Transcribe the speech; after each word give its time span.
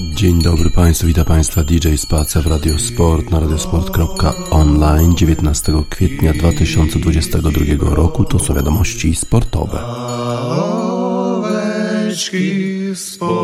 Dzień 0.00 0.42
dobry 0.42 0.70
Państwu, 0.70 1.06
witam 1.06 1.24
Państwa 1.24 1.64
DJ 1.64 1.96
Spacja 1.96 2.42
w 2.42 2.46
Radio 2.46 2.78
Sport 2.78 3.30
na 3.30 3.40
radiosport.online 3.40 5.16
19 5.16 5.72
kwietnia 5.90 6.32
2022 6.32 7.94
roku. 7.94 8.24
To 8.24 8.38
są 8.38 8.54
wiadomości 8.54 9.14
sportowe. 9.14 9.84
Oweczki 11.38 12.64
z 12.94 13.18
pola 13.18 13.36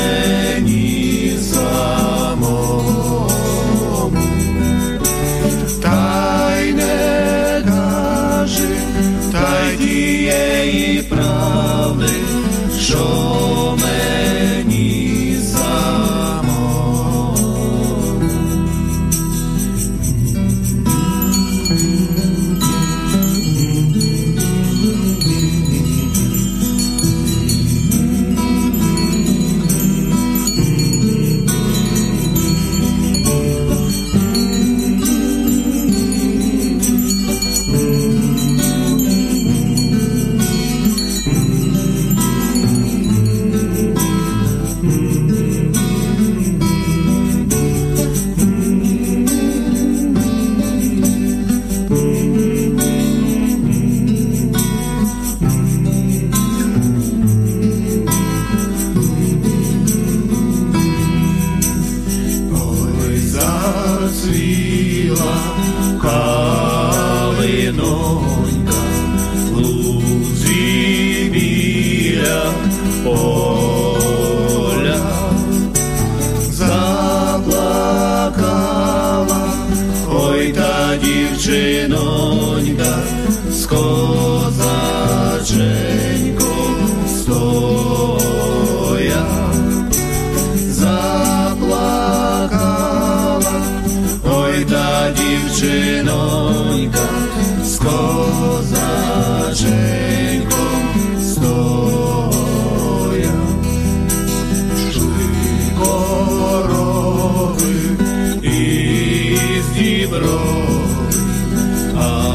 Oh. 111.98 112.35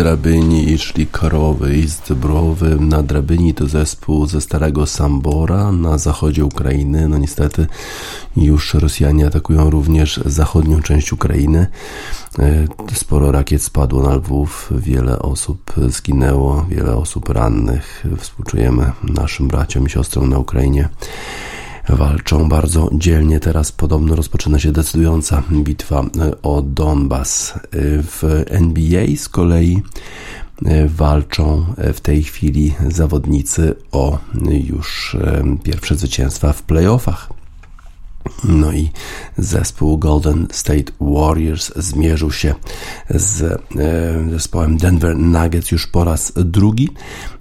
Na 0.00 0.04
drabyni 0.04 0.78
szli 0.78 1.06
korowy 1.06 1.76
i 1.76 1.88
zdrowy. 1.88 2.76
Na 2.80 3.02
drabyni 3.02 3.54
to 3.54 3.66
zespół 3.66 4.26
ze 4.26 4.40
starego 4.40 4.86
Sambora 4.86 5.72
na 5.72 5.98
zachodzie 5.98 6.44
Ukrainy. 6.44 7.08
No 7.08 7.18
niestety 7.18 7.66
już 8.36 8.74
Rosjanie 8.74 9.26
atakują 9.26 9.70
również 9.70 10.20
zachodnią 10.26 10.82
część 10.82 11.12
Ukrainy. 11.12 11.66
E, 12.38 12.64
Sporo 12.94 13.32
rakiet 13.32 13.62
spadło 13.62 14.02
na 14.02 14.14
Lwów, 14.14 14.70
wiele 14.76 15.18
osób 15.18 15.72
zginęło, 15.88 16.66
wiele 16.68 16.96
osób 16.96 17.28
rannych. 17.28 18.04
Współczujemy 18.18 18.92
naszym 19.04 19.48
braciom 19.48 19.86
i 19.86 19.90
siostrom 19.90 20.28
na 20.28 20.38
Ukrainie 20.38 20.88
walczą 21.96 22.48
bardzo 22.48 22.90
dzielnie. 22.92 23.40
Teraz 23.40 23.72
podobno 23.72 24.16
rozpoczyna 24.16 24.58
się 24.58 24.72
decydująca 24.72 25.42
bitwa 25.52 26.00
e, 26.00 26.42
o 26.42 26.62
Donbas. 26.62 27.54
E, 27.56 27.58
W 28.02 28.44
NBA 28.46 29.16
z 29.16 29.28
kolei 29.28 29.82
e, 30.64 30.88
walczą 30.88 31.64
w 31.94 32.00
tej 32.00 32.22
chwili 32.22 32.74
zawodnicy 32.88 33.74
o 33.92 34.18
już 34.68 35.16
pierwsze 35.62 35.96
zwycięstwa 35.96 36.52
w 36.52 36.62
playoffach. 36.62 37.39
No 38.44 38.72
i 38.72 38.90
zespół 39.38 39.98
Golden 39.98 40.46
State 40.52 40.92
Warriors 41.00 41.72
zmierzył 41.76 42.32
się 42.32 42.54
z 43.10 43.42
e, 43.42 43.58
zespołem 44.30 44.76
Denver 44.76 45.16
Nuggets 45.16 45.70
już 45.70 45.86
po 45.86 46.04
raz 46.04 46.32
drugi 46.36 46.88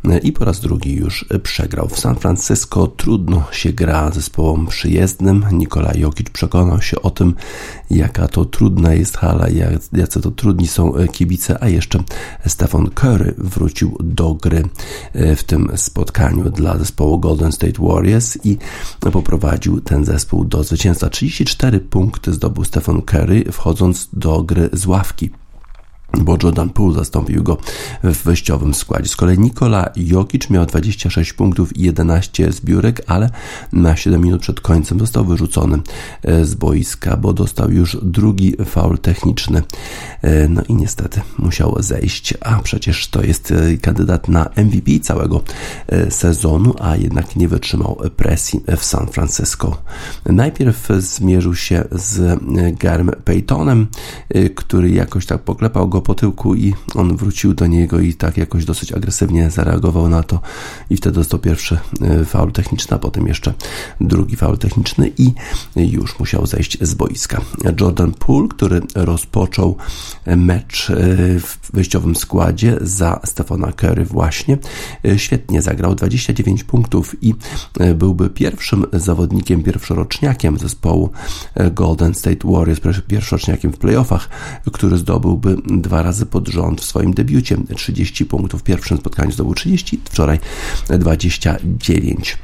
e, 0.06 0.18
i 0.18 0.32
po 0.32 0.46
raz 0.46 0.60
drugi 0.60 0.96
już 0.96 1.26
przegrał. 1.44 1.88
W 1.88 2.00
San 2.00 2.16
Francisco 2.16 2.88
trudno 2.88 3.44
się 3.52 3.74
gra 3.74 4.12
zespołom 4.12 4.68
przyjezdnym. 4.68 5.46
Nikola 5.52 5.92
Jokic 5.96 6.30
przekonał 6.30 6.82
się 6.82 7.02
o 7.02 7.10
tym, 7.10 7.36
jaka 7.90 8.28
to 8.28 8.46
trudna 8.46 8.94
jest 8.94 9.18
hala, 9.18 9.48
jacy 9.94 10.22
to 10.22 10.32
trudni 10.32 10.68
są 10.68 10.94
kibice, 11.12 11.64
a 11.64 11.70
jeszcze 11.70 12.00
Stephen 12.48 12.90
Curry 12.90 13.34
wrócił 13.38 13.98
do 14.00 14.34
gry 14.34 14.64
e, 15.14 15.36
w 15.36 15.44
tym 15.44 15.72
spotkaniu 15.76 16.50
dla 16.50 16.78
zespołu 16.78 17.20
Golden 17.20 17.52
State 17.52 17.82
Warriors 17.82 18.38
i 18.46 18.58
poprowadził 19.12 19.82
ten 19.82 20.06
zespół 20.06 20.46
do 20.46 20.64
zwycięstwa 20.64 20.79
zwycięstwa. 20.80 21.10
34 21.10 21.80
punkty 21.80 22.34
zdobył 22.34 22.64
Stephen 22.64 23.02
Curry, 23.02 23.52
wchodząc 23.52 24.10
do 24.14 24.44
gry 24.44 24.70
z 24.74 24.86
ławki 24.86 25.30
bo 26.18 26.38
Jordan 26.44 26.70
Poole 26.70 26.96
zastąpił 26.96 27.44
go 27.44 27.58
w 28.04 28.24
wejściowym 28.24 28.74
składzie. 28.74 29.10
Z 29.10 29.16
kolei 29.16 29.40
Nikola 29.40 29.90
Jokic 29.96 30.50
miał 30.50 30.66
26 30.66 31.34
punktów 31.34 31.78
i 31.78 31.82
11 31.82 32.52
zbiórek, 32.52 33.02
ale 33.08 33.30
na 33.74 33.96
7 33.96 34.22
minut 34.22 34.42
przed 34.42 34.62
końcem 34.62 35.00
został 35.00 35.26
wyrzucony 35.26 35.80
e, 36.24 36.46
z 36.46 36.56
boiska, 36.56 37.18
bo 37.18 37.34
dostał 37.34 37.72
już 37.72 37.98
drugi 38.02 38.56
faul 38.66 38.98
techniczny. 38.98 39.64
E, 40.22 40.48
no 40.48 40.62
i 40.68 40.76
niestety 40.76 41.22
musiał 41.38 41.76
zejść, 41.80 42.34
a 42.42 42.60
przecież 42.60 43.08
to 43.08 43.24
jest 43.24 43.52
e, 43.52 43.78
kandydat 43.78 44.28
na 44.28 44.50
MVP 44.56 45.00
całego 45.02 45.42
sezonu, 46.10 46.74
a 46.80 46.96
jednak 46.96 47.36
nie 47.36 47.48
wytrzymał 47.48 47.98
presji 48.16 48.62
w 48.78 48.86
San 48.86 49.08
Francisco. 49.08 49.82
Najpierw 50.26 50.88
zmierzył 51.00 51.56
się 51.56 51.84
z 51.92 52.40
Garm 52.80 53.12
Paytonem, 53.26 53.88
który 54.56 54.90
jakoś 54.90 55.26
tak 55.26 55.42
poklepał 55.42 55.90
go 55.90 55.99
po 56.02 56.16
tyłku 56.16 56.56
i 56.56 56.74
on 56.96 57.18
wrócił 57.18 57.54
do 57.54 57.68
niego 57.68 58.00
i 58.00 58.14
tak 58.14 58.38
jakoś 58.38 58.66
dosyć 58.66 58.92
agresywnie 58.92 59.52
zareagował 59.52 60.10
na 60.10 60.24
to 60.24 60.40
i 60.90 60.98
wtedy 60.98 61.16
dostał 61.16 61.40
pierwszy 61.40 61.80
e, 62.02 62.26
faul 62.26 62.52
techniczny, 62.52 62.96
a 62.96 63.00
potem 63.00 63.28
jeszcze 63.28 63.54
drugi 64.02 64.36
faul 64.36 64.58
techniczny 64.58 65.12
i 65.18 65.34
już 65.76 66.20
musiał 66.20 66.46
zejść 66.46 66.78
z 66.82 66.94
boiska. 66.94 67.42
Jordan 67.82 68.12
Poole, 68.12 68.48
który 68.48 68.82
rozpoczął 68.96 69.78
mecz 70.26 70.90
e, 70.90 70.96
w 71.40 71.72
wyjściowym 71.74 72.16
składzie 72.16 72.78
za 72.82 73.20
Stefana 73.26 73.72
Curry 73.72 74.06
właśnie, 74.06 74.58
e, 75.06 75.20
świetnie 75.20 75.62
zagrał 75.62 75.96
29 75.96 76.64
punktów 76.64 77.16
i 77.24 77.34
byłby 77.96 78.30
pierwszym 78.30 78.86
zawodnikiem, 78.94 79.64
pierwszoroczniakiem 79.64 80.58
zespołu 80.58 81.10
Golden 81.72 82.14
State 82.14 82.52
Warriors, 82.52 82.82
pierwszoroczniakiem 83.08 83.72
w 83.74 83.78
playoffach, 83.78 84.30
który 84.72 84.98
zdobyłby 84.98 85.58
dwa 85.90 86.02
razy 86.02 86.26
pod 86.26 86.48
rząd 86.48 86.82
w 86.82 86.86
swoim 86.86 87.14
debiucie. 87.14 87.58
30 87.76 88.26
punktów 88.26 88.62
w 88.62 88.64
pierwszym 88.64 88.98
spotkaniu 88.98 89.32
zdobył 89.32 89.54
30, 89.54 90.02
wczoraj 90.06 90.40
29. 91.00 92.38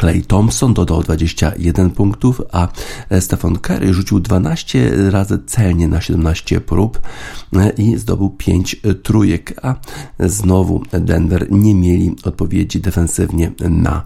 Clay 0.00 0.22
Thompson 0.22 0.74
dodał 0.74 1.02
21 1.02 1.90
punktów, 1.90 2.42
a 2.52 2.68
Stefan 3.20 3.58
Curry 3.58 3.94
rzucił 3.94 4.20
12 4.20 4.92
razy 5.10 5.38
celnie 5.46 5.88
na 5.88 6.00
17 6.00 6.60
prób 6.60 7.00
i 7.78 7.96
zdobył 7.96 8.30
5 8.30 8.76
trójek, 9.02 9.54
a 9.62 9.74
znowu 10.18 10.82
Denver 10.92 11.46
nie 11.50 11.74
mieli 11.74 12.16
odpowiedzi 12.24 12.80
defensywnie 12.80 13.52
na 13.70 14.02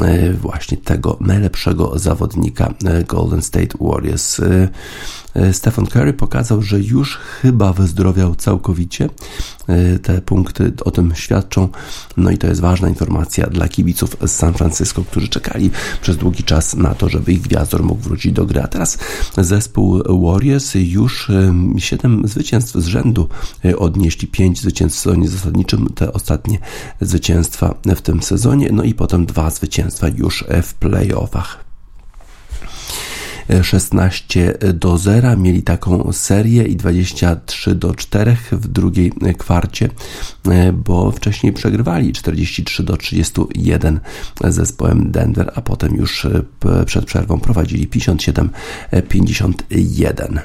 e, 0.00 0.32
właśnie 0.32 0.76
tego 0.76 1.18
najlepszego 1.20 1.98
zawodnika 1.98 2.74
e, 2.84 3.04
Golden 3.04 3.42
State 3.42 3.78
Warriors. 3.80 4.40
E, 5.34 5.52
Stephen 5.52 5.86
Curry 5.86 6.12
pokazał, 6.12 6.62
że 6.62 6.80
już 6.80 7.16
chyba 7.16 7.72
wyzdrowiał 7.72 8.34
całkowicie. 8.34 9.08
E, 9.66 9.98
te 9.98 10.22
punkty 10.22 10.72
o 10.84 10.90
tym 10.90 11.12
świadczą. 11.14 11.68
No 12.16 12.30
i 12.30 12.38
to 12.38 12.46
jest 12.46 12.60
ważna 12.60 12.88
informacja 12.88 13.46
dla 13.46 13.68
kibiców 13.68 14.16
z 14.26 14.30
San 14.30 14.54
Francisco, 14.54 15.04
którzy 15.04 15.28
czekali 15.28 15.70
przez 16.02 16.16
długi 16.16 16.44
czas 16.44 16.74
na 16.74 16.94
to, 16.94 17.08
żeby 17.08 17.32
ich 17.32 17.40
gwiazdor 17.40 17.82
mógł 17.82 18.00
wrócić 18.00 18.32
do 18.32 18.46
gry. 18.46 18.62
A 18.62 18.68
teraz 18.68 18.98
zespół 19.38 20.02
Warriors 20.22 20.74
już 20.74 21.30
7 21.78 22.22
zwycięstw 22.28 22.74
z 22.74 22.86
rzędu 22.86 23.28
e, 23.64 23.76
odnieśli, 23.76 24.28
5 24.28 24.60
zwycięstw 24.60 24.98
w 24.98 25.02
sezonie 25.02 25.28
zasadniczym, 25.28 25.88
te 25.94 26.12
ostatnie 26.12 26.58
zwycięstwa 27.00 27.74
w 27.96 28.00
tym 28.00 28.22
sezonie, 28.22 28.68
no 28.72 28.82
i 28.82 28.94
potem 28.94 29.26
dwa 29.26 29.50
zwycięstwa 29.50 30.08
już 30.08 30.44
w 30.62 30.74
playoffach. 30.74 31.71
16 33.62 34.54
do 34.74 34.98
0. 34.98 35.36
Mieli 35.36 35.62
taką 35.62 36.12
serię 36.12 36.64
i 36.64 36.76
23 36.76 37.74
do 37.74 37.94
4 37.94 38.36
w 38.52 38.68
drugiej 38.68 39.12
kwarcie, 39.38 39.88
e, 40.48 40.72
bo 40.72 41.10
wcześniej 41.10 41.52
przegrywali 41.52 42.12
43 42.12 42.82
do 42.82 42.96
31 42.96 44.00
z 44.44 44.54
zespołem 44.54 45.10
Denver, 45.10 45.52
a 45.54 45.60
potem 45.60 45.96
już 45.96 46.24
e, 46.24 46.42
przed 46.86 47.04
przerwą 47.04 47.40
prowadzili 47.40 47.88
57-51. 47.88 50.38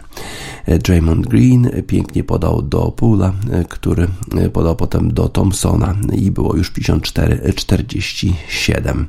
E, 0.65 0.79
Draymond 0.79 1.27
Green 1.27 1.69
pięknie 1.87 2.23
podał 2.23 2.61
do 2.61 2.91
Pula, 2.91 3.33
który 3.69 4.07
podał 4.53 4.75
potem 4.75 5.13
do 5.13 5.29
Thompsona 5.29 5.95
i 6.13 6.31
było 6.31 6.55
już 6.55 6.71
54-47. 6.71 9.05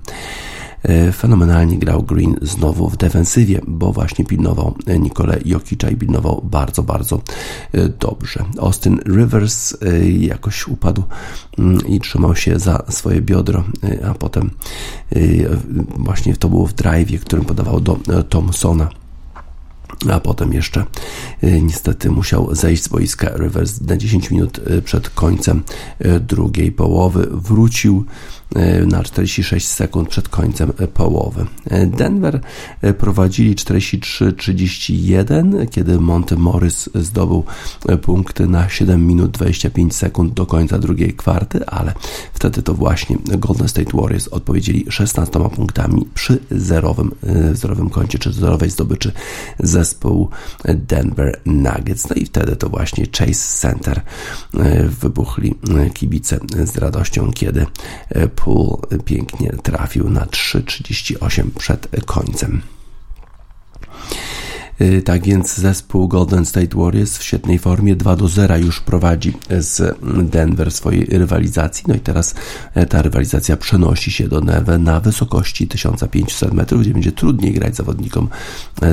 E, 0.82 1.12
fenomenalnie 1.12 1.78
grał 1.78 2.02
Green 2.02 2.36
znowu 2.42 2.88
w 2.88 2.96
defensywie, 2.96 3.60
bo 3.66 3.92
właśnie 3.92 4.24
pilnował 4.24 4.74
Nikole 5.00 5.38
Jokicza 5.44 5.90
i 5.90 5.96
pilnował 5.96 6.40
bardzo, 6.44 6.82
bardzo 6.82 7.20
e, 7.72 7.88
dobrze. 7.88 8.44
Austin 8.58 8.98
Rivers 9.06 9.76
e, 9.82 10.10
jakoś 10.10 10.68
upadł 10.68 11.02
mm, 11.58 11.86
i 11.86 12.00
trzymał 12.00 12.36
się 12.36 12.58
za 12.58 12.82
swoje 12.88 13.22
biodro, 13.22 13.64
a 14.10 14.14
potem 14.14 14.50
właśnie 15.96 16.36
to 16.36 16.48
było 16.48 16.66
w 16.66 16.72
drive, 16.72 17.20
którym 17.20 17.44
podawał 17.44 17.80
do 17.80 17.98
Thompsona 18.28 18.88
a 20.12 20.20
potem 20.20 20.52
jeszcze 20.52 20.84
niestety 21.62 22.10
musiał 22.10 22.54
zejść 22.54 22.82
z 22.82 22.88
boiska 22.88 23.36
Rivers 23.36 23.80
na 23.80 23.96
10 23.96 24.30
minut 24.30 24.60
przed 24.84 25.10
końcem 25.10 25.62
drugiej 26.20 26.72
połowy. 26.72 27.28
Wrócił 27.30 28.04
E, 28.04 28.37
na 28.86 29.02
46 29.02 29.68
sekund 29.68 30.08
przed 30.08 30.28
końcem 30.28 30.72
połowy. 30.94 31.46
E, 31.70 31.86
Denver 31.86 32.40
e, 32.82 32.94
prowadzili 32.94 33.54
43-31, 33.54 35.68
kiedy 35.70 36.00
Monty 36.00 36.36
Morris 36.36 36.90
zdobył 36.94 37.44
punkty 38.02 38.46
na 38.46 38.68
7 38.68 39.06
minut 39.06 39.30
25 39.30 39.96
sekund 39.96 40.34
do 40.34 40.46
końca 40.46 40.78
drugiej 40.78 41.12
kwarty, 41.12 41.66
ale 41.66 41.94
wtedy 42.32 42.62
to 42.62 42.74
właśnie 42.74 43.16
Golden 43.24 43.68
State 43.68 43.90
Warriors 43.94 44.28
odpowiedzieli 44.28 44.86
16 44.88 45.50
punktami 45.50 46.06
przy 46.14 46.38
zerowym, 46.50 47.10
zerowym 47.52 47.90
koncie, 47.90 48.18
czy 48.18 48.32
zerowej 48.32 48.70
zdobyczy 48.70 49.12
zespołu 49.58 50.28
Denver 50.64 51.40
Nuggets. 51.46 52.08
No 52.08 52.16
i 52.16 52.24
wtedy 52.24 52.56
to 52.56 52.68
właśnie 52.68 53.06
Chase 53.18 53.58
Center 53.58 54.00
wybuchli 55.00 55.54
kibice 55.94 56.38
z 56.64 56.76
radością, 56.76 57.32
kiedy 57.32 57.66
Poole 58.44 58.98
pięknie 59.04 59.52
trafił 59.62 60.10
na 60.10 60.26
3,38 60.26 61.50
przed 61.58 61.88
końcem. 62.06 62.62
Y, 64.80 65.02
tak 65.02 65.24
więc 65.24 65.54
zespół 65.54 66.08
Golden 66.08 66.46
State 66.46 66.76
Warriors 66.76 67.18
w 67.18 67.22
świetnej 67.22 67.58
formie 67.58 67.96
2 67.96 68.16
do 68.16 68.28
0 68.28 68.56
już 68.56 68.80
prowadzi 68.80 69.32
z 69.58 69.98
Denver 70.30 70.70
swojej 70.70 71.04
rywalizacji. 71.04 71.84
No 71.88 71.94
i 71.94 72.00
teraz 72.00 72.34
e, 72.74 72.86
ta 72.86 73.02
rywalizacja 73.02 73.56
przenosi 73.56 74.10
się 74.10 74.28
do 74.28 74.40
Neve 74.40 74.78
na 74.78 75.00
wysokości 75.00 75.68
1500 75.68 76.54
metrów, 76.54 76.80
gdzie 76.80 76.92
będzie 76.92 77.12
trudniej 77.12 77.52
grać 77.52 77.76
zawodnikom 77.76 78.28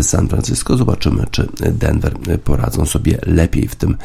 San 0.01 0.27
Francisco. 0.27 0.77
Zobaczymy, 0.77 1.23
czy 1.31 1.47
Denver 1.71 2.13
poradzą 2.43 2.85
sobie 2.85 3.17
lepiej 3.25 3.67
w 3.67 3.75
tym 3.75 3.97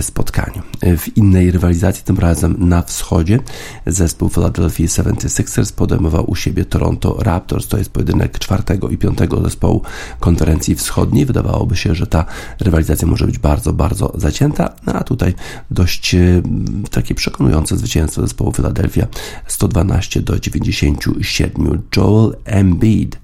spotkaniu. 0.00 0.62
W 0.82 1.16
innej 1.16 1.50
rywalizacji, 1.50 2.04
tym 2.04 2.18
razem 2.18 2.56
na 2.58 2.82
wschodzie, 2.82 3.38
zespół 3.86 4.28
Philadelphia 4.28 4.86
76ers 4.86 5.72
podejmował 5.72 6.30
u 6.30 6.34
siebie 6.34 6.64
Toronto 6.64 7.16
Raptors. 7.20 7.68
To 7.68 7.78
jest 7.78 7.90
pojedynek 7.90 8.38
czwartego 8.38 8.88
i 8.88 8.96
piątego 8.96 9.42
zespołu 9.42 9.82
konferencji 10.20 10.74
wschodniej 10.74 11.17
wydawałoby 11.26 11.76
się, 11.76 11.94
że 11.94 12.06
ta 12.06 12.24
rywalizacja 12.60 13.08
może 13.08 13.26
być 13.26 13.38
bardzo, 13.38 13.72
bardzo 13.72 14.12
zacięta, 14.14 14.74
no 14.86 14.92
a 14.92 15.04
tutaj 15.04 15.34
dość 15.70 16.14
e, 16.14 16.42
takie 16.90 17.14
przekonujące 17.14 17.76
zwycięstwo 17.76 18.22
zespołu 18.22 18.52
Philadelphia 18.52 19.06
112 19.46 20.22
do 20.22 20.40
97. 20.40 21.82
Joel 21.96 22.36
Embiid 22.44 23.18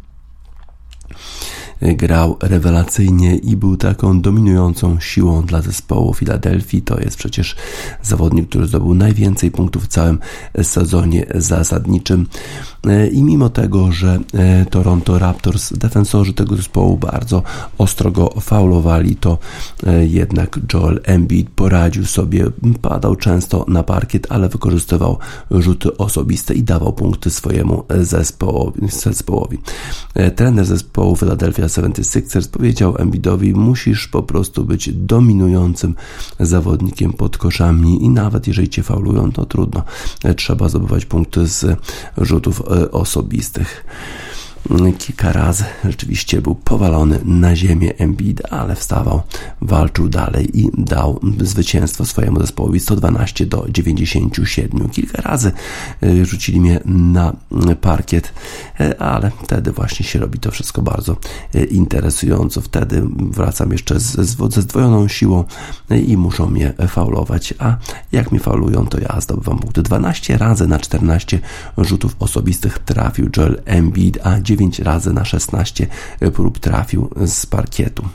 grał 1.85 2.37
rewelacyjnie 2.43 3.37
i 3.37 3.57
był 3.57 3.77
taką 3.77 4.21
dominującą 4.21 5.01
siłą 5.01 5.43
dla 5.43 5.63
zespołu 5.63 6.15
Filadelfii. 6.15 6.83
To 6.83 7.01
jest 7.01 7.17
przecież 7.17 7.57
zawodnik, 8.03 8.49
który 8.49 8.67
zdobył 8.67 8.95
najwięcej 8.95 9.51
punktów 9.51 9.85
w 9.85 9.89
całym 9.89 10.19
sezonie 10.63 11.27
zasadniczym. 11.35 12.27
I 13.13 13.23
mimo 13.23 13.49
tego, 13.49 13.93
że 13.93 14.19
Toronto 14.71 15.19
Raptors, 15.19 15.73
defensorzy 15.73 16.35
tego 16.35 16.57
zespołu 16.57 16.97
bardzo 16.97 17.43
ostro 17.79 18.11
go 18.11 18.35
faulowali, 18.41 19.17
to 19.17 19.39
jednak 20.01 20.61
Joel 20.75 21.01
Embiid 21.05 21.51
poradził 21.51 22.07
sobie, 22.07 22.47
padał 22.83 23.17
często 23.17 23.65
na 23.69 23.83
parkiet, 23.83 24.27
ale 24.31 24.49
wykorzystywał 24.49 25.19
rzuty 25.51 25.97
osobiste 25.97 26.55
i 26.55 26.63
dawał 26.63 26.93
punkty 26.93 27.31
swojemu 27.31 27.85
zespołowi. 28.01 28.89
zespołowi. 28.89 29.59
Trener 30.37 30.65
zespołu 30.65 31.17
Philadelphia 31.17 31.69
76ers 31.75 32.49
powiedział 32.49 32.95
Embiidowi, 32.99 33.55
musisz 33.55 34.09
po 34.09 34.23
prostu 34.23 34.65
być 34.65 34.93
dominującym 34.93 35.95
zawodnikiem 36.41 37.13
pod 37.13 37.39
koszami 37.39 38.05
i 38.05 38.09
nawet 38.09 38.47
jeżeli 38.47 38.69
cię 38.69 38.83
faulują, 38.83 39.33
to 39.33 39.47
trudno. 39.47 39.83
Trzeba 40.37 40.69
zdobywać 40.69 41.05
punkty 41.05 41.47
z 41.47 41.79
rzutów 42.19 42.63
osobistych 42.93 43.85
kilka 44.99 45.33
razy 45.33 45.65
rzeczywiście 45.85 46.43
był 46.43 46.55
powalony 46.55 47.19
na 47.25 47.57
ziemię 47.57 47.93
Embiid, 47.99 48.43
ale 48.53 48.77
wstawał, 48.77 49.23
walczył 49.61 50.09
dalej 50.09 50.61
i 50.61 50.71
dał 50.79 51.21
zwycięstwo 51.41 52.05
swojemu 52.05 52.41
zespołowi 52.41 52.81
112 52.81 53.47
do 53.47 53.67
97. 53.69 54.89
Kilka 54.89 55.23
razy 55.23 55.53
y, 56.03 56.27
rzucili 56.27 56.61
mnie 56.61 56.81
na 56.87 57.33
parkiet, 57.81 58.33
y, 58.81 58.99
ale 58.99 59.31
wtedy 59.43 59.73
właśnie 59.73 60.07
się 60.07 60.19
robi 60.19 60.39
to 60.39 60.51
wszystko 60.51 60.83
bardzo 60.83 61.17
y, 61.55 61.65
interesująco. 61.65 62.61
Wtedy 62.61 63.03
wracam 63.31 63.73
jeszcze 63.73 64.01
ze 64.01 64.25
zdwojoną 64.63 65.09
siłą 65.09 65.45
i 66.07 66.17
muszą 66.17 66.51
mnie 66.51 66.73
faulować, 66.89 67.55
a 67.59 67.77
jak 68.13 68.33
mi 68.33 68.39
faulują, 68.39 68.87
to 68.87 69.01
ja 69.01 69.21
zdobywam 69.21 69.59
punkty 69.59 69.83
12 69.83 70.39
razy 70.39 70.67
na 70.67 70.79
14 70.79 71.41
rzutów 71.79 72.17
osobistych 72.19 72.79
trafił 72.79 73.31
Joel 73.37 73.63
Embiid, 73.65 74.19
a 74.23 74.41
9 74.41 74.54
9 74.55 74.79
razy 74.79 75.13
na 75.13 75.25
16 75.25 75.87
prób 76.35 76.59
trafił 76.59 77.11
z 77.27 77.47
parkietu. 77.47 78.09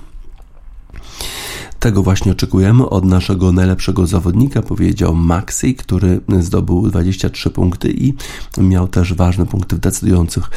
Tego 1.80 2.04
właśnie 2.04 2.32
oczekujemy 2.32 2.90
od 2.90 3.06
naszego 3.06 3.52
najlepszego 3.52 4.08
zawodnika, 4.08 4.62
powiedział 4.62 5.16
Maxi, 5.16 5.76
który 5.76 6.22
zdobył 6.40 6.90
23 6.90 7.50
punkty 7.50 7.92
i 7.92 8.14
miał 8.58 8.88
też 8.88 9.14
ważne 9.14 9.46
punkty 9.46 9.76
w 9.76 9.80
decydujących 9.80 10.50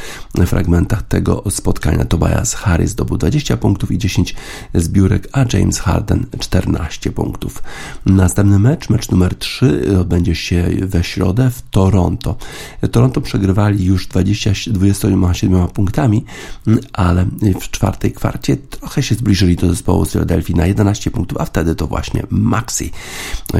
fragmentach 0.46 1.02
tego 1.02 1.42
spotkania. 1.50 2.04
Tobias 2.04 2.54
Harris 2.54 2.90
zdobył 2.90 3.18
20 3.18 3.56
punktów 3.56 3.90
i 3.90 3.98
10 3.98 4.34
zbiórek, 4.74 5.28
a 5.32 5.44
James 5.52 5.78
Harden 5.78 6.26
14 6.38 7.12
punktów. 7.12 7.62
Następny 8.06 8.58
mecz, 8.58 8.90
mecz 8.90 9.10
numer 9.10 9.34
3, 9.34 9.98
odbędzie 10.00 10.34
się 10.34 10.70
we 10.82 11.04
środę 11.04 11.50
w 11.50 11.62
Toronto. 11.70 12.36
Toronto 12.90 13.20
przegrywali 13.20 13.84
już 13.84 14.06
20, 14.06 14.52
27 14.66 15.68
punktami, 15.68 16.24
ale 16.92 17.26
w 17.60 17.70
czwartej 17.70 18.12
kwarcie 18.12 18.56
trochę 18.56 19.02
się 19.02 19.14
zbliżyli 19.14 19.56
do 19.56 19.68
zespołu 19.68 20.04
z 20.04 20.12
Philadelphia 20.12 20.56
na 20.56 20.66
11 20.66 21.11
punktów, 21.12 21.38
a 21.40 21.44
wtedy 21.44 21.74
to 21.74 21.86
właśnie 21.86 22.22
Maxi, 22.30 22.90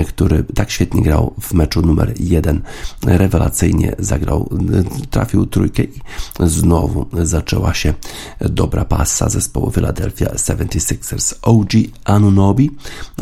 który 0.09 0.45
tak 0.55 0.71
świetnie 0.71 1.03
grał 1.03 1.35
w 1.41 1.55
meczu 1.55 1.83
numer 1.83 2.15
jeden, 2.21 2.63
rewelacyjnie 3.07 3.97
zagrał, 3.99 4.51
trafił 5.11 5.47
trójkę 5.47 5.83
i 5.83 6.01
znowu 6.41 7.07
zaczęła 7.23 7.75
się 7.75 7.95
dobra 8.41 8.85
pasa 8.85 9.29
zespołu 9.29 9.71
Philadelphia 9.71 10.27
76ers. 10.27 11.35
OG 11.43 11.71
Anunobi 12.05 12.71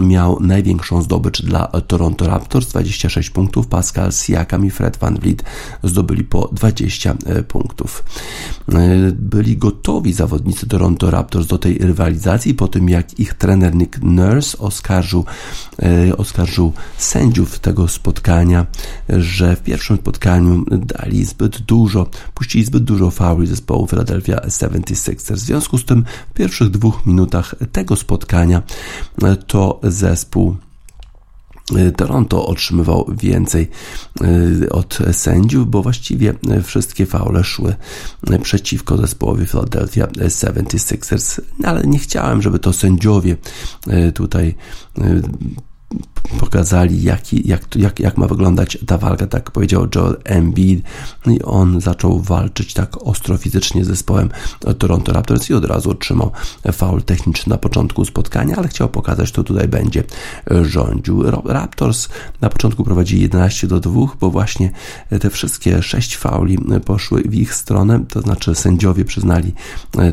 miał 0.00 0.40
największą 0.40 1.02
zdobycz 1.02 1.42
dla 1.42 1.66
Toronto 1.66 2.26
Raptors, 2.26 2.68
26 2.68 3.30
punktów, 3.30 3.66
Pascal 3.66 4.12
Siakam 4.12 4.66
i 4.66 4.70
Fred 4.70 4.96
Van 4.96 5.18
Vliet 5.18 5.42
zdobyli 5.82 6.24
po 6.24 6.48
20 6.52 7.14
punktów. 7.48 8.04
Byli 9.12 9.56
gotowi 9.56 10.12
zawodnicy 10.12 10.66
Toronto 10.66 11.10
Raptors 11.10 11.46
do 11.46 11.58
tej 11.58 11.78
rywalizacji 11.78 12.54
po 12.54 12.68
tym 12.68 12.88
jak 12.88 13.20
ich 13.20 13.34
trener 13.34 13.74
Nick 13.74 13.98
Nurse 14.20 14.58
oskarżył, 14.58 15.24
e, 15.82 16.16
oskarżył 16.16 16.72
sędziów 16.98 17.58
tego 17.58 17.88
spotkania, 17.88 18.66
że 19.08 19.56
w 19.56 19.62
pierwszym 19.62 19.96
spotkaniu 19.96 20.64
dali 20.70 21.24
zbyt 21.24 21.58
dużo, 21.58 22.06
puścili 22.34 22.64
zbyt 22.64 22.84
dużo 22.84 23.10
fauli 23.10 23.46
zespołu 23.46 23.86
Philadelphia 23.86 24.36
76ers. 24.36 25.34
W 25.34 25.38
związku 25.38 25.78
z 25.78 25.84
tym 25.84 26.04
w 26.30 26.34
pierwszych 26.34 26.70
dwóch 26.70 27.06
minutach 27.06 27.54
tego 27.72 27.96
spotkania 27.96 28.62
to 29.46 29.80
zespół 29.82 30.56
Toronto 31.96 32.46
otrzymywał 32.46 33.10
więcej 33.18 33.68
od 34.70 34.98
sędziów, 35.12 35.70
bo 35.70 35.82
właściwie 35.82 36.34
wszystkie 36.62 37.06
faule 37.06 37.44
szły 37.44 37.74
przeciwko 38.42 38.96
zespołowi 38.96 39.46
Philadelphia 39.46 40.06
76ers, 40.06 41.40
ale 41.64 41.86
nie 41.86 41.98
chciałem, 41.98 42.42
żeby 42.42 42.58
to 42.58 42.72
sędziowie 42.72 43.36
tutaj 44.14 44.54
pokazali, 46.38 47.02
jak, 47.02 47.32
jak, 47.32 47.76
jak, 47.76 48.00
jak 48.00 48.16
ma 48.16 48.26
wyglądać 48.26 48.78
ta 48.86 48.98
walka, 48.98 49.26
tak 49.26 49.50
powiedział 49.50 49.86
Joel 49.94 50.16
Embiid 50.24 50.84
i 51.26 51.42
on 51.42 51.80
zaczął 51.80 52.20
walczyć 52.20 52.74
tak 52.74 53.06
ostro 53.06 53.36
fizycznie 53.36 53.84
z 53.84 53.88
zespołem 53.88 54.30
Toronto 54.78 55.12
Raptors 55.12 55.50
i 55.50 55.54
od 55.54 55.64
razu 55.64 55.90
otrzymał 55.90 56.32
faul 56.72 57.02
techniczny 57.02 57.50
na 57.50 57.58
początku 57.58 58.04
spotkania, 58.04 58.56
ale 58.56 58.68
chciał 58.68 58.88
pokazać, 58.88 59.32
kto 59.32 59.44
tutaj 59.44 59.68
będzie 59.68 60.04
rządził. 60.62 61.22
Raptors 61.44 62.08
na 62.40 62.48
początku 62.48 62.84
prowadzi 62.84 63.20
11 63.20 63.66
do 63.66 63.80
2, 63.80 64.00
bo 64.20 64.30
właśnie 64.30 64.70
te 65.20 65.30
wszystkie 65.30 65.82
6 65.82 66.16
fauli 66.16 66.58
poszły 66.84 67.22
w 67.22 67.34
ich 67.34 67.54
stronę, 67.54 68.04
to 68.08 68.20
znaczy 68.20 68.54
sędziowie 68.54 69.04
przyznali 69.04 69.52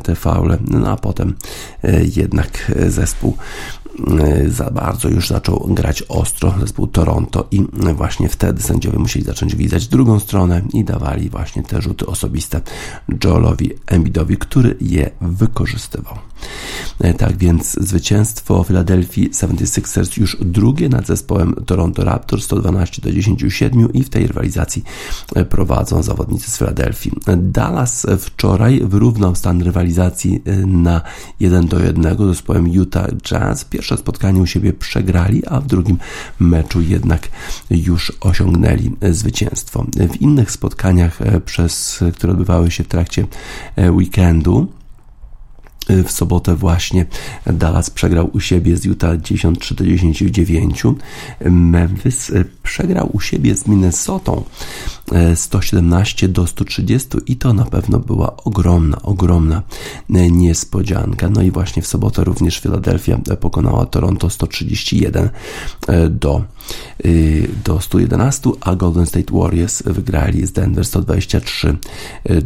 te 0.03 0.15
faule, 0.15 0.57
no 0.67 0.89
a 0.89 0.95
potem 0.95 1.33
jednak 2.15 2.71
zespół 2.87 3.37
za 4.47 4.71
bardzo 4.71 5.09
już 5.09 5.27
zaczął 5.27 5.67
grać 5.69 5.96
ostro 6.07 6.53
zespół 6.59 6.87
Toronto 6.87 7.47
i 7.51 7.65
właśnie 7.93 8.29
wtedy 8.29 8.61
sędziowie 8.61 8.99
musieli 8.99 9.25
zacząć 9.25 9.55
widzieć 9.55 9.87
drugą 9.87 10.19
stronę 10.19 10.61
i 10.73 10.83
dawali 10.83 11.29
właśnie 11.29 11.63
te 11.63 11.81
rzuty 11.81 12.05
osobiste 12.05 12.61
Joelowi 13.23 13.71
Embiidowi, 13.87 14.37
który 14.37 14.77
je 14.81 15.11
wykorzystywał. 15.21 16.17
E, 16.99 17.13
tak 17.13 17.37
więc 17.37 17.73
zwycięstwo 17.81 18.63
Philadelphia 18.63 19.29
76ers 19.29 20.19
już 20.19 20.37
drugie 20.41 20.89
nad 20.89 21.07
zespołem 21.07 21.55
Toronto 21.65 22.03
Raptors 22.03 22.43
112 22.43 23.01
do 23.01 23.09
10,7 23.09 23.87
i 23.93 24.03
w 24.03 24.09
tej 24.09 24.27
rywalizacji 24.27 24.83
e, 25.35 25.45
prowadzą 25.45 26.03
zawodnicy 26.03 26.51
z 26.51 26.57
Philadelphia. 26.57 27.11
Dallas 27.37 28.05
wczoraj 28.19 28.81
wyrównał 28.83 29.35
stan 29.35 29.61
rywalizacji 29.61 30.41
e, 30.45 30.55
na 30.55 31.01
1 31.39 31.67
do 31.67 31.79
1 31.79 32.17
z 32.17 32.19
zespołem 32.19 32.67
Utah 32.67 33.07
Jazz. 33.23 33.65
Pierwsze 33.65 33.97
spotkanie 33.97 34.41
u 34.41 34.45
siebie 34.45 34.73
przegrali, 34.73 35.45
a 35.45 35.61
w 35.61 35.67
drugim 35.67 35.86
meczu 36.39 36.81
jednak 36.81 37.29
już 37.69 38.13
osiągnęli 38.19 38.91
zwycięstwo. 39.11 39.85
W 40.09 40.21
innych 40.21 40.51
spotkaniach, 40.51 41.19
przez, 41.45 42.03
które 42.15 42.33
odbywały 42.33 42.71
się 42.71 42.83
w 42.83 42.87
trakcie 42.87 43.27
weekendu, 43.77 44.67
w 45.89 46.11
sobotę 46.11 46.55
właśnie 46.55 47.05
Dallas 47.45 47.89
przegrał 47.89 48.29
u 48.33 48.39
siebie 48.39 48.77
z 48.77 48.85
Utah 48.85 49.17
93 49.17 49.75
do 49.75 49.85
10 49.85 50.23
Memphis 51.45 52.31
przegrał 52.63 53.09
u 53.13 53.19
siebie 53.19 53.55
z 53.55 53.67
Minnesotą 53.67 54.43
117 55.35 56.25
e, 56.25 56.29
do 56.29 56.47
130 56.47 57.07
i 57.27 57.37
to 57.37 57.53
na 57.53 57.65
pewno 57.65 57.99
była 57.99 58.37
ogromna, 58.37 59.01
ogromna 59.01 59.63
niespodzianka. 60.09 61.29
No 61.29 61.41
i 61.41 61.51
właśnie 61.51 61.81
w 61.81 61.87
sobotę 61.87 62.23
również 62.23 62.61
Philadelphia 62.61 63.19
pokonała 63.39 63.85
Toronto 63.85 64.29
131 64.29 65.29
e, 65.87 66.09
do, 66.09 66.43
do 67.65 67.81
111, 67.81 68.51
a 68.61 68.75
Golden 68.75 69.05
State 69.05 69.33
Warriors 69.33 69.83
wygrali 69.83 70.45
z 70.45 70.51
Denver 70.51 70.85
123 70.85 71.77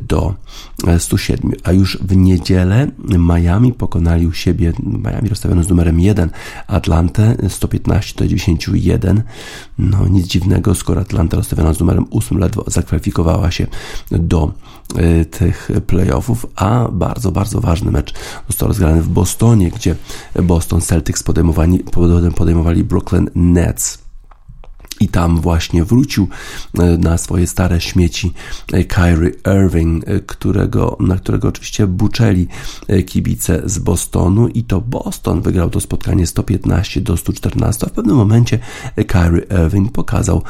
do 0.08 0.34
107. 1.00 1.52
A 1.64 1.72
już 1.72 1.98
w 1.98 2.16
niedzielę 2.16 2.88
Miami 3.18 3.74
pokonali 3.74 4.28
u 4.28 4.34
siebie, 4.34 4.74
Miami 4.84 5.30
rozstawiony 5.30 5.64
z 5.64 5.70
numerem 5.70 6.00
1, 6.00 6.30
Atlantę 6.68 7.36
115 7.50 8.16
do 8.18 8.28
91. 8.28 9.24
No 9.78 10.08
nic 10.08 10.28
dziwnego, 10.28 10.76
skoro 10.76 11.02
Atlanta 11.02 11.38
rozstawiona 11.38 11.74
z 11.74 11.80
numerem 11.80 12.06
8 12.12 12.38
ledwo 12.38 12.64
zakwalifikowała 12.68 13.52
się 13.52 13.68
do 14.12 14.52
y, 14.98 15.26
tych 15.26 15.72
playoffów, 15.88 16.46
a 16.56 16.88
bardzo, 16.92 17.32
bardzo 17.32 17.62
ważny 17.62 17.92
mecz 17.92 18.14
został 18.48 18.68
rozgrany 18.68 19.02
w 19.02 19.10
Bostonie, 19.10 19.72
gdzie 19.72 19.96
Boston 20.44 20.82
Celtics 20.82 21.24
podejmowali, 21.24 21.80
podejmowali 22.36 22.84
Brooklyn 22.84 23.30
Nets 23.36 24.11
I 25.02 25.08
tam 25.08 25.42
właśnie 25.42 25.86
wrócił 25.86 26.28
e, 26.80 26.98
na 26.98 27.18
swoje 27.18 27.48
stare 27.48 27.82
śmieci 27.82 28.34
e, 28.74 28.84
Kyrie 28.84 29.32
Irving, 29.64 30.08
e, 30.08 30.20
którego, 30.20 30.98
na 31.00 31.18
którego 31.18 31.48
oczywiście 31.48 31.88
buczeli 31.88 32.48
kibice 33.06 33.62
z 33.66 33.80
Bostonu 33.80 34.48
i 34.48 34.64
to 34.64 34.82
Boston 34.82 35.42
wygrał 35.42 35.70
to 35.70 35.80
spotkanie 35.80 36.28
115 36.28 37.02
do 37.02 37.18
114, 37.18 37.86
a 37.86 37.90
w 37.90 37.92
pewnym 37.94 38.16
momencie 38.16 38.60
Kyrie 39.08 39.46
Irving 39.66 39.92
pokazał 39.92 40.44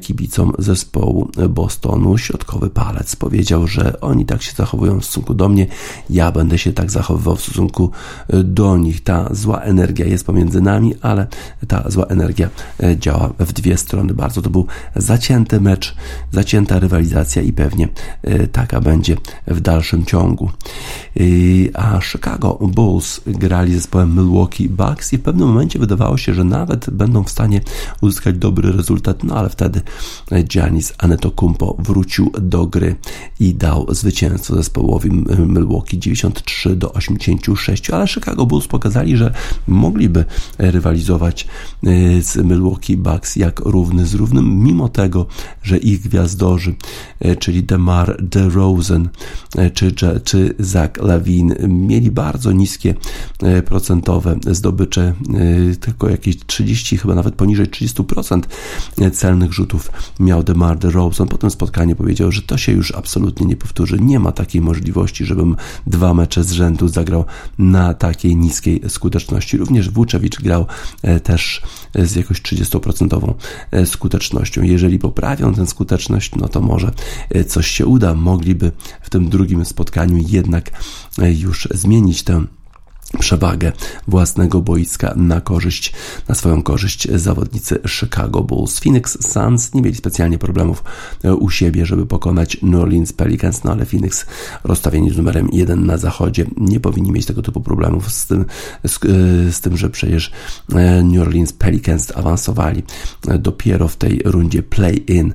kibicom 0.00 0.52
zespołu 0.58 1.30
Bostonu 1.48 2.18
środkowy 2.18 2.70
palec. 2.70 3.16
Powiedział, 3.16 3.66
że 3.66 4.00
oni 4.00 4.26
tak 4.26 4.42
się 4.42 4.52
zachowują 4.52 5.00
w 5.00 5.04
stosunku 5.04 5.34
do 5.34 5.48
mnie, 5.48 5.66
ja 6.10 6.32
będę 6.32 6.58
się 6.58 6.72
tak 6.72 6.90
zachowywał 6.90 7.36
w 7.36 7.42
stosunku 7.42 7.90
do 8.44 8.76
nich. 8.76 9.02
Ta 9.02 9.28
zła 9.34 9.60
energia 9.60 10.06
jest 10.06 10.26
pomiędzy 10.26 10.60
nami, 10.60 10.94
ale 11.00 11.26
ta 11.68 11.90
zła 11.90 12.04
energia 12.06 12.48
działa 12.96 13.32
w 13.38 13.52
dwie 13.52 13.76
strony 13.76 13.91
strony 13.92 14.14
bardzo. 14.14 14.42
To 14.42 14.50
był 14.50 14.66
zacięty 14.96 15.60
mecz, 15.60 15.94
zacięta 16.30 16.78
rywalizacja 16.78 17.42
i 17.42 17.52
pewnie 17.52 17.88
e, 18.22 18.46
taka 18.46 18.80
będzie 18.80 19.16
w 19.46 19.60
dalszym 19.60 20.04
ciągu. 20.04 20.50
E, 21.16 21.22
a 21.74 22.00
Chicago 22.00 22.58
Bulls 22.60 23.20
grali 23.26 23.72
z 23.72 23.76
zespołem 23.76 24.14
Milwaukee 24.14 24.68
Bucks 24.68 25.12
i 25.12 25.18
w 25.18 25.22
pewnym 25.22 25.48
momencie 25.48 25.78
wydawało 25.78 26.16
się, 26.16 26.34
że 26.34 26.44
nawet 26.44 26.90
będą 26.90 27.24
w 27.24 27.30
stanie 27.30 27.60
uzyskać 28.00 28.38
dobry 28.38 28.72
rezultat, 28.72 29.24
no 29.24 29.34
ale 29.36 29.48
wtedy 29.48 29.80
Giannis 30.44 30.92
Antetokounmpo 30.98 31.76
wrócił 31.78 32.32
do 32.40 32.66
gry 32.66 32.96
i 33.40 33.54
dał 33.54 33.86
zwycięstwo 33.94 34.54
zespołowi 34.54 35.10
Milwaukee 35.38 35.98
93 35.98 36.76
do 36.76 36.92
86, 36.92 37.90
ale 37.90 38.08
Chicago 38.08 38.46
Bulls 38.46 38.66
pokazali, 38.66 39.16
że 39.16 39.32
mogliby 39.66 40.24
rywalizować 40.58 41.46
e, 41.46 42.22
z 42.22 42.36
Milwaukee 42.36 42.96
Bucks 42.96 43.36
jak 43.36 43.60
równy 43.72 44.06
z 44.06 44.14
równym, 44.14 44.62
mimo 44.62 44.88
tego, 44.88 45.26
że 45.62 45.78
ich 45.78 46.00
gwiazdorzy, 46.00 46.74
e, 47.20 47.36
czyli 47.36 47.64
DeMar 47.64 48.22
DeRozan 48.22 49.08
e, 49.56 49.70
czy, 49.70 49.92
czy 50.24 50.54
Zach 50.58 50.90
Lawin 50.96 51.54
mieli 51.68 52.10
bardzo 52.10 52.52
niskie 52.52 52.94
e, 53.42 53.62
procentowe 53.62 54.36
zdobycze, 54.50 55.14
tylko 55.80 56.08
jakieś 56.08 56.36
30, 56.46 56.96
chyba 56.96 57.14
nawet 57.14 57.34
poniżej 57.34 57.66
30% 57.66 58.42
celnych 59.12 59.52
rzutów 59.52 59.90
miał 60.20 60.42
DeMar 60.42 60.78
DeRozan. 60.78 61.28
Po 61.28 61.38
tym 61.38 61.50
spotkaniu 61.50 61.96
powiedział, 61.96 62.32
że 62.32 62.42
to 62.42 62.56
się 62.58 62.72
już 62.72 62.94
absolutnie 62.94 63.46
nie 63.46 63.56
powtórzy. 63.56 63.98
Nie 64.00 64.20
ma 64.20 64.32
takiej 64.32 64.60
możliwości, 64.60 65.24
żebym 65.24 65.56
dwa 65.86 66.14
mecze 66.14 66.44
z 66.44 66.52
rzędu 66.52 66.88
zagrał 66.88 67.24
na 67.58 67.94
takiej 67.94 68.36
niskiej 68.36 68.80
skuteczności. 68.88 69.56
Również 69.56 69.90
Vucevic 69.90 70.34
grał 70.36 70.66
też 71.22 71.62
z 71.94 72.16
jakoś 72.16 72.42
30% 72.42 73.12
E, 73.12 73.34
skutecznością. 73.84 74.62
Jeżeli 74.62 74.98
poprawią 74.98 75.54
tę 75.54 75.66
skuteczność, 75.66 76.34
no 76.34 76.48
to 76.48 76.60
może 76.60 76.92
e, 77.30 77.44
coś 77.44 77.66
się 77.66 77.86
uda. 77.86 78.14
Mogliby 78.14 78.72
w 79.02 79.10
tym 79.10 79.28
drugim 79.28 79.64
spotkaniu 79.64 80.24
jednak 80.28 80.70
e, 81.18 81.32
już 81.32 81.68
zmienić 81.70 82.22
tę 82.22 82.44
przewagę 83.18 83.72
własnego 84.08 84.60
boiska 84.60 85.14
na 85.16 85.40
korzyść, 85.40 85.92
na 86.28 86.34
swoją 86.34 86.62
korzyść 86.62 87.08
zawodnicy 87.10 87.78
Chicago 87.88 88.42
Bulls. 88.42 88.80
Phoenix 88.80 89.32
Suns 89.32 89.74
nie 89.74 89.82
mieli 89.82 89.96
specjalnie 89.96 90.38
problemów 90.38 90.84
e, 91.24 91.34
u 91.34 91.50
siebie, 91.50 91.86
żeby 91.86 92.06
pokonać 92.06 92.56
New 92.62 92.80
Orleans 92.80 93.12
Pelicans, 93.12 93.64
no 93.64 93.72
ale 93.72 93.84
Phoenix 93.84 94.26
rozstawieni 94.64 95.10
z 95.10 95.16
numerem 95.16 95.48
1 95.52 95.86
na 95.86 95.96
zachodzie 95.96 96.46
nie 96.56 96.80
powinni 96.80 97.12
mieć 97.12 97.26
tego 97.26 97.42
typu 97.42 97.60
problemów 97.60 98.12
z 98.12 98.26
tym, 98.26 98.44
z, 98.86 98.96
e, 98.96 99.52
z 99.52 99.60
tym 99.60 99.76
że 99.76 99.90
przecież 99.90 100.32
e, 100.74 101.02
New 101.02 101.22
Orleans 101.22 101.52
Pelicans 101.52 102.12
awansowali 102.16 102.82
dopiero 103.38 103.88
w 103.88 103.96
tej 103.96 104.22
rundzie 104.24 104.62
play-in 104.62 105.32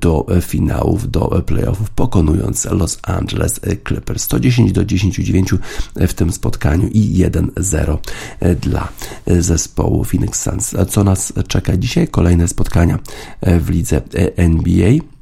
do 0.00 0.26
finałów, 0.40 1.10
do 1.10 1.42
playoffów, 1.46 1.90
pokonując 1.90 2.64
Los 2.64 2.98
Angeles 3.02 3.60
Clippers 3.88 4.22
110 4.22 4.72
do 4.72 4.84
10 4.84 5.16
9 5.16 5.54
w 5.96 6.14
tym 6.14 6.32
spotkaniu 6.32 6.88
i 6.88 7.05
1-0 7.12 7.98
e, 8.40 8.54
dla 8.54 8.88
e, 9.26 9.42
zespołu 9.42 10.04
Phoenix 10.04 10.42
Suns. 10.42 10.74
Co 10.88 11.04
nas 11.04 11.32
czeka 11.48 11.76
dzisiaj? 11.76 12.08
Kolejne 12.08 12.48
spotkania 12.48 12.98
e, 13.40 13.60
w 13.60 13.70
lidze 13.70 14.02
NBA. 14.36 15.15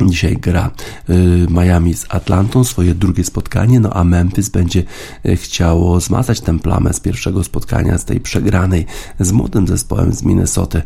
Dzisiaj 0.00 0.36
gra 0.36 0.70
y, 1.10 1.46
Miami 1.50 1.94
z 1.94 2.06
Atlantą, 2.08 2.64
swoje 2.64 2.94
drugie 2.94 3.24
spotkanie, 3.24 3.80
no 3.80 3.90
a 3.92 4.04
Memphis 4.04 4.48
będzie 4.48 4.82
y, 5.26 5.36
chciało 5.36 6.00
zmazać 6.00 6.40
tę 6.40 6.58
plamę 6.58 6.92
z 6.92 7.00
pierwszego 7.00 7.44
spotkania, 7.44 7.98
z 7.98 8.04
tej 8.04 8.20
przegranej 8.20 8.86
z 9.20 9.32
młodym 9.32 9.68
zespołem 9.68 10.12
z 10.12 10.22
Minnesoty. 10.22 10.82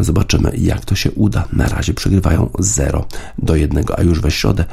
Zobaczymy, 0.00 0.52
jak 0.58 0.84
to 0.84 0.94
się 0.94 1.10
uda. 1.10 1.48
Na 1.52 1.68
razie 1.68 1.94
przegrywają 1.94 2.50
0 2.58 3.04
do 3.38 3.56
1, 3.56 3.84
a 3.96 4.02
już 4.02 4.20
we 4.20 4.30
środę 4.30 4.64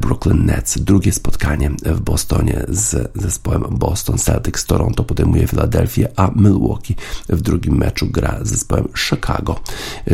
Brooklyn 0.00 0.44
Nets, 0.44 0.78
drugie 0.78 1.12
spotkanie 1.12 1.70
w 1.84 2.00
Bostonie 2.00 2.64
z 2.68 3.12
zespołem 3.14 3.64
Boston 3.70 4.18
Celtics. 4.18 4.64
Toronto 4.64 5.04
podejmuje 5.04 5.46
Filadelfię, 5.46 6.08
a 6.16 6.30
Milwaukee 6.36 6.94
w 7.28 7.40
drugim 7.40 7.76
meczu 7.76 8.06
gra 8.06 8.38
z 8.42 8.48
zespołem 8.48 8.88
Chicago 8.96 9.60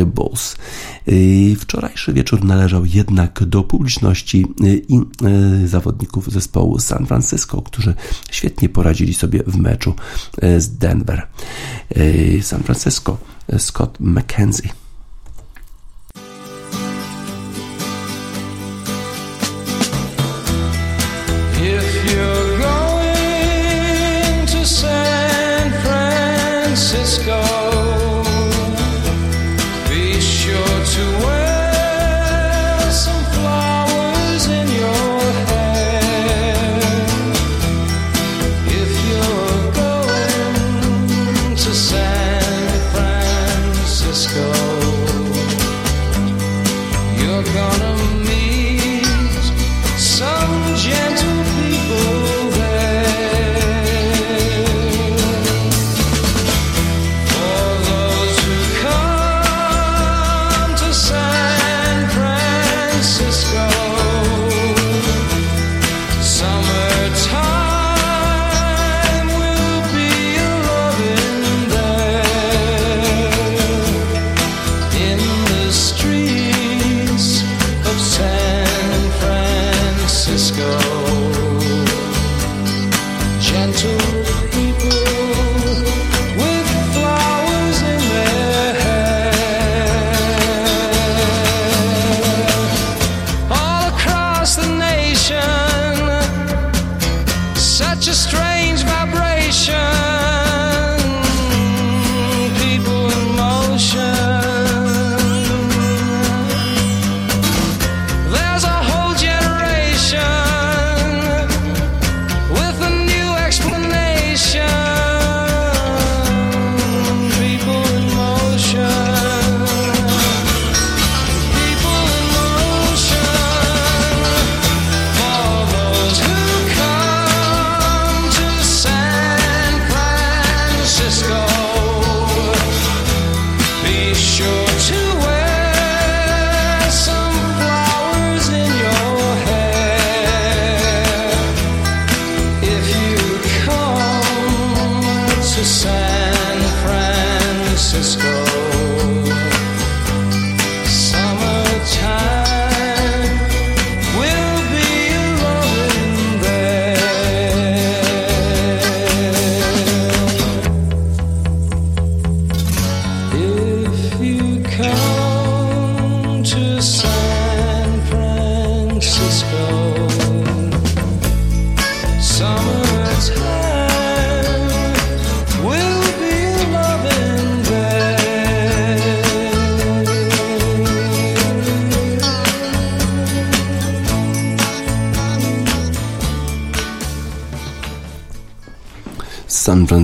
Bulls. 0.05 0.55
Wczorajszy 1.59 2.13
wieczór 2.13 2.43
należał 2.43 2.85
jednak 3.03 3.43
do 3.43 3.63
publiczności 3.63 4.45
y, 4.63 4.81
i 4.87 4.99
y, 5.63 5.67
zawodników 5.67 6.31
zespołu 6.31 6.79
San 6.79 7.05
Francisco, 7.05 7.61
którzy 7.61 7.93
świetnie 8.31 8.69
poradzili 8.69 9.13
sobie 9.13 9.43
w 9.47 9.57
meczu 9.57 9.93
y, 10.43 10.61
z 10.61 10.77
Denver. 10.77 11.27
San 12.41 12.63
Francisco, 12.63 13.17
Scott 13.57 13.99
McKenzie. 13.99 14.82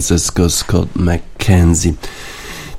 Francisco 0.10 0.50
Scott 0.50 0.89
McKenzie. 0.95 1.93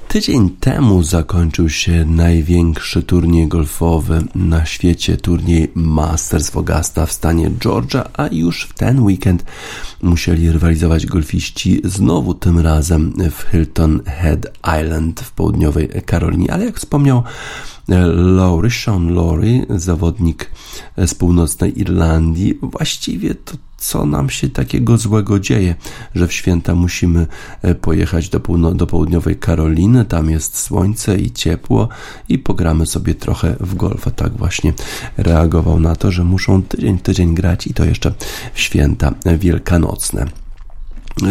Tydzień 0.09 0.51
temu 0.51 1.03
zakończył 1.03 1.69
się 1.69 2.05
największy 2.05 3.03
turniej 3.03 3.49
golfowy 3.49 4.23
na 4.35 4.67
świecie, 4.67 5.17
turniej 5.17 5.71
Masters 5.75 6.51
w 6.51 6.57
Augusta 6.57 7.07
w 7.07 7.13
stanie 7.13 7.51
Georgia, 7.51 8.05
a 8.17 8.27
już 8.33 8.63
w 8.63 8.75
ten 8.75 9.03
weekend 9.03 9.45
musieli 10.03 10.51
rywalizować 10.53 11.07
golfiści 11.07 11.81
znowu 11.85 12.35
tym 12.35 12.59
razem 12.59 13.13
w 13.31 13.51
Hilton 13.51 14.01
Head 14.05 14.47
Island 14.83 15.21
w 15.21 15.33
południowej 15.33 15.89
Karolinie, 16.07 16.53
ale 16.53 16.65
jak 16.65 16.77
wspomniał 16.77 17.23
Lowry, 18.15 18.71
Sean 18.71 19.15
Lowry, 19.15 19.67
zawodnik 19.69 20.51
z 20.97 21.15
północnej 21.15 21.81
Irlandii, 21.81 22.59
właściwie 22.63 23.35
to 23.35 23.53
co 23.81 24.07
nam 24.07 24.31
się 24.31 24.49
takiego 24.49 24.99
złego 24.99 25.41
dzieje, 25.41 25.75
że 26.15 26.27
w 26.27 26.33
święta 26.33 26.75
musimy 26.75 27.27
e, 27.63 27.75
pojechać 27.75 28.29
do, 28.29 28.39
do 28.75 28.87
południowej 28.87 29.37
Karoliny, 29.37 30.05
tam 30.05 30.31
jest 30.31 30.59
słońce 30.59 31.19
i 31.19 31.31
ciepło 31.31 31.89
i 32.29 32.39
pogramy 32.39 32.87
sobie 32.87 33.15
trochę 33.15 33.57
w 33.61 33.75
golfa. 33.75 34.11
Tak 34.11 34.33
właśnie 34.33 34.73
reagował 35.17 35.81
na 35.81 35.97
to, 35.97 36.11
że 36.11 36.25
muszą 36.25 36.63
tydzień 36.63 36.99
tydzień 36.99 37.35
grać 37.35 37.67
i 37.67 37.75
to 37.75 37.85
jeszcze 37.85 38.13
w 38.55 38.61
święta 38.61 39.15
wielkanocne. 39.39 40.40
E, 41.23 41.27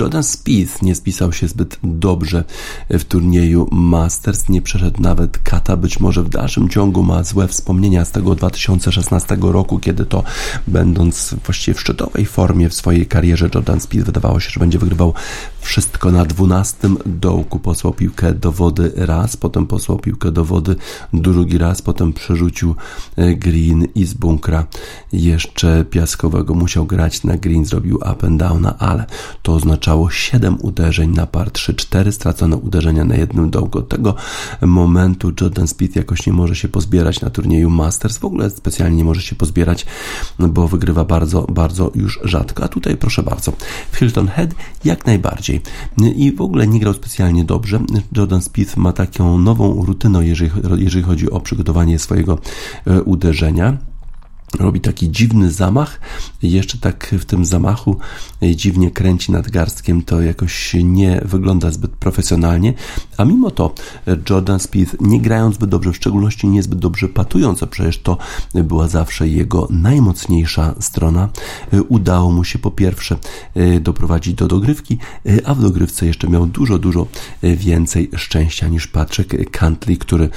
Jordan 0.00 0.22
Spieth 0.22 0.82
nie 0.82 0.94
spisał 0.94 1.32
się 1.32 1.48
zbyt 1.48 1.78
dobrze 1.82 2.44
w 2.90 3.04
turnieju 3.04 3.68
Masters, 3.72 4.48
nie 4.48 4.62
przeszedł 4.62 5.02
nawet 5.02 5.38
kata, 5.38 5.76
być 5.76 6.00
może 6.00 6.22
w 6.22 6.28
dalszym 6.28 6.68
ciągu 6.68 7.02
ma 7.02 7.24
złe 7.24 7.48
wspomnienia 7.48 8.04
z 8.04 8.10
tego 8.10 8.34
2016 8.34 9.36
roku, 9.40 9.78
kiedy 9.78 10.06
to 10.06 10.22
będąc 10.66 11.34
właściwie 11.44 11.74
w 11.74 11.80
szczytowej 11.80 12.26
formie 12.26 12.68
w 12.68 12.74
swojej 12.74 13.06
karierze 13.06 13.50
Jordan 13.54 13.80
Spieth 13.80 14.06
wydawało 14.06 14.40
się, 14.40 14.50
że 14.50 14.60
będzie 14.60 14.78
wygrywał 14.78 15.14
wszystko 15.60 16.10
na 16.12 16.24
12 16.24 16.88
dołku, 17.06 17.58
posłał 17.58 17.94
piłkę 17.94 18.34
do 18.34 18.52
wody 18.52 18.92
raz, 18.96 19.36
potem 19.36 19.66
posłał 19.66 19.98
piłkę 19.98 20.32
do 20.32 20.44
wody 20.44 20.76
drugi 21.12 21.58
raz, 21.58 21.82
potem 21.82 22.12
przerzucił 22.12 22.74
e, 23.16 23.34
green 23.34 23.86
i 23.94 24.04
z 24.04 24.14
bunkra 24.14 24.66
jeszcze 25.12 25.84
piaskowego 25.84 26.54
musiał 26.54 26.86
grać 26.86 27.24
na 27.24 27.36
green, 27.36 27.64
zrobił 27.64 27.96
up 27.96 28.26
and 28.26 28.40
down, 28.40 28.66
ale 28.78 29.06
to 29.42 29.54
oznaczało 29.54 30.10
7 30.10 30.58
uderzeń 30.60 31.10
na 31.10 31.26
par 31.26 31.50
3, 31.50 31.74
4 31.74 32.12
stracone 32.12 32.56
uderzenia 32.56 33.04
na 33.04 33.14
jednym 33.14 33.50
dołku. 33.50 33.78
Od 33.78 33.88
tego 33.88 34.14
momentu 34.60 35.32
Jordan 35.40 35.68
Speed 35.68 35.98
jakoś 35.98 36.26
nie 36.26 36.32
może 36.32 36.56
się 36.56 36.68
pozbierać 36.68 37.20
na 37.20 37.30
turnieju 37.30 37.70
Masters, 37.70 38.18
w 38.18 38.24
ogóle 38.24 38.50
specjalnie 38.50 38.96
nie 38.96 39.04
może 39.04 39.22
się 39.22 39.36
pozbierać, 39.36 39.86
bo 40.38 40.68
wygrywa 40.68 41.04
bardzo, 41.04 41.42
bardzo 41.42 41.92
już 41.94 42.20
rzadko. 42.24 42.64
A 42.64 42.68
tutaj 42.68 42.96
proszę 42.96 43.22
bardzo, 43.22 43.52
w 43.92 43.96
Hilton 43.96 44.28
Head 44.28 44.50
jak 44.84 45.06
najbardziej. 45.06 45.49
I 46.16 46.32
w 46.32 46.40
ogóle 46.40 46.66
nie 46.66 46.80
grał 46.80 46.94
specjalnie 46.94 47.44
dobrze. 47.44 47.80
Jordan 48.16 48.42
Speed 48.42 48.76
ma 48.76 48.92
taką 48.92 49.38
nową 49.38 49.84
rutynę, 49.84 50.26
jeżeli, 50.26 50.50
jeżeli 50.76 51.04
chodzi 51.04 51.30
o 51.30 51.40
przygotowanie 51.40 51.98
swojego 51.98 52.38
e, 52.86 53.02
uderzenia 53.02 53.89
robi 54.58 54.80
taki 54.80 55.10
dziwny 55.10 55.50
zamach. 55.50 56.00
Jeszcze 56.42 56.78
tak 56.78 57.14
w 57.18 57.24
tym 57.24 57.44
zamachu 57.44 57.96
dziwnie 58.54 58.90
kręci 58.90 59.32
nadgarstkiem, 59.32 60.02
to 60.02 60.20
jakoś 60.20 60.76
nie 60.84 61.20
wygląda 61.24 61.70
zbyt 61.70 61.90
profesjonalnie, 61.90 62.74
a 63.16 63.24
mimo 63.24 63.50
to 63.50 63.74
Jordan 64.30 64.60
Spieth 64.60 64.96
nie 65.00 65.20
grając 65.20 65.54
zbyt 65.54 65.70
dobrze, 65.70 65.92
w 65.92 65.96
szczególności 65.96 66.48
niezbyt 66.48 66.78
dobrze 66.78 67.08
patując, 67.08 67.62
a 67.62 67.66
przecież 67.66 67.98
to 67.98 68.16
była 68.54 68.88
zawsze 68.88 69.28
jego 69.28 69.68
najmocniejsza 69.70 70.74
strona, 70.80 71.28
udało 71.88 72.30
mu 72.32 72.44
się 72.44 72.58
po 72.58 72.70
pierwsze 72.70 73.16
doprowadzić 73.80 74.34
do 74.34 74.48
dogrywki, 74.48 74.98
a 75.44 75.54
w 75.54 75.62
dogrywce 75.62 76.06
jeszcze 76.06 76.28
miał 76.28 76.46
dużo, 76.46 76.78
dużo 76.78 77.06
więcej 77.42 78.10
szczęścia 78.16 78.68
niż 78.68 78.86
Patrick 78.86 79.58
Cantley, 79.58 79.98
który 79.98 80.28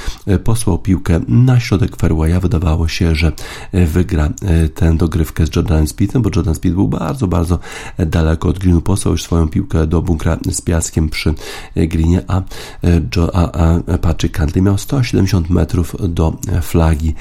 posłał 0.44 0.80
piłkę 0.80 1.20
na 1.28 1.60
środek 1.60 1.96
fairwaya. 1.96 2.40
Wydawało 2.42 2.88
się, 2.88 3.16
że 3.16 3.32
wy 3.74 4.03
wygra 4.04 4.30
e, 4.42 4.70
tę 4.70 4.98
dogrywkę 4.98 5.46
z 5.48 5.56
Jordanem 5.56 5.88
Speedem, 5.88 6.22
bo 6.22 6.30
Jordan 6.36 6.56
Speed 6.56 6.76
był 6.76 6.88
bardzo, 6.88 7.28
bardzo 7.28 7.60
daleko 7.98 8.50
od 8.50 8.60
greenu, 8.60 8.82
posłał 8.82 9.12
już 9.12 9.24
swoją 9.24 9.48
piłkę 9.48 9.88
do 9.88 10.02
bunkra 10.02 10.38
z 10.52 10.62
piaskiem 10.62 11.10
przy 11.10 11.34
e, 11.76 11.88
greenie, 11.88 12.24
a, 12.28 12.42
e, 12.84 13.02
a, 13.34 13.52
a 13.94 13.98
Patrick 13.98 14.38
Cantley 14.38 14.62
miał 14.62 14.78
170 14.78 15.50
metrów 15.50 15.96
do 16.10 16.38
flagi. 16.62 17.14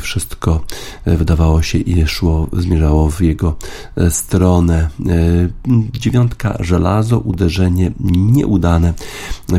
Wszystko 0.00 0.64
wydawało 1.06 1.62
się 1.62 1.78
i 1.78 2.06
szło, 2.06 2.46
zmierzało 2.52 3.10
w 3.10 3.20
jego 3.20 3.56
stronę. 4.10 4.88
Dziewiątka 5.92 6.56
żelazo, 6.60 7.18
uderzenie 7.18 7.92
nieudane. 8.10 8.94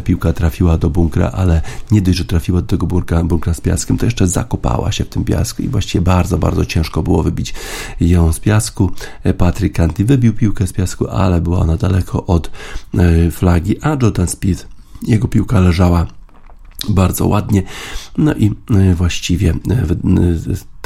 Piłka 0.03 0.34
trafiła 0.34 0.77
do 0.77 0.89
bunkra, 0.89 1.32
ale 1.32 1.62
nie 1.91 2.01
dość, 2.01 2.17
że 2.17 2.25
trafiła 2.25 2.62
do 2.62 2.67
tego 2.67 2.88
bunkra, 2.88 3.23
bunkra 3.23 3.53
z 3.53 3.62
piaskiem, 3.62 3.97
to 3.97 4.06
jeszcze 4.06 4.27
zakopała 4.27 4.91
się 4.91 5.03
w 5.03 5.10
tym 5.10 5.23
piasku 5.23 5.62
i 5.62 5.67
właściwie 5.67 6.01
bardzo, 6.01 6.38
bardzo 6.38 6.57
bardzo 6.58 6.72
ciężko 6.72 7.04
było 7.04 7.24
wybić 7.24 7.54
ją 8.00 8.34
z 8.34 8.39
piasku. 8.39 8.91
Patrick 9.38 9.76
Canty 9.76 10.06
wybił 10.06 10.34
piłkę 10.34 10.67
z 10.67 10.74
piasku, 10.74 11.08
ale 11.08 11.41
była 11.41 11.60
ona 11.60 11.78
daleko 11.78 12.26
od 12.26 12.52
e, 12.98 13.32
flagi, 13.32 13.76
a 13.82 13.89
Jordan 13.89 14.28
Speed, 14.28 14.65
jego 15.08 15.28
piłka 15.28 15.60
leżała 15.60 16.08
bardzo 16.89 17.28
ładnie. 17.28 17.63
No 18.17 18.34
i 18.34 18.52
e, 18.70 18.96
właściwie 18.96 19.50
e, 19.50 19.86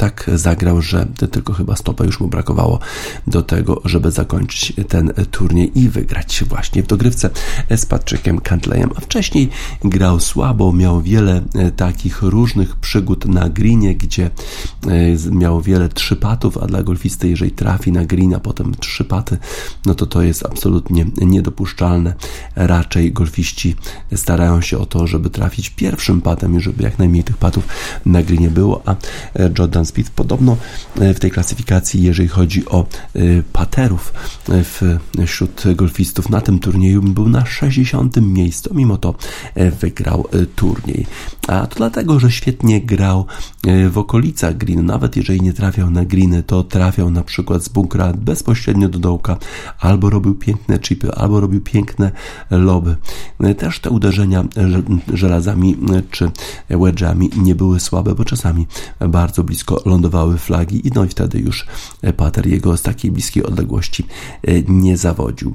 tak 0.02 0.30
zagrał, 0.34 0.82
że 0.82 1.06
tylko 1.30 1.52
chyba 1.52 1.76
stopa 1.76 2.04
już 2.04 2.20
mu 2.20 2.28
brakowało 2.28 2.78
do 3.26 3.42
tego, 3.42 3.80
żeby 3.84 4.10
zakończyć 4.10 4.72
ten 4.88 5.12
turniej 5.30 5.78
i 5.78 5.88
wygrać 5.88 6.44
właśnie 6.48 6.82
w 6.82 6.86
dogrywce 6.86 7.30
z 7.76 7.86
Patrickiem 7.86 8.40
Cantleyem. 8.40 8.90
A 8.96 9.00
wcześniej 9.00 9.50
grał 9.84 10.20
słabo, 10.20 10.72
miał 10.72 11.02
wiele 11.02 11.42
e, 11.54 11.70
takich 11.70 12.22
różnych 12.22 12.76
przygód 12.76 13.26
na 13.26 13.48
greenie, 13.48 13.94
gdzie 13.94 14.30
e, 14.86 15.30
miał 15.30 15.60
wiele 15.60 15.88
trzypatów, 15.88 16.58
a 16.58 16.66
dla 16.66 16.82
golfisty, 16.82 17.28
jeżeli 17.28 17.50
trafi 17.50 17.92
na 17.92 18.04
green, 18.04 18.34
a 18.34 18.40
potem 18.40 18.74
trzypaty, 18.74 19.38
no 19.86 19.94
to 19.94 20.06
to 20.06 20.22
jest 20.22 20.46
absolutnie 20.46 21.06
niedopuszczalne. 21.20 22.14
Raczej 22.56 23.12
golfiści 23.12 23.74
starają 24.14 24.60
się 24.60 24.78
o 24.78 24.86
to, 24.86 25.06
żeby 25.06 25.30
trafić 25.30 25.70
pierwszym 25.70 26.20
patem 26.20 26.56
i 26.56 26.60
żeby 26.60 26.82
jak 26.82 26.98
najmniej 26.98 27.24
tych 27.24 27.36
patów 27.36 27.66
na 28.06 28.22
greenie 28.22 28.50
było, 28.50 28.82
a 28.86 28.96
Jordan 29.58 29.84
Speed 29.92 30.10
podobno 30.10 30.56
e, 31.00 31.14
w 31.14 31.20
tej 31.20 31.30
klasyfikacji, 31.30 32.02
jeżeli 32.02 32.28
chodzi 32.28 32.66
o 32.68 32.80
e, 33.14 33.20
paterów 33.52 34.12
e, 35.18 35.26
wśród 35.26 35.64
golfistów 35.74 36.30
na 36.30 36.40
tym 36.40 36.58
turnieju, 36.58 37.02
był 37.02 37.28
na 37.28 37.46
60. 37.46 38.16
miejscu, 38.16 38.74
mimo 38.74 38.96
to 38.96 39.14
wygrał 39.80 40.28
turniej. 40.56 41.06
A 41.48 41.66
to 41.66 41.76
dlatego, 41.76 42.20
że 42.20 42.30
świetnie 42.30 42.80
grał 42.80 43.26
w 43.90 43.98
okolicach 43.98 44.56
green, 44.56 44.86
nawet 44.86 45.16
jeżeli 45.16 45.40
nie 45.40 45.52
trafiał 45.52 45.90
na 45.90 46.04
greeny, 46.04 46.42
to 46.42 46.62
trafiał 46.62 47.10
na 47.10 47.22
przykład 47.22 47.64
z 47.64 47.68
bunkra 47.68 48.12
bezpośrednio 48.12 48.88
do 48.88 48.98
dołka, 48.98 49.36
albo 49.80 50.10
robił 50.10 50.34
piękne 50.34 50.78
chipy, 50.78 51.12
albo 51.12 51.40
robił 51.40 51.60
piękne 51.60 52.10
loby. 52.50 52.96
Też 53.58 53.80
te 53.80 53.90
uderzenia 53.90 54.44
żelazami 55.14 55.76
czy 56.10 56.30
wedge'ami 56.70 57.36
nie 57.36 57.54
były 57.54 57.80
słabe, 57.80 58.14
bo 58.14 58.24
czasami 58.24 58.66
bardzo 59.08 59.44
blisko 59.44 59.71
lądowały 59.84 60.38
flagi 60.38 60.88
i 60.88 60.90
no 60.94 61.04
i 61.04 61.08
wtedy 61.08 61.38
już 61.38 61.66
Pater 62.16 62.46
jego 62.46 62.76
z 62.76 62.82
takiej 62.82 63.10
bliskiej 63.10 63.44
odległości 63.44 64.06
e, 64.42 64.62
nie 64.62 64.96
zawodził 64.96 65.54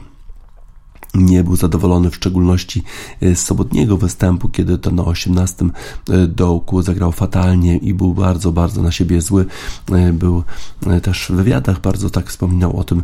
nie 1.18 1.44
był 1.44 1.56
zadowolony 1.56 2.10
w 2.10 2.16
szczególności 2.16 2.84
e, 3.22 3.36
z 3.36 3.46
sobotniego 3.46 3.98
występu, 3.98 4.50
kiedy 4.50 4.78
to 4.78 4.92
na 4.92 5.06
18 5.06 5.66
e, 5.66 6.28
dołku 6.28 6.82
zagrał 6.82 7.12
fatalnie 7.12 7.78
i 7.78 7.94
był 7.94 8.14
bardzo, 8.14 8.52
bardzo 8.52 8.82
na 8.82 8.92
siebie 8.92 9.22
zły. 9.22 9.46
E, 9.92 10.14
był 10.14 10.44
też 11.02 11.26
w 11.30 11.32
wywiadach 11.32 11.82
bardzo 11.82 12.10
tak 12.10 12.30
wspominał 12.30 12.80
o 12.80 12.84
tym, 12.84 13.04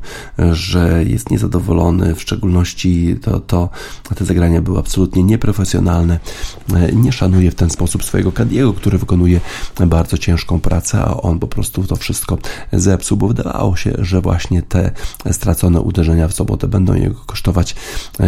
że 0.52 1.04
jest 1.08 1.32
niezadowolony, 1.32 2.16
w 2.16 2.22
szczególności 2.22 3.16
to, 3.22 3.40
to 3.40 3.70
te 4.16 4.26
zagrania 4.26 4.62
były 4.62 4.80
absolutnie 4.80 5.24
nieprofesjonalne. 5.24 6.20
Nie 6.94 7.12
szanuje 7.12 7.52
w 7.52 7.56
ten 7.56 7.70
sposób 7.70 8.04
swojego 8.04 8.32
Kadiego, 8.32 8.74
który 8.74 8.98
wykonuje 8.98 9.42
bardzo 9.88 10.18
ciężką 10.18 10.60
pracę, 10.60 11.02
a 11.02 11.22
on 11.22 11.40
po 11.40 11.48
prostu 11.48 11.84
to 11.84 11.96
wszystko 11.96 12.38
zepsuł, 12.74 13.18
bo 13.18 13.28
wydawało 13.28 13.76
się, 13.76 13.94
że 14.00 14.22
właśnie 14.22 14.62
te 14.62 14.92
stracone 15.32 15.82
uderzenia 15.82 16.28
w 16.28 16.34
sobotę 16.34 16.68
będą 16.68 16.94
jego 16.94 17.16
kosztować 17.26 17.76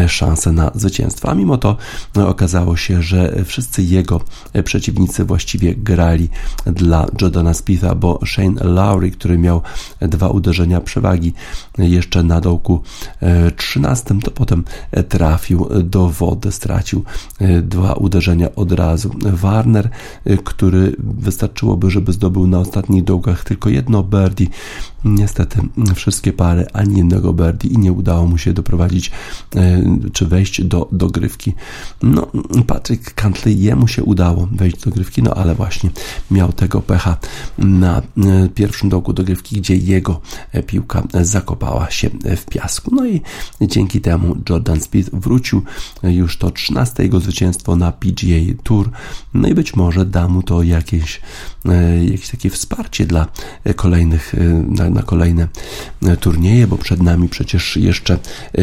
szansę 0.08 0.52
na 0.52 0.72
zwycięstwo. 0.76 1.30
A 1.30 1.34
mimo 1.34 1.58
to 1.58 1.78
e, 2.18 2.28
okazało 2.28 2.78
się, 2.78 3.02
że 3.02 3.44
wszyscy 3.46 3.84
jego 3.84 4.22
e, 4.54 4.64
przeciwnicy 4.64 5.26
właściwie 5.26 5.76
grali 5.76 6.30
dla 6.66 7.08
Jordana 7.22 7.54
Spitha, 7.54 7.96
bo 7.96 8.20
Shane 8.26 8.64
Lowry, 8.64 9.12
który 9.12 9.38
miał 9.38 9.62
dwa 10.02 10.30
uderzenia 10.30 10.82
przewagi 10.82 11.34
jeszcze 11.78 12.24
na 12.24 12.42
dołku 12.42 12.82
13, 13.56 14.16
to 14.24 14.32
potem 14.32 14.64
trafił 15.10 15.70
do 15.84 16.10
wody, 16.10 16.52
stracił 16.52 17.04
dwa 17.62 17.94
uderzenia 17.94 18.56
od 18.56 18.72
razu. 18.72 19.12
Warner, 19.22 19.90
który 20.44 20.96
wystarczyłoby, 21.00 21.92
żeby 21.92 22.14
zdobył 22.14 22.48
na 22.48 22.60
ostatnich 22.60 23.04
dołkach 23.04 23.44
tylko 23.44 23.70
jedno 23.70 24.04
birdie, 24.04 24.48
Niestety 25.06 25.60
wszystkie 25.96 26.34
pary, 26.34 26.66
ani 26.74 26.98
jednego 26.98 27.34
birdie 27.34 27.70
i 27.70 27.78
nie 27.78 27.92
udało 27.92 28.28
mu 28.28 28.38
się 28.38 28.54
doprowadzić 28.54 29.12
czy 30.14 30.26
wejść 30.26 30.64
do 30.64 30.90
dogrywki. 30.92 31.54
No, 32.04 32.28
Patrick 32.68 33.14
Cantley, 33.14 33.60
jemu 33.60 33.88
się 33.88 34.04
udało 34.04 34.48
wejść 34.52 34.78
do 34.78 34.90
dogrywki, 34.90 35.24
no 35.24 35.34
ale 35.34 35.56
właśnie 35.56 35.90
miał 36.32 36.54
tego 36.54 36.82
pecha 36.82 37.18
na 37.58 38.02
pierwszym 38.56 38.90
dołku 38.90 39.14
dogrywki, 39.14 39.56
gdzie 39.56 39.76
jego 39.76 40.22
piłka 40.68 41.04
zakopała 41.22 41.92
się 41.92 42.10
w 42.38 42.46
piasku. 42.46 42.96
No 42.96 43.06
i 43.06 43.22
dzięki 43.62 44.02
temu 44.02 44.36
Jordan 44.50 44.82
Speed 44.82 45.10
wrócił 45.14 45.62
już 46.04 46.38
to 46.38 46.52
13 46.52 47.04
jego 47.04 47.20
zwycięstwo 47.20 47.76
na 47.76 47.92
PGA 47.92 48.54
Tour. 48.64 48.90
No 49.34 49.48
i 49.48 49.54
być 49.54 49.76
może 49.76 50.06
da 50.06 50.28
mu 50.28 50.44
to 50.44 50.64
jakieś, 50.64 51.22
e, 51.66 52.06
jakieś 52.06 52.30
takie 52.30 52.50
wsparcie 52.50 53.06
dla 53.06 53.28
kolejnych, 53.76 54.36
e, 54.36 54.44
na, 54.90 54.90
na 54.96 55.04
kolejne 55.04 55.48
e, 56.06 56.18
turnieje, 56.18 56.68
bo 56.68 56.78
przed 56.78 57.02
nami 57.04 57.30
przecież 57.30 57.78
jeszcze 57.78 58.18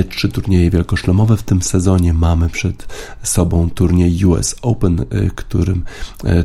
trzy 0.08 0.28
turnieje 0.28 0.70
wielkoszlemowe 0.70 1.36
w 1.36 1.42
tym 1.42 1.62
sezonie. 1.62 2.12
Mamy 2.12 2.48
przed 2.48 2.86
sobą 3.22 3.70
turniej 3.70 4.24
US 4.24 4.54
Open, 4.62 5.04
którym 5.34 5.84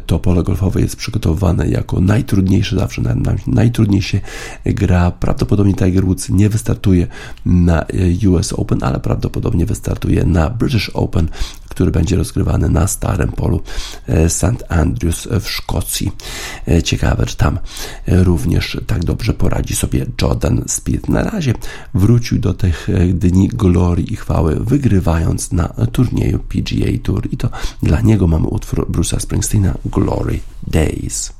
to 0.05 0.19
pole 0.19 0.43
golfowe 0.43 0.81
jest 0.81 0.95
przygotowywane 0.95 1.67
jako 1.67 2.01
najtrudniejsze, 2.01 2.75
zawsze 2.75 3.01
najtrudniej 3.47 4.01
się 4.01 4.19
gra. 4.65 5.11
Prawdopodobnie 5.11 5.73
Tiger 5.73 6.05
Woods 6.05 6.29
nie 6.29 6.49
wystartuje 6.49 7.07
na 7.45 7.85
US 8.27 8.53
Open, 8.53 8.83
ale 8.83 8.99
prawdopodobnie 8.99 9.65
wystartuje 9.65 10.25
na 10.25 10.49
British 10.49 10.89
Open, 10.89 11.29
który 11.69 11.91
będzie 11.91 12.15
rozgrywany 12.15 12.69
na 12.69 12.87
starym 12.87 13.31
polu 13.31 13.61
e, 14.07 14.29
St. 14.29 14.63
Andrews 14.69 15.27
w 15.41 15.49
Szkocji. 15.49 16.11
E, 16.67 16.83
ciekawe, 16.83 17.25
czy 17.25 17.37
tam 17.37 17.59
również 18.07 18.77
tak 18.87 19.05
dobrze 19.05 19.33
poradzi 19.33 19.75
sobie 19.75 20.05
Jordan 20.21 20.63
Speed. 20.67 21.11
Na 21.11 21.23
razie 21.23 21.53
wrócił 21.93 22.39
do 22.39 22.53
tych 22.53 22.89
e, 22.89 23.07
dni 23.07 23.47
glorii 23.47 24.13
i 24.13 24.15
chwały, 24.15 24.55
wygrywając 24.59 25.51
na 25.51 25.67
turnieju 25.67 26.39
PGA 26.39 26.91
Tour 27.03 27.27
i 27.31 27.37
to 27.37 27.49
dla 27.83 28.01
niego 28.01 28.27
mamy 28.27 28.47
utwór 28.47 28.91
Bruce'a 28.91 29.19
Springsteena 29.19 29.73
Glory 29.85 30.39
Days. 30.67 31.37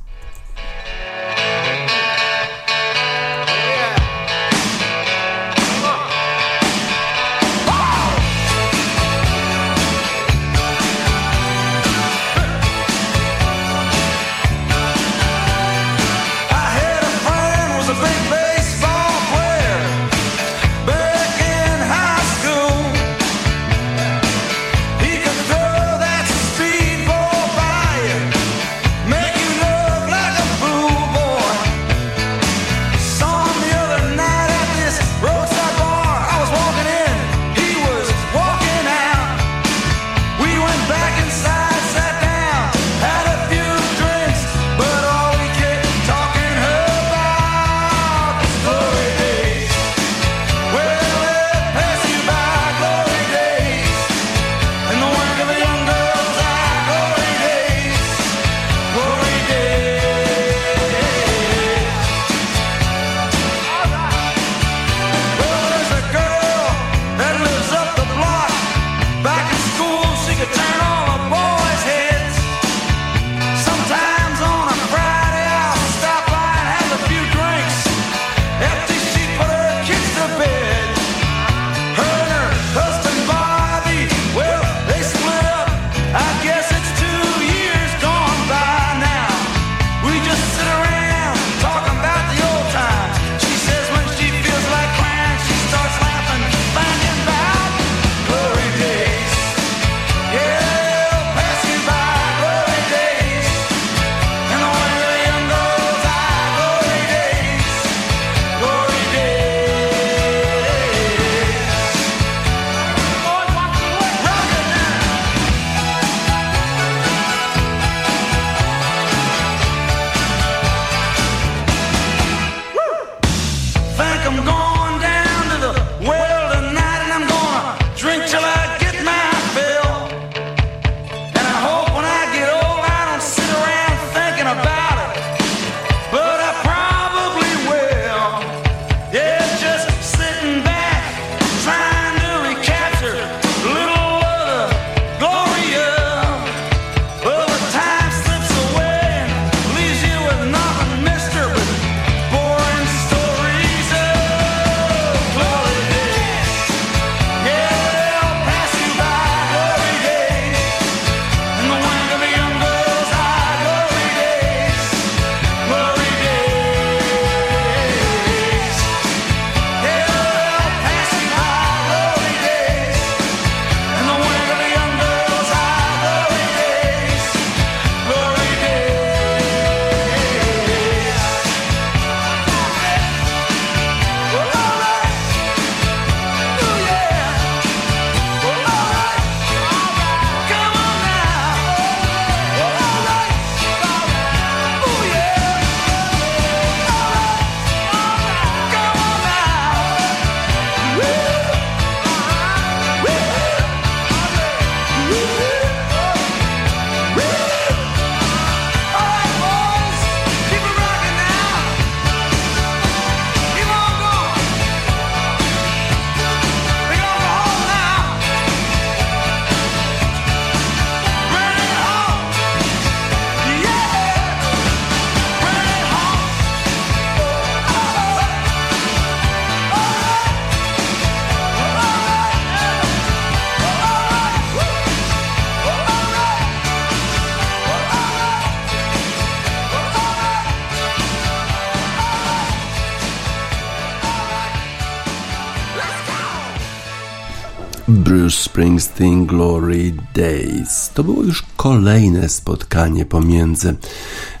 Springsteen 248.38 249.26
Glory 249.26 249.92
Days. 250.14 250.90
To 250.94 251.04
było 251.04 251.22
już 251.22 251.44
kolejne 251.56 252.28
spotkanie 252.28 253.04
pomiędzy 253.04 253.76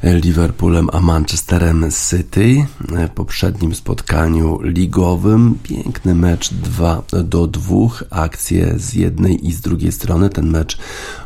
Liverpoolem 0.02 0.88
a 0.92 1.00
Manchesterem 1.00 1.86
City. 2.10 2.66
W 2.80 3.10
poprzednim 3.10 3.74
spotkaniu 3.74 4.58
ligowym 4.62 5.58
piękny 5.62 6.14
mecz 6.14 6.54
2 6.54 7.02
do 7.24 7.46
2, 7.46 7.76
akcje 8.10 8.78
z 8.78 8.94
jednej 8.94 9.48
i 9.48 9.52
z 9.52 9.60
drugiej 9.60 9.92
strony. 9.92 10.30
Ten 10.30 10.50
mecz 10.50 10.78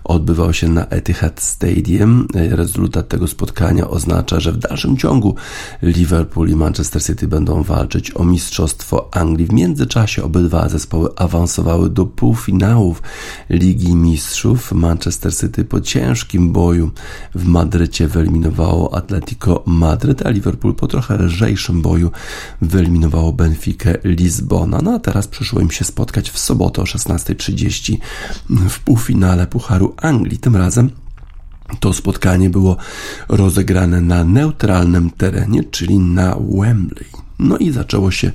odbywał 0.04 0.52
się 0.52 0.68
na 0.68 0.86
Etihad 0.86 1.42
Stadium. 1.42 2.26
Rezultat 2.34 3.08
tego 3.08 3.28
spotkania 3.28 3.90
oznacza, 3.90 4.40
że 4.40 4.52
w 4.52 4.56
dalszym 4.56 4.96
ciągu 4.96 5.34
Liverpool 5.82 6.48
i 6.48 6.56
Manchester 6.56 7.04
City 7.04 7.28
będą 7.28 7.62
walczyć 7.62 8.16
o 8.16 8.24
mistrzostwo 8.24 9.08
Anglii. 9.12 9.46
W 9.46 9.52
międzyczasie 9.52 10.22
obydwa 10.22 10.68
zespoły 10.68 11.08
awansowały 11.16 11.90
do 11.90 12.06
półfinałów 12.06 13.02
Ligi 13.50 13.94
Mistrzów. 13.94 14.72
Manchester 14.72 15.36
City 15.36 15.64
po 15.64 15.80
ciężkim 15.80 16.52
boju 16.52 16.90
w 17.34 17.44
Madrycie 17.44 18.08
wyeliminowało 18.08 18.94
Atletico 18.94 19.62
Madryt, 19.66 20.26
a 20.26 20.30
Liverpool 20.30 20.74
po 20.74 20.86
trochę 20.86 21.16
lżejszym 21.16 21.82
boju 21.82 22.10
wyeliminowało 22.62 23.32
Benfica 23.32 23.90
Lizbona. 24.04 24.78
No 24.82 24.94
a 24.94 24.98
teraz 24.98 25.28
przyszło 25.28 25.60
im 25.60 25.70
się 25.70 25.84
spotkać 25.84 26.30
w 26.30 26.38
sobotę 26.38 26.82
o 26.82 26.84
16.30 26.84 27.96
w 28.68 28.80
półfinale 28.80 29.46
Pucharu 29.46 29.91
Anglii. 29.96 30.38
Tym 30.38 30.56
razem 30.56 30.90
to 31.80 31.92
spotkanie 31.92 32.50
było 32.50 32.76
rozegrane 33.28 34.00
na 34.00 34.24
neutralnym 34.24 35.10
terenie, 35.10 35.64
czyli 35.64 35.98
na 35.98 36.36
Wembley. 36.40 37.21
No 37.42 37.58
i 37.58 37.70
zaczęło 37.70 38.10
się 38.10 38.32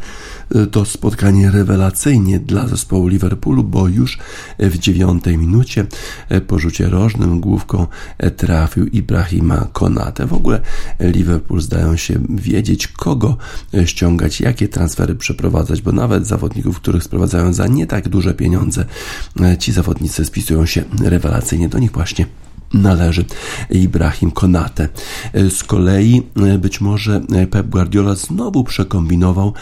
e, 0.55 0.65
to 0.65 0.85
spotkanie 0.85 1.51
rewelacyjnie 1.51 2.39
dla 2.39 2.67
zespołu 2.67 3.07
Liverpoolu, 3.07 3.63
bo 3.63 3.87
już 3.87 4.17
w 4.59 4.77
dziewiątej 4.77 5.37
minucie 5.37 5.85
e, 6.29 6.41
po 6.41 6.59
rzucie 6.59 6.89
rożnym 6.89 7.39
główką 7.39 7.87
e, 8.17 8.31
trafił 8.31 8.87
Ibrahima 8.87 9.67
Konate. 9.73 10.27
W 10.27 10.33
ogóle 10.33 10.61
Liverpool 10.99 11.61
zdają 11.61 11.95
się 11.95 12.19
wiedzieć, 12.29 12.87
kogo 12.87 13.37
ściągać, 13.85 14.41
jakie 14.41 14.67
transfery 14.67 15.15
przeprowadzać, 15.15 15.81
bo 15.81 15.91
nawet 15.91 16.27
zawodników, 16.27 16.79
których 16.79 17.03
sprowadzają 17.03 17.53
za 17.53 17.67
nie 17.67 17.87
tak 17.87 18.09
duże 18.09 18.33
pieniądze, 18.33 18.85
ci 19.59 19.71
zawodnicy 19.71 20.25
spisują 20.25 20.65
się 20.65 20.83
rewelacyjnie. 21.03 21.69
Do 21.69 21.79
nich 21.79 21.91
właśnie 21.91 22.25
należy 22.73 23.25
Ibrahim 23.69 24.31
Konate. 24.31 24.89
Z 25.49 25.63
kolei 25.63 26.23
e, 26.35 26.57
być 26.57 26.81
może 26.81 27.21
Pep 27.51 27.67
Guardiola 27.67 28.15
znowu 28.15 28.63
przekombinował, 28.63 29.53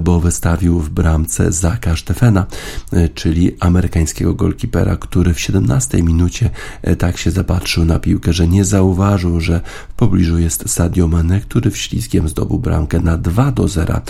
bo 0.00 0.20
wystawił 0.20 0.80
w 0.80 0.90
bramce 0.90 1.52
Zaka 1.52 1.96
Stefena, 1.96 2.46
e, 2.92 3.08
czyli 3.08 3.56
amerykańskiego 3.60 4.34
golkipera, 4.34 4.96
który 4.96 5.34
w 5.34 5.40
17 5.40 6.02
minucie 6.02 6.50
e, 6.82 6.96
tak 6.96 7.18
się 7.18 7.30
zapatrzył 7.30 7.84
na 7.84 7.98
piłkę, 7.98 8.32
że 8.32 8.48
nie 8.48 8.64
zauważył, 8.64 9.40
że 9.40 9.60
w 9.88 9.94
pobliżu 9.94 10.38
jest 10.38 10.70
Sadio 10.70 11.08
Mane, 11.08 11.40
który 11.40 11.70
w 11.70 11.76
ślizgiem 11.76 12.28
zdobył 12.28 12.58
bramkę 12.58 13.00
na 13.00 13.18
2 13.18 13.52
do 13.52 13.68
0 13.68 14.00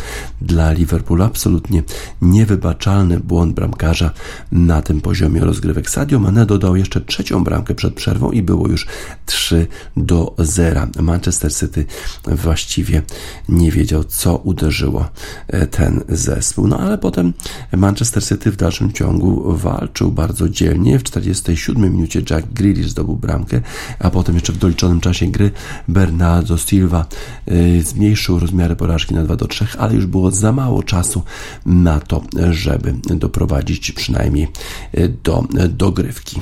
dla 0.40 0.72
Liverpoolu. 0.72 1.24
Absolutnie 1.24 1.82
niewybaczalny 2.22 3.20
błąd 3.20 3.54
bramkarza 3.54 4.10
na 4.52 4.82
tym 4.82 5.00
poziomie 5.00 5.40
rozgrywek. 5.40 5.90
Sadio 5.90 6.20
Mane 6.20 6.46
dodał 6.46 6.76
jeszcze 6.76 7.00
trzecią 7.00 7.44
bramkę 7.44 7.74
przed 7.74 7.94
przerwą 7.94 8.30
i 8.30 8.41
było 8.42 8.68
już 8.68 8.86
3 9.26 9.66
do 9.96 10.34
0. 10.38 10.86
Manchester 11.00 11.54
City 11.54 11.84
właściwie 12.26 13.02
nie 13.48 13.70
wiedział, 13.70 14.04
co 14.04 14.36
uderzyło 14.36 15.08
e, 15.48 15.66
ten 15.66 16.00
zespół. 16.08 16.66
No 16.66 16.78
ale 16.78 16.98
potem 16.98 17.32
Manchester 17.72 18.24
City 18.24 18.50
w 18.50 18.56
dalszym 18.56 18.92
ciągu 18.92 19.56
walczył 19.56 20.12
bardzo 20.12 20.48
dzielnie. 20.48 20.98
W 20.98 21.02
47 21.02 21.92
minucie 21.92 22.22
Jack 22.30 22.46
Grealish 22.46 22.90
zdobył 22.90 23.16
bramkę, 23.16 23.60
a 23.98 24.10
potem 24.10 24.34
jeszcze 24.34 24.52
w 24.52 24.58
doliczonym 24.58 25.00
czasie 25.00 25.26
gry 25.26 25.50
Bernardo 25.88 26.58
Silva 26.58 27.06
e, 27.46 27.82
zmniejszył 27.82 28.38
rozmiary 28.38 28.76
porażki 28.76 29.14
na 29.14 29.24
2 29.24 29.36
do 29.36 29.46
3, 29.46 29.66
ale 29.78 29.94
już 29.94 30.06
było 30.06 30.30
za 30.30 30.52
mało 30.52 30.82
czasu 30.82 31.22
na 31.66 32.00
to, 32.00 32.22
żeby 32.50 32.94
doprowadzić 33.04 33.92
przynajmniej 33.92 34.48
e, 34.92 35.08
do 35.08 35.44
dogrywki. 35.68 36.40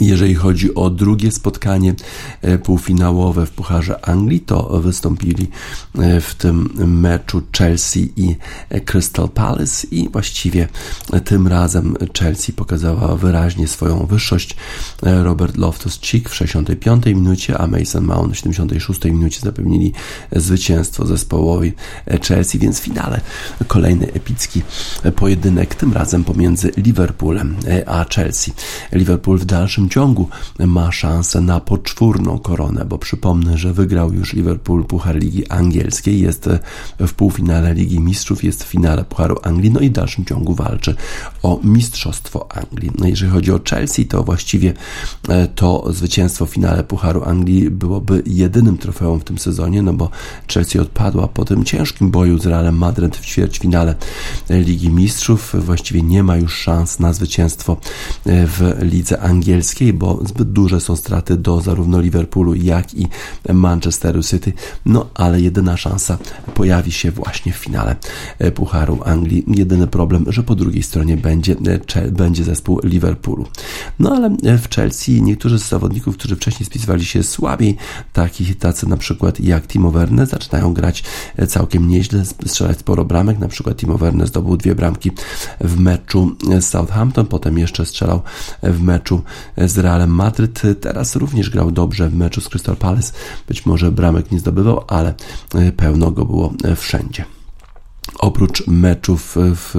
Jeżeli 0.00 0.34
chodzi 0.34 0.74
o 0.74 0.90
drugie 0.90 1.32
spotkanie 1.32 1.94
e, 2.42 2.58
półfinałowe 2.58 3.46
w 3.46 3.50
Pucharze 3.50 4.08
Anglii, 4.08 4.40
to 4.40 4.80
wystąpili 4.80 5.48
e, 5.98 6.20
w 6.20 6.34
tym 6.34 6.70
meczu 7.00 7.42
Chelsea 7.58 8.12
i 8.16 8.36
Crystal 8.84 9.28
Palace 9.28 9.86
i 9.90 10.08
właściwie 10.08 10.68
tym 11.24 11.48
razem 11.48 11.96
Chelsea 12.18 12.52
pokazała 12.52 13.16
wyraźnie 13.16 13.68
swoją 13.68 14.06
wyższość. 14.06 14.56
E, 15.02 15.24
Robert 15.24 15.56
Loftus-Cheek 15.56 16.28
w 16.28 16.34
65 16.34 17.06
minucie, 17.06 17.58
a 17.58 17.66
Mason 17.66 18.04
Mount 18.04 18.34
w 18.34 18.38
76 18.38 19.04
minucie 19.04 19.40
zapewnili 19.40 19.92
zwycięstwo 20.32 21.06
zespołowi 21.06 21.72
Chelsea, 22.28 22.58
więc 22.58 22.80
w 22.80 22.82
finale 22.82 23.20
kolejny 23.66 24.12
epicki 24.12 24.62
pojedynek, 25.16 25.74
tym 25.74 25.92
razem 25.92 26.24
pomiędzy 26.24 26.72
Liverpoolem 26.76 27.56
a 27.86 28.04
Chelsea. 28.14 28.52
Liverpool 28.92 29.38
w 29.38 29.44
dalszym 29.44 29.85
ciągu 29.88 30.28
ma 30.58 30.92
szansę 30.92 31.40
na 31.40 31.60
poczwórną 31.60 32.38
koronę, 32.38 32.84
bo 32.84 32.98
przypomnę, 32.98 33.58
że 33.58 33.72
wygrał 33.72 34.12
już 34.12 34.32
Liverpool 34.32 34.84
Puchar 34.84 35.16
Ligi 35.16 35.48
Angielskiej, 35.48 36.20
jest 36.20 36.48
w 37.00 37.12
półfinale 37.12 37.74
Ligi 37.74 38.00
Mistrzów, 38.00 38.44
jest 38.44 38.64
w 38.64 38.66
finale 38.66 39.04
Pucharu 39.04 39.36
Anglii, 39.42 39.70
no 39.70 39.80
i 39.80 39.88
w 39.88 39.92
dalszym 39.92 40.24
ciągu 40.24 40.54
walczy 40.54 40.94
o 41.42 41.60
Mistrzostwo 41.64 42.46
Anglii. 42.52 42.90
No 42.98 43.06
jeżeli 43.06 43.32
chodzi 43.32 43.52
o 43.52 43.60
Chelsea, 43.70 44.06
to 44.06 44.22
właściwie 44.22 44.72
e, 45.28 45.48
to 45.48 45.92
zwycięstwo 45.92 46.46
w 46.46 46.50
finale 46.50 46.84
Pucharu 46.84 47.24
Anglii 47.24 47.70
byłoby 47.70 48.22
jedynym 48.26 48.78
trofeum 48.78 49.20
w 49.20 49.24
tym 49.24 49.38
sezonie, 49.38 49.82
no 49.82 49.92
bo 49.92 50.10
Chelsea 50.52 50.78
odpadła 50.78 51.28
po 51.28 51.44
tym 51.44 51.64
ciężkim 51.64 52.10
boju 52.10 52.38
z 52.38 52.46
Realem 52.46 52.76
Madryt 52.76 53.16
w 53.16 53.26
ćwierćfinale 53.26 53.94
Ligi 54.50 54.90
Mistrzów. 54.90 55.54
Właściwie 55.58 56.02
nie 56.02 56.22
ma 56.22 56.36
już 56.36 56.58
szans 56.58 57.00
na 57.00 57.12
zwycięstwo 57.12 57.76
e, 58.26 58.46
w 58.46 58.74
lidze 58.82 59.20
angielskiej 59.20 59.75
bo 59.92 60.20
zbyt 60.24 60.52
duże 60.52 60.80
są 60.80 60.96
straty 60.96 61.36
do 61.36 61.60
zarówno 61.60 62.00
Liverpoolu, 62.00 62.54
jak 62.54 62.94
i 62.94 63.08
Manchesteru 63.52 64.22
City. 64.22 64.52
No 64.86 65.06
ale 65.14 65.40
jedyna 65.40 65.76
szansa 65.76 66.18
pojawi 66.54 66.92
się 66.92 67.10
właśnie 67.10 67.52
w 67.52 67.56
finale 67.56 67.96
e, 68.38 68.52
Pucharu 68.52 68.98
Anglii. 69.04 69.44
Jedyny 69.48 69.86
problem, 69.86 70.24
że 70.28 70.42
po 70.42 70.54
drugiej 70.54 70.82
stronie 70.82 71.16
będzie, 71.16 71.56
e, 71.96 72.10
będzie 72.10 72.44
zespół 72.44 72.80
Liverpoolu. 72.84 73.46
No 73.98 74.14
ale 74.14 74.26
e, 74.26 74.58
w 74.58 74.68
Chelsea 74.70 75.22
niektórzy 75.22 75.58
z 75.58 75.68
zawodników, 75.68 76.16
którzy 76.16 76.36
wcześniej 76.36 76.66
spisywali 76.66 77.04
się 77.04 77.22
słabiej, 77.22 77.76
takich 78.12 78.58
tacy 78.58 78.88
na 78.88 78.96
przykład 78.96 79.40
jak 79.40 79.66
Timo 79.66 79.90
Werner, 79.90 80.26
zaczynają 80.26 80.74
grać 80.74 81.04
całkiem 81.48 81.88
nieźle, 81.88 82.24
strzelać 82.24 82.78
sporo 82.78 83.04
bramek. 83.04 83.38
Na 83.38 83.48
przykład 83.48 83.76
Timo 83.76 83.98
Werner 83.98 84.28
zdobył 84.28 84.56
dwie 84.56 84.74
bramki 84.74 85.10
w 85.60 85.80
meczu 85.80 86.36
z 86.60 86.64
Southampton, 86.64 87.26
potem 87.26 87.58
jeszcze 87.58 87.86
strzelał 87.86 88.22
w 88.62 88.82
meczu 88.82 89.22
z 89.58 89.78
Realem 89.78 90.10
Madryt. 90.10 90.62
Teraz 90.80 91.16
również 91.16 91.50
grał 91.50 91.70
dobrze 91.70 92.08
w 92.08 92.14
meczu 92.14 92.40
z 92.40 92.48
Crystal 92.48 92.76
Palace. 92.76 93.12
Być 93.48 93.66
może 93.66 93.92
bramek 93.92 94.32
nie 94.32 94.38
zdobywał, 94.38 94.84
ale 94.88 95.14
e, 95.54 95.72
pełno 95.72 96.10
go 96.10 96.24
było 96.24 96.52
e, 96.64 96.76
wszędzie. 96.76 97.24
Oprócz 98.18 98.66
meczów 98.66 99.36
w 99.36 99.74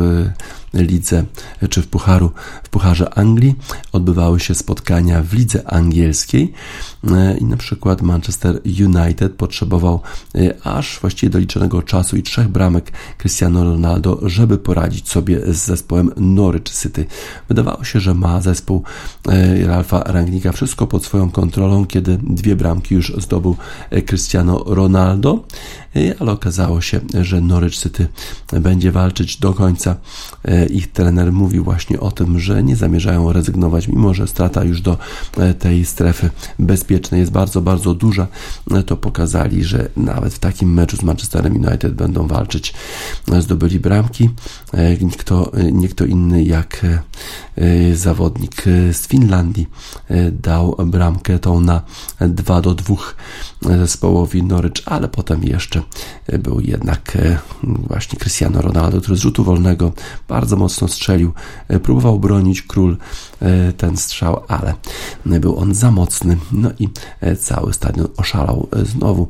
lidze 0.74 1.24
czy 1.70 1.82
w 1.82 1.88
pucharu, 1.88 2.32
w 2.64 2.70
pucharze 2.70 3.18
Anglii 3.18 3.56
odbywały 3.92 4.40
się 4.40 4.56
spotkania 4.56 5.24
w 5.24 5.34
lidze 5.34 5.72
angielskiej 5.72 6.54
e, 7.12 7.38
i 7.38 7.46
na 7.46 7.58
przykład 7.58 8.02
Manchester 8.02 8.62
United 8.66 9.34
potrzebował 9.34 10.02
e, 10.36 10.68
aż 10.68 11.00
właściwie 11.00 11.30
doliczonego 11.30 11.82
czasu 11.82 12.18
i 12.18 12.24
trzech 12.24 12.48
bramek 12.48 12.92
Cristiano 13.18 13.64
Ronaldo, 13.64 14.20
żeby 14.22 14.58
poradzić 14.58 15.10
sobie 15.10 15.54
z 15.54 15.66
zespołem 15.66 16.12
Norwich 16.18 16.70
City. 16.70 17.06
Wydawało 17.48 17.84
się, 17.84 18.00
że 18.00 18.14
ma 18.14 18.42
zespół 18.42 18.84
e, 19.28 19.68
Ralfa 19.68 20.04
Rangnika 20.04 20.52
wszystko 20.52 20.88
pod 20.88 21.06
swoją 21.06 21.32
kontrolą, 21.32 21.86
kiedy 21.86 22.18
dwie 22.24 22.56
bramki 22.56 22.96
już 22.96 23.14
zdobył 23.18 23.56
Cristiano 24.06 24.64
Ronaldo, 24.66 25.44
ale 26.20 26.32
okazało 26.32 26.82
się, 26.82 27.00
że 27.22 27.42
Norwich 27.42 27.76
City 27.76 28.08
będzie 28.62 28.92
walczyć 28.92 29.38
do 29.38 29.54
końca 29.54 29.96
ich 30.70 30.92
trener 30.92 31.32
mówił 31.32 31.64
właśnie 31.64 32.00
o 32.00 32.12
tym, 32.12 32.40
że 32.40 32.64
nie 32.64 32.76
zamierzają 32.76 33.34
rezygnować, 33.34 33.88
mimo 33.88 34.14
że 34.14 34.28
strata 34.28 34.64
już 34.64 34.82
do 34.82 34.98
e, 35.38 35.54
tej 35.54 35.86
strefy 35.86 36.30
bezpiecznej 36.60 37.20
jest 37.20 37.32
bardzo, 37.32 37.62
bardzo 37.62 37.94
duża, 37.94 38.28
e, 38.72 38.84
to 38.84 38.98
pokazali, 38.98 39.64
że 39.64 39.90
nawet 39.98 40.34
w 40.34 40.40
takim 40.40 40.74
meczu 40.74 40.98
z 40.98 41.04
Manchesterem 41.04 41.56
United 41.56 41.94
będą 41.94 42.28
walczyć. 42.28 42.74
E, 43.32 43.42
zdobyli 43.42 43.80
bramki. 43.80 44.30
Kto, 45.18 45.52
nie 45.72 45.88
kto 45.88 46.06
inny 46.06 46.44
jak 46.44 46.86
zawodnik 47.94 48.64
z 48.92 49.08
Finlandii 49.08 49.68
dał 50.32 50.76
bramkę 50.86 51.40
tą 51.40 51.60
na 51.60 51.82
2 52.20 52.62
do 52.62 52.74
2 52.74 52.96
zespołowi 53.62 54.44
Norwich, 54.44 54.84
ale 54.86 55.08
potem 55.08 55.44
jeszcze 55.44 55.82
był 56.40 56.60
jednak 56.60 57.18
właśnie 57.66 58.20
Cristiano 58.20 58.62
Ronaldo, 58.62 59.02
który 59.02 59.18
z 59.18 59.22
rzutu 59.22 59.44
wolnego 59.44 59.92
bardzo 60.28 60.56
mocno 60.56 60.88
strzelił. 60.88 61.34
Próbował 61.84 62.20
bronić 62.20 62.62
król 62.62 62.98
ten 63.78 63.98
strzał, 63.98 64.44
ale 64.48 64.74
był 65.26 65.60
on 65.60 65.76
za 65.76 65.92
mocny. 65.92 66.38
No 66.52 66.72
i 66.80 66.90
cały 67.40 67.74
stadion 67.74 68.08
oszalał 68.18 68.68
znowu. 68.84 69.28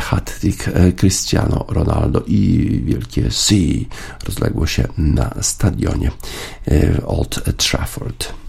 Hat-trick 0.00 0.70
Cristiano 0.96 1.64
Ronaldo 1.68 2.22
i 2.26 2.82
wielkie 2.84 3.30
C 3.30 3.54
rozległo 4.24 4.66
się 4.66 4.88
na 4.98 5.34
stadionie 5.40 6.10
Old 7.06 7.56
Trafford. 7.56 8.41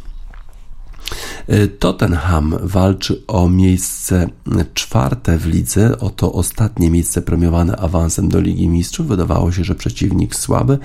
Y, 1.49 1.67
Tottenham 1.67 2.55
walczy 2.61 3.21
o 3.27 3.49
miejsce 3.49 4.29
czwarte 4.73 5.37
w 5.37 5.45
lidze, 5.45 5.99
o 5.99 6.09
to 6.09 6.33
ostatnie 6.33 6.89
miejsce 6.89 7.21
premiowane 7.21 7.75
awansem 7.75 8.29
do 8.29 8.39
Ligi 8.39 8.69
Mistrzów. 8.69 9.07
Wydawało 9.07 9.51
się, 9.51 9.63
że 9.63 9.75
przeciwnik 9.75 10.35
słaby, 10.35 10.79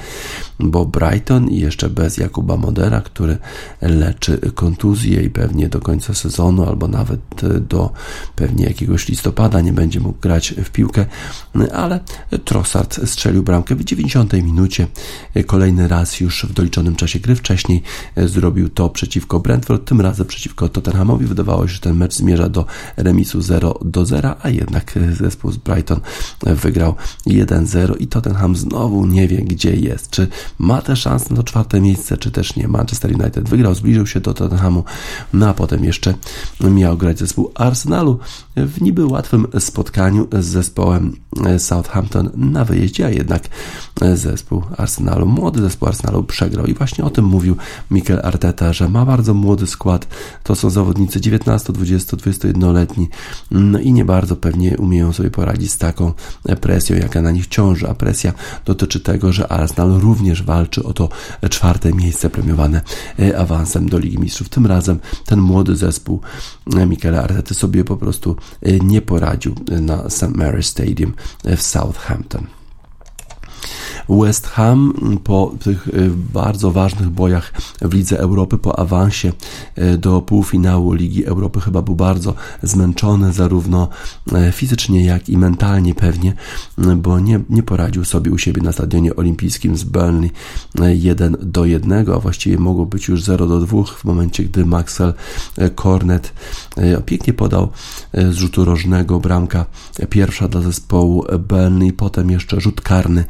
bo 0.60 0.84
Brighton 0.84 1.48
i 1.48 1.60
jeszcze 1.60 1.90
bez 1.90 2.16
Jakuba 2.16 2.56
Modera, 2.56 3.00
który 3.00 3.38
leczy 3.80 4.40
kontuzję 4.54 5.22
i 5.22 5.30
pewnie 5.30 5.68
do 5.68 5.80
końca 5.80 6.14
sezonu 6.14 6.64
albo 6.68 6.88
nawet 6.88 7.20
do 7.60 7.92
pewnie 8.36 8.64
jakiegoś 8.64 9.08
listopada 9.08 9.60
nie 9.60 9.72
będzie 9.72 10.00
mógł 10.00 10.20
grać 10.20 10.54
w 10.64 10.70
piłkę, 10.70 11.06
ale 11.74 12.00
Trossard 12.44 13.08
strzelił 13.08 13.42
bramkę 13.42 13.74
w 13.74 13.84
90 13.84 14.32
minucie. 14.32 14.86
Kolejny 15.46 15.88
raz 15.88 16.20
już 16.20 16.44
w 16.44 16.52
doliczonym 16.52 16.96
czasie 16.96 17.18
gry 17.18 17.36
wcześniej 17.36 17.82
zrobił 18.16 18.68
to 18.68 18.88
przeciwko 18.90 19.40
Brentford, 19.40 19.88
tym 19.88 20.00
razem 20.00 20.17
przeciwko 20.24 20.68
Tottenhamowi. 20.68 21.26
Wydawało 21.26 21.68
się, 21.68 21.74
że 21.74 21.80
ten 21.80 21.96
mecz 21.96 22.14
zmierza 22.14 22.48
do 22.48 22.66
remisu 22.96 23.42
0 23.42 23.78
do 23.84 24.06
0, 24.06 24.34
a 24.42 24.48
jednak 24.48 24.98
zespół 25.12 25.52
z 25.52 25.56
Brighton 25.56 26.00
wygrał 26.42 26.94
1-0 27.26 27.94
i 27.98 28.06
Tottenham 28.06 28.56
znowu 28.56 29.06
nie 29.06 29.28
wie, 29.28 29.36
gdzie 29.36 29.76
jest. 29.76 30.10
Czy 30.10 30.28
ma 30.58 30.82
te 30.82 30.96
szanse 30.96 31.34
na 31.34 31.42
czwarte 31.42 31.80
miejsce, 31.80 32.16
czy 32.16 32.30
też 32.30 32.56
nie. 32.56 32.68
Manchester 32.68 33.20
United 33.20 33.48
wygrał, 33.48 33.74
zbliżył 33.74 34.06
się 34.06 34.20
do 34.20 34.34
Tottenhamu, 34.34 34.84
no 35.32 35.48
a 35.48 35.54
potem 35.54 35.84
jeszcze 35.84 36.14
miał 36.60 36.96
grać 36.96 37.18
zespół 37.18 37.52
Arsenalu 37.54 38.18
w 38.56 38.80
niby 38.80 39.06
łatwym 39.06 39.46
spotkaniu 39.58 40.28
z 40.32 40.44
zespołem 40.44 41.16
Southampton 41.58 42.30
na 42.36 42.64
wyjeździe, 42.64 43.06
a 43.06 43.10
jednak 43.10 43.48
zespół 44.14 44.62
Arsenalu, 44.76 45.26
młody 45.26 45.60
zespół 45.60 45.88
Arsenalu 45.88 46.24
przegrał 46.24 46.66
i 46.66 46.74
właśnie 46.74 47.04
o 47.04 47.10
tym 47.10 47.24
mówił 47.24 47.56
Mikel 47.90 48.20
Arteta, 48.24 48.72
że 48.72 48.88
ma 48.88 49.06
bardzo 49.06 49.34
młody 49.34 49.66
skład, 49.66 50.07
to 50.42 50.54
są 50.54 50.70
zawodnicy 50.70 51.20
19, 51.20 51.72
20, 51.72 52.16
21-letni 52.16 53.08
no 53.50 53.78
i 53.78 53.92
nie 53.92 54.04
bardzo 54.04 54.36
pewnie 54.36 54.76
umieją 54.76 55.12
sobie 55.12 55.30
poradzić 55.30 55.72
z 55.72 55.78
taką 55.78 56.12
presją, 56.60 56.96
jaka 56.96 57.22
na 57.22 57.30
nich 57.30 57.46
ciąży, 57.46 57.88
a 57.88 57.94
presja 57.94 58.32
dotyczy 58.64 59.00
tego, 59.00 59.32
że 59.32 59.52
Arsenal 59.52 60.00
również 60.00 60.42
walczy 60.42 60.84
o 60.84 60.92
to 60.92 61.08
czwarte 61.50 61.92
miejsce 61.92 62.30
premiowane 62.30 62.80
e, 63.18 63.38
awansem 63.38 63.88
do 63.88 63.98
Ligi 63.98 64.18
Mistrzów. 64.18 64.48
Tym 64.48 64.66
razem 64.66 64.98
ten 65.24 65.40
młody 65.40 65.76
zespół 65.76 66.20
e, 66.76 66.86
Mikela 66.86 67.22
Artety 67.22 67.54
sobie 67.54 67.84
po 67.84 67.96
prostu 67.96 68.36
e, 68.62 68.78
nie 68.78 69.02
poradził 69.02 69.54
na 69.80 70.10
St. 70.10 70.22
Mary's 70.22 70.62
Stadium 70.62 71.12
w 71.44 71.62
Southampton. 71.62 72.57
West 74.08 74.46
Ham 74.46 74.94
po 75.24 75.54
tych 75.60 75.88
y, 75.88 76.10
bardzo 76.32 76.70
ważnych 76.70 77.10
bojach 77.10 77.52
w 77.80 77.94
Lidze 77.94 78.20
Europy, 78.20 78.58
po 78.58 78.78
awansie 78.78 79.32
y, 79.78 79.98
do 79.98 80.22
półfinału 80.22 80.92
Ligi 80.92 81.24
Europy 81.24 81.60
chyba 81.60 81.82
był 81.82 81.94
bardzo 81.94 82.34
zmęczony 82.62 83.32
zarówno 83.32 83.88
y, 84.48 84.52
fizycznie 84.52 85.04
jak 85.04 85.28
i 85.28 85.38
mentalnie 85.38 85.94
pewnie, 85.94 86.34
bo 86.96 87.20
nie, 87.20 87.40
nie 87.50 87.62
poradził 87.62 88.04
sobie 88.04 88.30
u 88.30 88.38
siebie 88.38 88.62
na 88.62 88.72
stadionie 88.72 89.16
olimpijskim 89.16 89.76
z 89.76 89.84
Burnley 89.84 90.30
1 90.94 91.36
do 91.42 91.64
1, 91.64 92.10
a 92.10 92.18
właściwie 92.18 92.58
mogło 92.58 92.86
być 92.86 93.08
już 93.08 93.22
0 93.22 93.46
do 93.46 93.60
2 93.60 93.84
w 93.84 94.04
momencie, 94.04 94.44
gdy 94.44 94.66
Maxwell 94.66 95.14
Cornet 95.74 96.32
pięknie 97.06 97.32
podał 97.32 97.68
z 98.14 98.34
rzutu 98.34 98.64
rożnego 98.64 99.20
bramka 99.20 99.66
pierwsza 100.10 100.48
dla 100.48 100.60
zespołu 100.60 101.24
Burnley, 101.48 101.92
potem 101.92 102.30
jeszcze 102.30 102.60
rzut 102.60 102.80
karny 102.80 103.24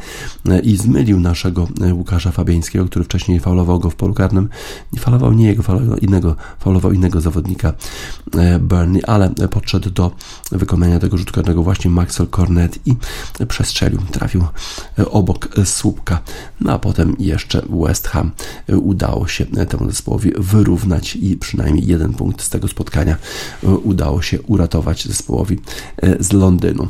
i 0.63 0.77
zmylił 0.77 1.21
naszego 1.21 1.69
e, 1.81 1.95
Łukasza 1.95 2.31
Fabiańskiego, 2.31 2.85
który 2.85 3.05
wcześniej 3.05 3.41
faulował 3.41 3.81
go 3.81 3.91
w 3.91 3.95
polu 3.95 4.15
karnym. 4.15 4.49
Nie 4.93 5.01
faulował 5.01 5.33
nie 5.33 5.47
jego, 5.47 5.63
faulował 5.63 5.99
innego, 5.99 6.37
faulował 6.61 6.93
innego 6.93 7.21
zawodnika 7.21 7.73
e, 8.39 8.59
Burnley, 8.59 9.03
ale 9.07 9.31
podszedł 9.31 9.91
do 9.91 10.11
wykonania 10.53 10.99
tego 10.99 11.17
rzutu 11.17 11.33
karnego 11.33 11.63
właśnie 11.63 11.91
Maxwell 11.91 12.29
Cornet 12.29 12.79
i 12.87 12.97
przestrzelił, 13.49 14.01
trafił 14.13 14.45
e, 14.99 15.11
obok 15.11 15.49
słupka. 15.65 16.21
No 16.61 16.73
a 16.73 16.79
potem 16.79 17.17
jeszcze 17.19 17.63
West 17.71 18.09
Ham 18.09 18.31
udało 18.69 19.29
się 19.29 19.47
temu 19.47 19.91
zespołowi 19.91 20.33
wyrównać 20.39 21.17
i 21.17 21.37
przynajmniej 21.37 21.87
jeden 21.87 22.13
punkt 22.13 22.43
z 22.43 22.51
tego 22.51 22.69
spotkania 22.69 23.17
udało 23.63 24.23
się 24.23 24.43
uratować 24.43 25.05
zespołowi 25.05 25.59
z 26.21 26.33
Londynu. 26.33 26.89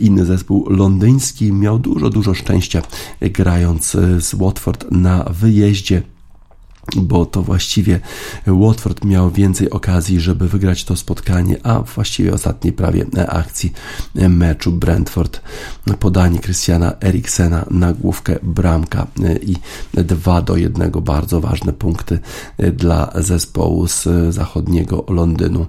Inny 0.00 0.24
zespół 0.24 0.70
londyński 0.70 1.52
miał 1.52 1.78
dużo, 1.78 2.10
dużo 2.10 2.34
szczęścia 2.34 2.82
grając 3.20 3.94
e, 3.94 4.20
z 4.20 4.34
Watford 4.34 4.86
na 4.90 5.24
wyjeździe 5.24 6.02
bo 6.96 7.26
to 7.26 7.42
właściwie 7.42 8.00
Watford 8.46 9.04
miał 9.04 9.30
więcej 9.30 9.70
okazji, 9.70 10.20
żeby 10.20 10.48
wygrać 10.48 10.84
to 10.84 10.96
spotkanie, 10.96 11.66
a 11.66 11.80
właściwie 11.80 12.34
ostatniej 12.34 12.72
prawie 12.72 13.06
akcji 13.28 13.72
meczu 14.28 14.72
Brentford 14.72 15.40
podanie 15.98 16.38
Christiana 16.38 16.92
Eriksena 17.00 17.66
na 17.70 17.92
główkę 17.92 18.38
bramka 18.42 19.06
i 19.42 19.56
2 19.94 20.42
do 20.42 20.56
1 20.56 20.90
bardzo 20.90 21.40
ważne 21.40 21.72
punkty 21.72 22.18
dla 22.72 23.12
zespołu 23.14 23.88
z 23.88 24.34
zachodniego 24.34 25.04
Londynu. 25.08 25.66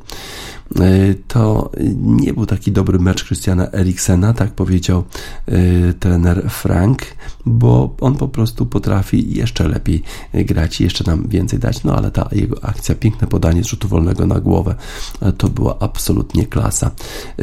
E, 0.75 1.13
to 1.27 1.71
nie 1.97 2.33
był 2.33 2.45
taki 2.45 2.71
dobry 2.71 2.99
mecz 2.99 3.25
Christiana 3.25 3.67
Eriksena, 3.71 4.33
tak 4.33 4.51
powiedział 4.51 5.03
e, 5.45 5.93
trener 5.93 6.49
Frank, 6.49 7.01
bo 7.45 7.95
on 8.01 8.15
po 8.15 8.27
prostu 8.27 8.65
potrafi 8.65 9.37
jeszcze 9.37 9.67
lepiej 9.67 10.03
grać 10.33 10.81
i 10.81 10.83
jeszcze 10.83 11.03
nam 11.07 11.27
więcej 11.27 11.59
dać, 11.59 11.83
no 11.83 11.95
ale 11.95 12.11
ta 12.11 12.29
jego 12.31 12.65
akcja, 12.65 12.95
piękne 12.95 13.27
podanie 13.27 13.63
z 13.63 13.67
rzutu 13.67 13.87
wolnego 13.87 14.27
na 14.27 14.39
głowę, 14.39 14.75
e, 15.21 15.31
to 15.31 15.49
była 15.49 15.79
absolutnie 15.79 16.45
klasa 16.45 16.91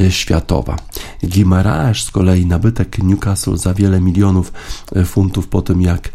światowa. 0.09 0.77
Guimaraes 1.23 1.99
z 1.99 2.11
kolei 2.11 2.47
nabytek 2.47 2.99
Newcastle 2.99 3.57
za 3.57 3.75
wiele 3.75 4.01
milionów 4.01 4.53
funtów 5.05 5.49
po 5.49 5.63
tym 5.63 5.83
jak 5.83 6.13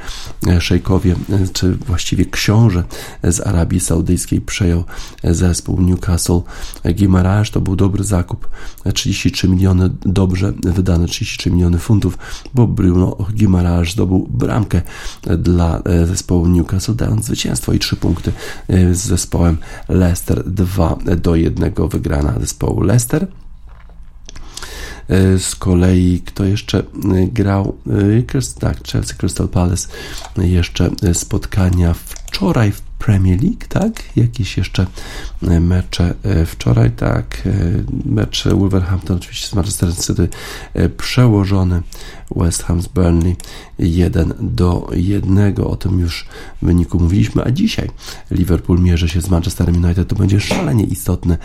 szejkowie, 0.59 1.15
czy 1.53 1.75
właściwie 1.75 2.25
książę 2.25 2.83
z 3.23 3.47
Arabii 3.47 3.79
Saudyjskiej 3.79 4.41
przejął 4.41 4.83
zespół 5.23 5.81
Newcastle 5.81 6.41
Guimaraes 6.99 7.51
to 7.51 7.61
był 7.61 7.75
dobry 7.75 8.03
zakup. 8.03 8.49
33 8.93 9.49
miliony 9.49 9.89
dobrze 10.05 10.53
wydane, 10.63 11.07
33 11.07 11.51
miliony 11.51 11.77
funtów, 11.77 12.17
bo 12.53 12.67
Bruno 12.67 13.17
Guimaraes 13.39 13.89
zdobył 13.89 14.27
bramkę 14.31 14.81
dla 15.37 15.81
e, 15.85 16.05
zespołu 16.05 16.47
Newcastle, 16.47 16.95
dając 16.95 17.25
zwycięstwo 17.25 17.73
i 17.73 17.79
3 17.79 17.95
punkty 17.95 18.31
e, 18.67 18.95
z 18.95 18.97
zespołem 18.97 19.57
Leicester 19.89 20.43
2 20.51 20.97
do 21.17 21.35
1 21.35 21.73
wygrana 21.89 22.33
zespołu 22.39 22.81
Leicester. 22.81 23.27
E, 25.07 25.39
z 25.39 25.55
kolei 25.55 26.21
kto 26.25 26.45
jeszcze 26.45 26.83
grał? 27.31 27.77
Tak, 28.59 28.87
Chelsea 28.87 29.15
Crystal 29.15 29.47
Palace. 29.47 29.87
Jeszcze 30.37 30.89
spotkania 31.13 31.93
wczoraj 31.93 32.71
w 32.71 32.88
Premier 32.99 33.43
League, 33.43 33.67
tak? 33.69 34.03
Jakieś 34.15 34.57
jeszcze 34.57 34.85
e, 35.47 35.59
mecze 35.59 36.13
e, 36.23 36.45
wczoraj, 36.45 36.91
tak? 36.91 37.41
E, 37.45 37.51
mecz 38.05 38.47
Wolverhampton 38.47 39.17
oczywiście 39.17 39.47
z 39.47 39.53
Manchester 39.53 39.95
City 39.95 40.29
przełożony 40.97 41.81
West 42.35 42.63
Ham 42.63 42.81
z 42.81 42.87
Burnley 42.87 43.35
1 43.79 44.33
do 44.39 44.89
1. 44.93 45.55
O 45.63 45.75
tym 45.75 45.99
już 45.99 46.25
w 46.61 46.65
wyniku 46.65 46.99
mówiliśmy, 46.99 47.43
a 47.43 47.51
dzisiaj 47.51 47.89
Liverpool 48.31 48.79
mierzy 48.79 49.09
się 49.09 49.21
z 49.21 49.29
Manchesterem 49.29 49.83
United. 49.83 50.07
To 50.07 50.15
będzie 50.15 50.39
szalenie 50.39 50.83
istotne 50.83 51.37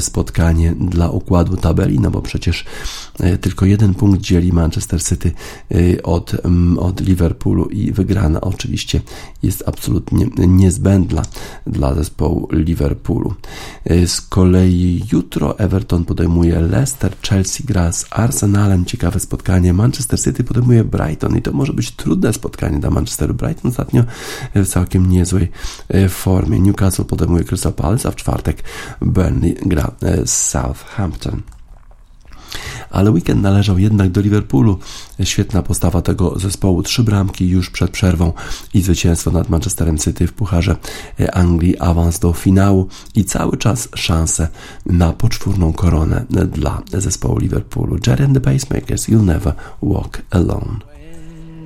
spotkanie 0.00 0.74
dla 0.80 1.10
układu 1.10 1.56
tabeli, 1.56 2.00
no 2.00 2.10
bo 2.10 2.22
przecież 2.22 2.64
tylko 3.40 3.66
jeden 3.66 3.94
punkt 3.94 4.20
dzieli 4.20 4.52
Manchester 4.52 5.02
City 5.02 5.32
od, 6.02 6.32
od 6.78 7.00
Liverpoolu 7.00 7.64
i 7.64 7.92
wygrana 7.92 8.40
oczywiście 8.40 9.00
jest 9.42 9.62
absolutnie 9.66 10.26
niezbędna 10.46 11.22
dla, 11.66 11.94
zespołu 11.94 12.48
Liverpoolu. 12.52 13.34
Y, 13.90 14.08
z 14.08 14.20
kolei 14.20 15.02
jutro 15.12 15.58
Everton 15.58 16.04
podejmuje 16.04 16.60
Leicester, 16.60 17.16
Chelsea 17.28 17.64
gra 17.66 17.92
z 17.92 18.06
Arsenalem, 18.10 18.84
ciekawe 18.84 19.20
spotkanie. 19.20 19.72
Manchester 19.72 20.20
City 20.20 20.44
podejmuje 20.44 20.84
Brighton 20.84 21.36
i 21.36 21.42
to 21.42 21.52
może 21.52 21.72
być 21.74 21.90
trudne 21.90 22.32
spotkanie 22.32 22.78
dla 22.78 22.90
Manchesteru. 22.90 23.34
Brighton 23.34 23.70
ostatnio 23.70 24.04
w 24.54 24.66
całkiem 24.66 25.10
niezłej 25.10 25.50
y, 25.94 26.08
formie. 26.08 26.60
Newcastle 26.60 27.04
podejmuje 27.04 27.44
Crystal 27.44 27.72
Palace, 27.72 28.08
a 28.08 28.12
w 28.12 28.16
czwartek 28.16 28.64
Burnley 29.00 29.56
gra 29.66 29.90
z 30.24 30.30
Southampton. 30.30 31.42
ale 32.90 33.10
weekend 33.10 33.42
należał 33.42 33.78
jednak 33.78 34.10
do 34.10 34.20
Liverpoolu. 34.20 34.78
Świetna 35.24 35.62
postawa 35.62 36.02
tego 36.02 36.38
zespołu, 36.38 36.82
trzy 36.82 37.02
bramki 37.02 37.48
już 37.48 37.70
przed 37.70 37.90
przerwą 37.90 38.32
i 38.74 38.82
zwycięstwo 38.82 39.30
nad 39.30 39.48
Manchesterem 39.48 39.98
City 39.98 40.26
w 40.26 40.32
Pucharze 40.32 40.76
Anglii, 41.32 41.78
awans 41.78 42.18
do 42.18 42.32
finału 42.32 42.88
i 43.14 43.24
cały 43.24 43.56
czas 43.56 43.88
szanse 43.94 44.48
na 44.86 45.12
poczwórną 45.12 45.72
koronę 45.72 46.24
dla 46.30 46.82
zespołu 46.92 47.38
Liverpoolu. 47.38 47.96
Jerry 48.06 48.24
and 48.24 48.34
the 48.34 48.40
Pacemakers, 48.40 49.08
You'll 49.08 49.24
Never 49.24 49.54
Walk 49.82 50.22
Alone. 50.30 50.93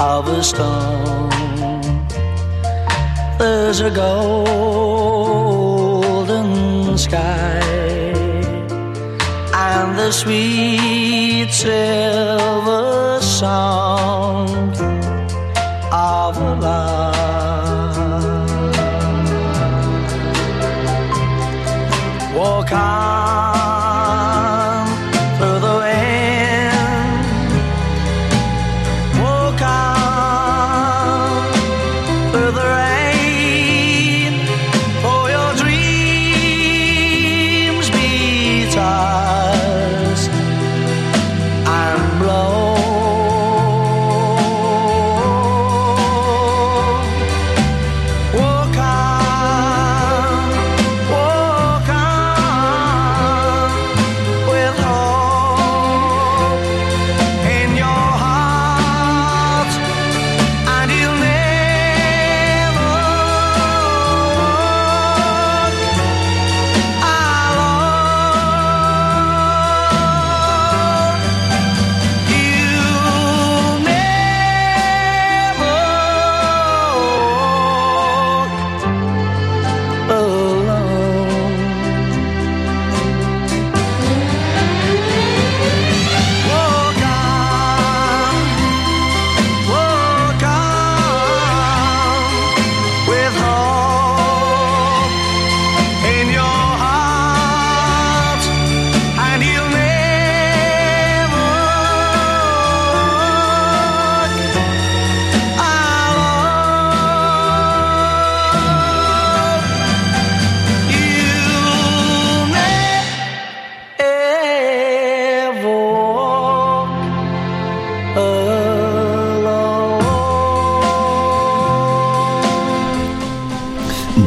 of 0.00 0.26
a 0.28 0.42
storm, 0.42 1.28
there's 3.38 3.80
a 3.80 3.90
golden 3.90 4.96
sky 6.96 7.60
and 9.52 9.98
the 9.98 10.10
sweet 10.10 11.50
silver 11.52 13.20
sound 13.20 14.59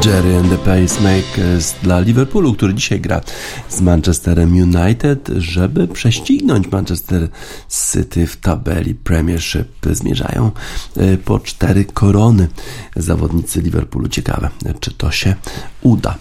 Jerry 0.04 0.36
and 0.36 0.50
the 0.50 0.58
Pacemakers 0.58 1.74
dla 1.82 2.00
Liverpoolu, 2.00 2.54
który 2.54 2.74
dzisiaj 2.74 3.00
gra 3.00 3.20
z 3.68 3.80
Manchesterem 3.80 4.52
United, 4.52 5.30
żeby 5.36 5.88
prześcignąć 5.88 6.72
Manchester 6.72 7.28
City 7.68 8.26
w 8.26 8.36
tabeli 8.36 8.94
Premiership. 8.94 9.86
Zmierzają 9.90 10.50
e, 10.96 11.16
po 11.16 11.38
cztery 11.38 11.84
korony 11.84 12.48
zawodnicy 12.96 13.60
Liverpoolu. 13.60 14.08
Ciekawe, 14.08 14.50
czy 14.80 14.90
to 14.90 15.10
się 15.10 15.34
uda. 15.82 16.18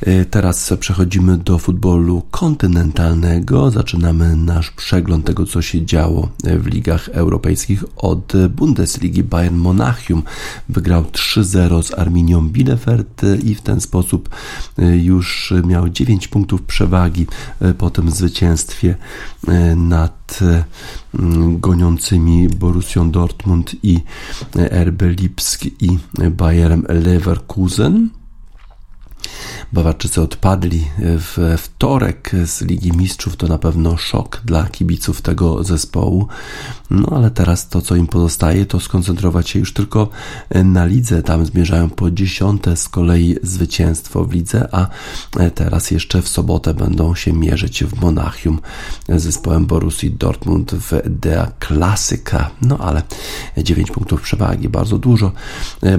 E, 0.00 0.24
Teraz 0.24 0.72
przechodzimy 0.80 1.38
do 1.38 1.58
futbolu 1.58 2.22
kontynentalnego. 2.30 3.70
Zaczynamy 3.70 4.36
nasz 4.36 4.70
przegląd 4.70 5.26
tego, 5.26 5.46
co 5.46 5.62
się 5.62 5.86
działo 5.86 6.28
w 6.44 6.66
ligach 6.66 7.08
europejskich 7.08 7.84
od 7.96 8.32
Bundesligi. 8.48 9.24
Bayern 9.24 9.56
Monachium 9.56 10.22
wygrał 10.68 11.02
3-0 11.02 11.82
z 11.82 11.94
Arminią 11.94 12.48
Bielefeld 12.48 13.15
i 13.44 13.54
w 13.54 13.60
ten 13.60 13.80
sposób 13.80 14.28
e, 14.78 14.96
już 14.96 15.54
miał 15.66 15.88
9 15.88 16.28
punktów 16.28 16.62
przewagi 16.62 17.26
e, 17.60 17.74
po 17.74 17.90
tym 17.90 18.10
zwycięstwie 18.10 18.96
e, 19.48 19.76
nad 19.76 20.38
goniącymi 21.58 22.48
Borussią 22.48 23.10
Dortmund 23.10 23.74
i 23.82 24.00
RB 24.84 25.02
Lipsk 25.02 25.64
i 25.80 25.98
Bayerem 26.30 26.86
Leverkusen. 26.88 28.08
Bawarczycy 29.72 30.22
odpadli 30.22 30.84
w 30.98 31.56
wtorek 31.58 32.30
z 32.44 32.62
Ligi 32.62 32.92
Mistrzów. 32.92 33.36
To 33.36 33.46
na 33.46 33.58
pewno 33.58 33.96
szok 33.96 34.40
dla 34.44 34.64
kibiców 34.64 35.22
tego 35.22 35.64
zespołu. 35.64 36.28
No 36.90 37.08
ale 37.16 37.30
teraz 37.30 37.68
to, 37.68 37.82
co 37.82 37.96
im 37.96 38.06
pozostaje, 38.06 38.66
to 38.66 38.80
skoncentrować 38.80 39.48
się 39.48 39.58
już 39.58 39.72
tylko 39.72 40.08
na 40.64 40.86
lidze. 40.86 41.22
Tam 41.22 41.46
zmierzają 41.46 41.90
po 41.90 42.10
dziesiąte 42.10 42.76
z 42.76 42.88
kolei 42.88 43.36
zwycięstwo 43.42 44.24
w 44.24 44.32
lidze, 44.32 44.68
a 44.74 44.86
teraz 45.54 45.90
jeszcze 45.90 46.22
w 46.22 46.28
sobotę 46.28 46.74
będą 46.74 47.14
się 47.14 47.32
mierzyć 47.32 47.84
w 47.84 48.00
Monachium 48.00 48.60
z 49.08 49.22
zespołem 49.22 49.66
Borussii 49.66 50.10
Dortmund 50.10 50.72
w 50.72 51.00
Dea 51.04 51.52
Klasyka. 51.58 52.50
No 52.62 52.78
ale 52.78 53.02
9 53.56 53.90
punktów 53.90 54.22
przewagi, 54.22 54.68
bardzo 54.68 54.98
dużo. 54.98 55.32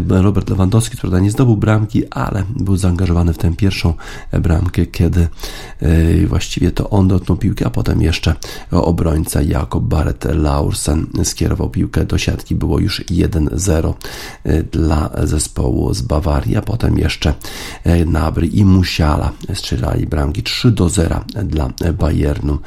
Robert 0.10 0.50
Lewandowski, 0.50 0.98
prawda, 0.98 1.20
nie 1.20 1.32
zdobył 1.32 1.58
bramki, 1.58 2.08
ale 2.10 2.44
był 2.50 2.78
zaangażowany 2.78 3.17
w 3.26 3.38
tę 3.38 3.56
pierwszą 3.56 3.94
bramkę, 4.32 4.86
kiedy 4.86 5.28
e, 5.82 6.28
właściwie 6.28 6.72
to 6.72 6.90
on 6.90 7.08
dotknął 7.08 7.38
piłkę, 7.38 7.66
a 7.66 7.70
potem 7.70 8.02
jeszcze 8.02 8.36
obrońca 8.72 9.42
Jakob 9.42 9.84
Barrett 9.84 10.26
Laursen 10.26 11.08
skierował 11.24 11.70
piłkę 11.70 12.06
do 12.06 12.18
siatki. 12.18 12.56
Było 12.56 12.80
już 12.80 13.02
1-0 13.02 13.94
e, 14.44 14.64
dla 14.64 15.10
zespołu 15.24 15.94
z 15.94 16.02
Bawarii, 16.02 16.58
a 16.58 16.62
potem 16.62 16.98
jeszcze 16.98 17.34
e, 17.84 18.06
Nabry 18.06 18.48
i 18.48 18.66
Musiala 18.66 19.32
strzelali 19.54 20.08
bramki 20.08 20.44
3 20.44 20.74
0 20.90 21.24
dla 21.44 21.70
Bayernu 22.00 22.60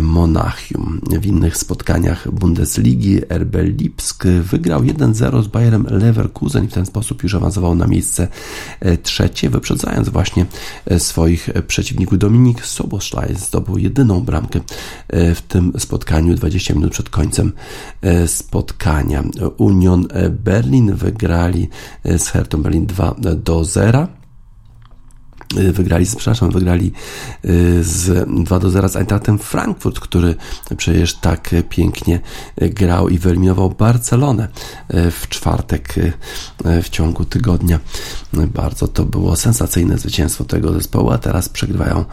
Monachium. 0.00 1.00
W 1.20 1.26
innych 1.26 1.56
spotkaniach 1.56 2.30
Bundesligi 2.30 3.20
RB 3.28 3.56
Lipsk 3.62 4.24
wygrał 4.26 4.80
1-0 4.80 5.42
z 5.42 5.46
Bayerem 5.46 5.86
Leverkusen 5.90 6.64
i 6.64 6.68
w 6.68 6.72
ten 6.72 6.86
sposób 6.86 7.22
już 7.22 7.34
awansował 7.34 7.74
na 7.74 7.86
miejsce 7.86 8.28
trzecie, 9.02 9.50
wyprzedzając 9.76 10.08
właśnie 10.08 10.46
swoich 10.98 11.50
przeciwników. 11.66 12.18
Dominik 12.18 12.66
Soboszlaj 12.66 13.34
zdobył 13.34 13.78
jedyną 13.78 14.20
bramkę 14.20 14.60
w 15.12 15.42
tym 15.48 15.72
spotkaniu 15.78 16.34
20 16.34 16.74
minut 16.74 16.92
przed 16.92 17.10
końcem 17.10 17.52
spotkania. 18.26 19.24
Union 19.56 20.08
Berlin 20.30 20.94
wygrali 20.94 21.68
z 22.04 22.28
Hertą 22.28 22.62
Berlin 22.62 22.86
2 22.86 23.14
do 23.36 23.64
0. 23.64 24.08
Y, 25.54 25.72
wygrali, 25.72 26.06
przepraszam, 26.06 26.50
wygrali 26.50 26.92
y, 27.44 27.84
z 27.84 28.28
2 28.44 28.58
do 28.58 28.70
0 28.70 28.88
z 28.88 28.96
Eintrachtem 28.96 29.38
Frankfurt, 29.38 30.00
który 30.00 30.34
przecież 30.76 31.14
tak 31.14 31.50
pięknie 31.68 32.20
grał 32.56 33.08
i 33.08 33.18
wyeliminował 33.18 33.70
Barcelonę 33.70 34.48
y, 34.94 35.10
w 35.10 35.28
czwartek 35.28 35.94
w 36.82 36.88
ciągu 36.88 37.24
tygodnia. 37.24 37.80
Bardzo 38.32 38.88
to 38.88 39.04
było 39.04 39.36
sensacyjne 39.36 39.98
zwycięstwo 39.98 40.44
tego 40.44 40.72
zespołu, 40.72 41.10
a 41.10 41.18
teraz 41.18 41.48
przegrywają 41.48 42.04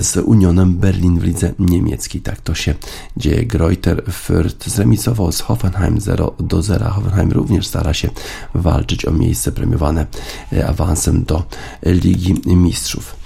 z 0.00 0.16
Unionem 0.16 0.74
Berlin 0.74 1.18
w 1.18 1.24
lidze 1.24 1.52
niemieckiej. 1.58 2.20
Tak 2.20 2.40
to 2.40 2.54
się 2.54 2.74
dzieje. 3.16 3.46
Greuter 3.46 4.02
Fürth 4.04 4.70
zremisował 4.70 5.32
z 5.32 5.40
Hoffenheim 5.40 6.00
0 6.00 6.34
do 6.40 6.62
0. 6.62 6.90
Hoffenheim 6.90 7.32
również 7.32 7.66
stara 7.66 7.94
się 7.94 8.10
walczyć 8.54 9.04
o 9.04 9.12
miejsce 9.12 9.52
premiowane 9.52 10.06
awansem 10.66 11.24
do 11.24 11.42
Ligi 11.82 12.34
Mistrzów 12.46 12.69
mistrzów. 12.70 13.16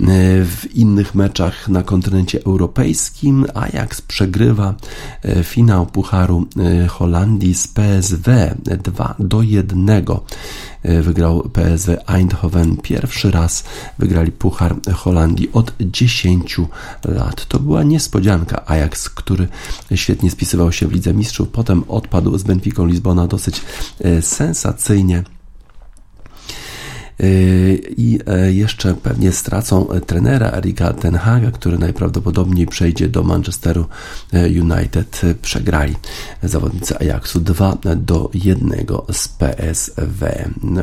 E, 0.00 0.06
w 0.44 0.74
innych 0.74 1.14
meczach 1.14 1.68
na 1.68 1.82
kontynencie 1.82 2.44
europejskim 2.44 3.46
Ajax 3.54 4.02
przegrywa 4.02 4.74
e, 5.22 5.44
finał 5.44 5.86
Pucharu 5.86 6.46
e, 6.56 6.86
Holandii 6.86 7.54
z 7.54 7.68
PSW 7.68 8.30
2 8.84 9.14
do 9.18 9.42
1. 9.42 10.04
Wygrał 11.02 11.50
PSW 11.52 11.96
Eindhoven 12.06 12.76
pierwszy 12.76 13.30
raz. 13.30 13.64
Wygrali 13.98 14.32
Puchar 14.32 14.74
Holandii 14.94 15.50
od 15.52 15.72
10 15.80 16.60
lat. 17.04 17.46
To 17.46 17.58
była 17.58 17.82
niespodzianka. 17.82 18.66
Ajax, 18.66 19.08
który 19.10 19.48
świetnie 19.94 20.30
spisywał 20.30 20.72
się 20.72 20.86
w 20.86 20.92
Lidze 20.92 21.14
Mistrzów, 21.14 21.48
potem 21.48 21.84
odpadł 21.88 22.38
z 22.38 22.42
Benficą 22.42 22.86
Lizbona 22.86 23.26
dosyć 23.26 23.62
sensacyjnie 24.20 25.22
i 27.96 28.18
e, 28.26 28.52
jeszcze 28.52 28.94
pewnie 28.94 29.32
stracą 29.32 29.88
trenera 30.06 30.50
Erika 30.50 30.92
Ten 30.92 31.14
Haga, 31.16 31.50
który 31.50 31.78
najprawdopodobniej 31.78 32.66
przejdzie 32.66 33.08
do 33.08 33.22
Manchesteru 33.22 33.86
e, 34.32 34.46
United. 34.46 35.22
Przegrali 35.42 35.94
zawodnicy 36.42 36.98
Ajaxu 36.98 37.40
2 37.40 37.78
do 37.96 38.30
1 38.34 38.72
z 39.12 39.28
PSW. 39.28 40.26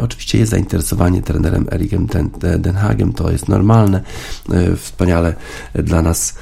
Oczywiście 0.02 0.38
jest 0.38 0.52
zainteresowanie 0.52 1.22
trenerem 1.22 1.68
Erikiem 1.72 2.08
Ten, 2.08 2.30
Ten 2.64 2.76
Hagiem, 2.76 3.14
to 3.14 3.32
jest 3.32 3.48
normalne. 3.48 4.02
E, 4.52 4.76
wspaniale 4.76 5.36
dla 5.74 6.02
nas 6.02 6.36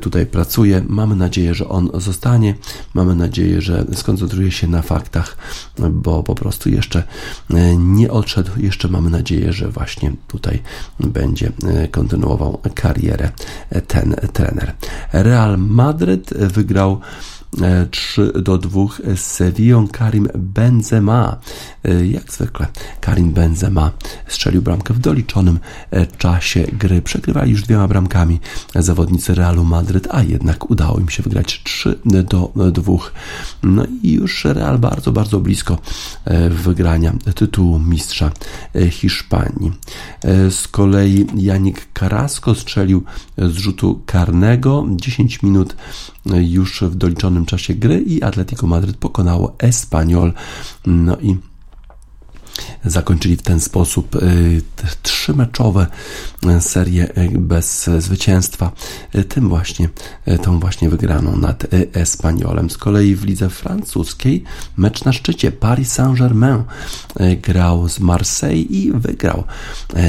tutaj 0.00 0.26
pracuje. 0.26 0.82
Mamy 0.88 1.16
nadzieję, 1.16 1.54
że 1.54 1.68
on 1.68 1.90
zostanie. 1.94 2.54
Mamy 2.94 3.14
nadzieję, 3.14 3.60
że 3.60 3.84
skoncentruje 3.94 4.50
się 4.50 4.68
na 4.68 4.82
faktach, 4.82 5.36
bo 5.90 6.22
po 6.22 6.34
prostu 6.34 6.70
jeszcze 6.70 7.02
nie 7.78 8.10
odszedł. 8.10 8.50
Jeszcze 8.56 8.88
mamy 8.88 9.10
nadzieję, 9.10 9.25
nadzieję, 9.26 9.52
że 9.52 9.68
właśnie 9.68 10.12
tutaj 10.28 10.62
będzie 11.00 11.52
e, 11.64 11.88
kontynuował 11.88 12.58
karierę 12.74 13.30
ten 13.86 14.16
trener. 14.32 14.72
Real 15.12 15.58
Madryt 15.58 16.34
wygrał 16.34 17.00
3 17.90 18.32
e, 18.34 18.42
do 18.42 18.58
2 18.58 18.86
z 19.16 19.20
Sevillą 19.20 19.88
Karim 19.88 20.28
Benzema. 20.34 21.36
E, 21.84 22.06
jak 22.06 22.32
zwykle 22.32 22.66
Karim 23.00 23.32
Benzema 23.32 23.90
strzelił 24.28 24.62
bramkę 24.62 24.94
w 24.94 24.98
doliczonym 24.98 25.58
e, 25.90 26.06
czasie 26.06 26.66
gry. 26.72 27.02
Przegrywali 27.02 27.50
już 27.50 27.62
dwiema 27.62 27.88
bramkami 27.88 28.40
zawodnicy 28.74 29.34
Realu 29.34 29.64
Madryt, 29.64 30.08
a 30.10 30.22
jednak 30.22 30.70
udało 30.70 30.98
im 30.98 31.08
się 31.08 31.22
wygrać 31.22 31.62
3 31.64 31.98
do 32.04 32.52
2. 32.72 32.92
No 33.62 33.84
i 34.02 34.12
już 34.12 34.44
Real 34.44 34.78
bardzo, 34.78 35.12
bardzo 35.12 35.40
blisko 35.40 35.78
wygrania 36.50 37.12
tytułu 37.34 37.78
mistrza 37.78 38.30
Hiszpanii. 38.90 39.72
Z 40.50 40.68
kolei 40.68 41.26
Janik 41.36 41.88
Carrasco 41.98 42.54
strzelił 42.54 43.04
z 43.38 43.52
rzutu 43.52 44.02
karnego 44.06 44.86
10 44.90 45.42
minut 45.42 45.76
już 46.34 46.82
w 46.82 46.94
doliczonym 46.94 47.46
czasie 47.46 47.74
gry 47.74 48.00
i 48.00 48.22
Atletico 48.22 48.66
Madryt 48.66 48.96
pokonało 48.96 49.54
Espanyol. 49.58 50.32
No 50.86 51.16
i 51.16 51.36
zakończyli 52.84 53.36
w 53.36 53.42
ten 53.42 53.60
sposób 53.60 54.16
y, 54.16 54.62
trzymeczowe 55.02 55.86
serie 56.60 57.18
y, 57.18 57.38
bez 57.38 57.90
zwycięstwa. 57.98 58.72
Tym 59.28 59.48
właśnie, 59.48 59.88
tą 60.42 60.60
właśnie 60.60 60.90
wygraną 60.90 61.36
nad 61.36 61.66
Espaniolem. 61.92 62.70
Z 62.70 62.78
kolei 62.78 63.14
w 63.14 63.24
lidze 63.24 63.50
francuskiej 63.50 64.44
mecz 64.76 65.04
na 65.04 65.12
szczycie 65.12 65.52
Paris 65.52 65.92
Saint-Germain 65.92 66.62
grał 67.42 67.88
z 67.88 68.00
Marseille 68.00 68.62
i 68.62 68.92
wygrał. 68.92 69.44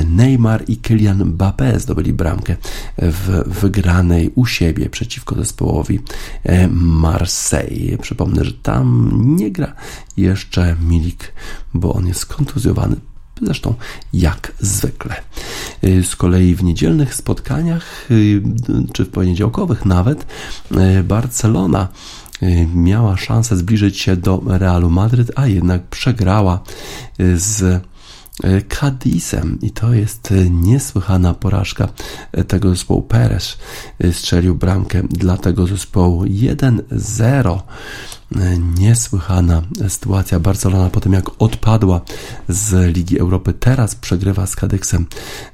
Neymar 0.08 0.64
i 0.68 0.78
Kylian 0.78 1.24
Mbappé 1.24 1.80
zdobyli 1.80 2.14
bramkę 2.14 2.56
w 2.98 3.44
wygranej 3.62 4.32
u 4.36 4.46
siebie 4.46 4.90
przeciwko 4.90 5.36
zespołowi 5.36 6.00
Marseille. 6.72 7.98
Przypomnę, 7.98 8.46
że 8.46 8.54
tam 8.54 9.12
nie 9.36 9.52
gra 9.52 9.74
jeszcze 10.18 10.76
Milik, 10.82 11.34
bo 11.74 11.94
on 11.94 12.08
jest 12.08 12.26
kontuzjowany. 12.26 12.96
Zresztą 13.42 13.74
jak 14.14 14.54
zwykle. 14.60 15.16
Y, 15.84 16.04
z 16.04 16.16
kolei 16.16 16.56
w 16.56 16.64
niedzielnych 16.64 17.16
spotkaniach, 17.16 18.12
y, 18.12 18.42
czy 18.94 19.06
w 19.06 19.10
poniedziałkowych 19.10 19.86
nawet, 19.86 20.26
y, 21.00 21.04
Barcelona 21.04 21.88
miała 22.76 23.18
szansę 23.18 23.58
zbliżyć 23.58 24.00
się 24.00 24.16
do 24.16 24.42
Realu 24.46 24.90
Madryt, 24.90 25.32
a 25.36 25.48
jednak 25.48 25.88
przegrała 25.88 26.60
z 27.36 27.84
Cadizem 28.68 29.58
i 29.62 29.72
to 29.72 29.94
jest 29.94 30.34
niesłychana 30.50 31.34
porażka 31.34 31.88
tego 32.48 32.70
zespołu. 32.70 33.02
Perez 33.02 33.58
strzelił 34.12 34.56
bramkę 34.56 35.04
dla 35.04 35.38
tego 35.38 35.68
zespołu 35.68 36.24
1-0 36.24 37.60
niesłychana 38.80 39.62
sytuacja. 39.88 40.40
Barcelona 40.40 40.90
po 40.90 41.00
tym 41.00 41.14
jak 41.14 41.26
odpadła 41.40 42.02
z 42.50 42.96
Ligi 42.96 43.20
Europy, 43.20 43.54
teraz 43.54 43.96
przegrywa 43.96 44.48
z 44.48 44.56
Kadyksem 44.56 45.06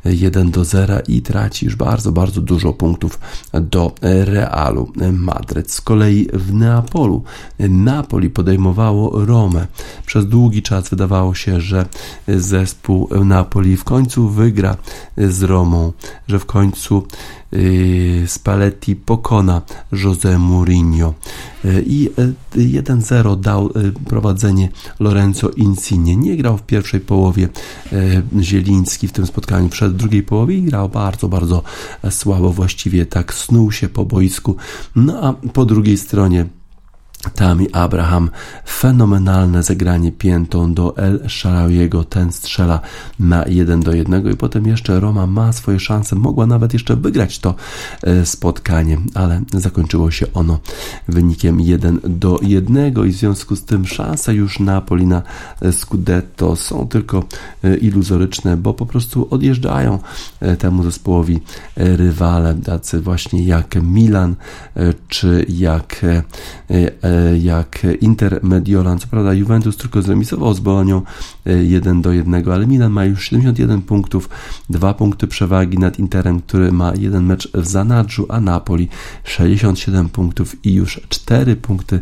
1 0.06 0.52
do 0.52 0.66
0 0.66 0.94
i 1.08 1.22
traci 1.22 1.66
już 1.66 1.76
bardzo, 1.76 2.12
bardzo 2.12 2.42
dużo 2.42 2.74
punktów 2.74 3.20
do 3.54 3.92
Realu 4.02 4.92
Madryt. 5.14 5.72
Z 5.72 5.82
kolei 5.82 6.28
w 6.34 6.54
Neapolu 6.54 7.24
Napoli 7.60 8.30
podejmowało 8.30 9.26
Romę. 9.26 9.68
Przez 10.06 10.28
długi 10.28 10.62
czas 10.62 10.90
wydawało 10.90 11.36
się, 11.36 11.62
że 11.62 11.86
zespół 12.28 13.10
Napoli 13.26 13.78
w 13.78 13.84
końcu 13.84 14.30
wygra 14.30 14.78
z 15.18 15.44
Romą, 15.44 15.94
że 16.28 16.40
w 16.40 16.46
końcu 16.46 17.08
Spalletti 18.28 18.96
pokona 18.96 19.62
José 19.92 20.40
Mourinho 20.40 21.14
i 21.86 22.10
1-0 22.56 23.34
y, 23.34 23.38
dał 23.38 23.70
prowadzenie 24.06 24.70
Lorenzo 25.00 25.50
Insigne. 25.50 26.16
Nie 26.16 26.38
grał 26.38 26.58
w 26.58 26.64
pierwszej 26.64 27.00
połowie 27.00 27.50
Zieliński 28.42 29.08
w 29.08 29.12
tym 29.12 29.26
spotkaniu, 29.26 29.70
przed 29.70 29.96
drugiej 29.96 30.24
połowie 30.24 30.58
i 30.58 30.62
grał 30.62 30.90
bardzo, 30.90 31.30
bardzo 31.30 31.64
słabo, 32.10 32.54
właściwie 32.54 33.06
tak 33.06 33.34
snuł 33.34 33.72
się 33.72 33.90
po 33.90 34.06
boisku. 34.06 34.56
No 34.96 35.22
a 35.22 35.34
po 35.34 35.66
drugiej 35.66 35.98
stronie 35.98 36.46
Tami 37.30 37.72
Abraham, 37.72 38.30
fenomenalne 38.66 39.64
zagranie 39.64 40.12
piętą 40.12 40.74
do 40.74 40.98
El 40.98 41.30
Sharawiego, 41.30 42.04
ten 42.04 42.32
strzela 42.32 42.80
na 43.20 43.46
1 43.48 43.80
do 43.80 43.94
1 43.94 44.32
i 44.32 44.36
potem 44.36 44.68
jeszcze 44.68 45.00
Roma 45.00 45.28
ma 45.28 45.54
swoje 45.54 45.80
szanse, 45.80 46.16
mogła 46.16 46.48
nawet 46.48 46.74
jeszcze 46.74 46.96
wygrać 46.96 47.40
to 47.40 47.56
e, 48.04 48.26
spotkanie, 48.26 48.98
ale 49.14 49.42
zakończyło 49.54 50.12
się 50.12 50.26
ono 50.34 50.60
wynikiem 51.08 51.60
1 51.60 52.00
do 52.04 52.40
1 52.42 53.06
i 53.08 53.12
w 53.12 53.16
związku 53.16 53.56
z 53.56 53.66
tym 53.66 53.86
szanse 53.86 54.34
już 54.34 54.60
Napoli 54.60 55.06
na 55.06 55.22
e, 55.62 55.72
Scudetto 55.72 56.56
są 56.56 56.88
tylko 56.88 57.24
e, 57.64 57.78
iluzoryczne, 57.78 58.58
bo 58.58 58.74
po 58.74 58.86
prostu 58.86 59.28
odjeżdżają 59.32 60.00
temu 60.60 60.84
zespołowi 60.84 61.40
rywale, 61.76 62.56
tacy 62.56 63.02
właśnie 63.02 63.46
jak 63.46 63.76
Milan 63.84 64.36
czy 65.08 65.46
jak 65.50 66.06
jak 67.42 67.88
Inter 68.02 68.40
Mediolan. 68.44 69.00
Co 69.00 69.08
prawda 69.08 69.34
Juventus 69.34 69.78
tylko 69.78 70.02
zremisował 70.02 70.54
z 70.54 70.60
Bolonią 70.60 71.02
1 71.46 71.98
e, 71.98 72.02
do 72.02 72.12
1, 72.12 72.50
ale 72.52 72.68
Milan 72.68 72.92
ma 72.92 73.06
już 73.06 73.26
71 73.26 73.82
punktów, 73.82 74.30
2 74.70 74.94
punkty 74.94 75.28
przewagi 75.28 75.78
nad 75.78 76.00
Interem, 76.00 76.42
który 76.42 76.72
ma 76.72 76.94
jeden 76.96 77.26
mecz 77.26 77.52
w 77.54 77.68
zanadrzu, 77.68 78.26
a 78.30 78.40
Napoli 78.40 78.88
67 79.24 80.10
punktów 80.10 80.66
i 80.66 80.74
już 80.74 81.02
4 81.10 81.56
punkty 81.56 82.00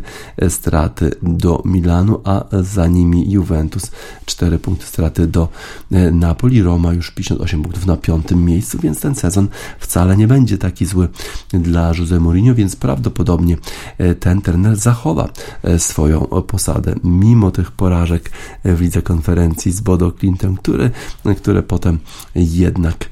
straty 0.48 1.10
do 1.22 1.62
Milanu, 1.64 2.20
a 2.24 2.44
za 2.62 2.86
nimi 2.86 3.30
Juventus 3.30 3.90
4 4.26 4.58
punkty 4.58 4.86
straty 4.86 5.26
do 5.26 5.48
e, 5.92 6.10
Napoli. 6.10 6.62
Roma 6.62 6.92
już 6.92 7.10
58 7.10 7.62
punktów 7.62 7.86
na 7.86 7.96
piątym 7.96 8.44
miejscu, 8.44 8.78
więc 8.78 9.00
ten 9.00 9.14
sezon 9.14 9.48
wcale 9.78 10.16
nie 10.16 10.28
będzie 10.28 10.58
taki 10.58 10.86
zły 10.86 11.08
dla 11.52 11.92
Jose 11.98 12.20
Mourinho, 12.20 12.54
więc 12.54 12.76
prawdopodobnie 12.76 13.56
e, 13.98 14.14
ten 14.14 14.42
trener 14.42 14.76
zachowa 14.76 15.01
zachowa 15.02 15.28
e, 15.62 15.78
swoją 15.78 16.20
posadę, 16.20 16.94
mimo 17.04 17.50
tych 17.50 17.70
porażek 17.70 18.30
w 18.64 18.80
lidze 18.80 19.02
konferencji 19.02 19.72
z 19.72 19.80
Bodo 19.80 20.12
Clintem, 20.12 20.56
który, 20.56 20.90
które 21.36 21.62
potem 21.62 21.98
jednak 22.34 23.08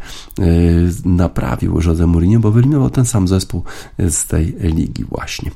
naprawił 1.05 1.81
Jose 1.87 2.07
Mourinho, 2.07 2.41
bo 2.41 2.51
wyeliminował 2.51 2.91
ten 2.91 3.05
sam 3.05 3.29
zespół 3.29 3.63
z 3.99 4.27
tej 4.27 4.57
ligi 4.61 5.05
właśnie. 5.05 5.51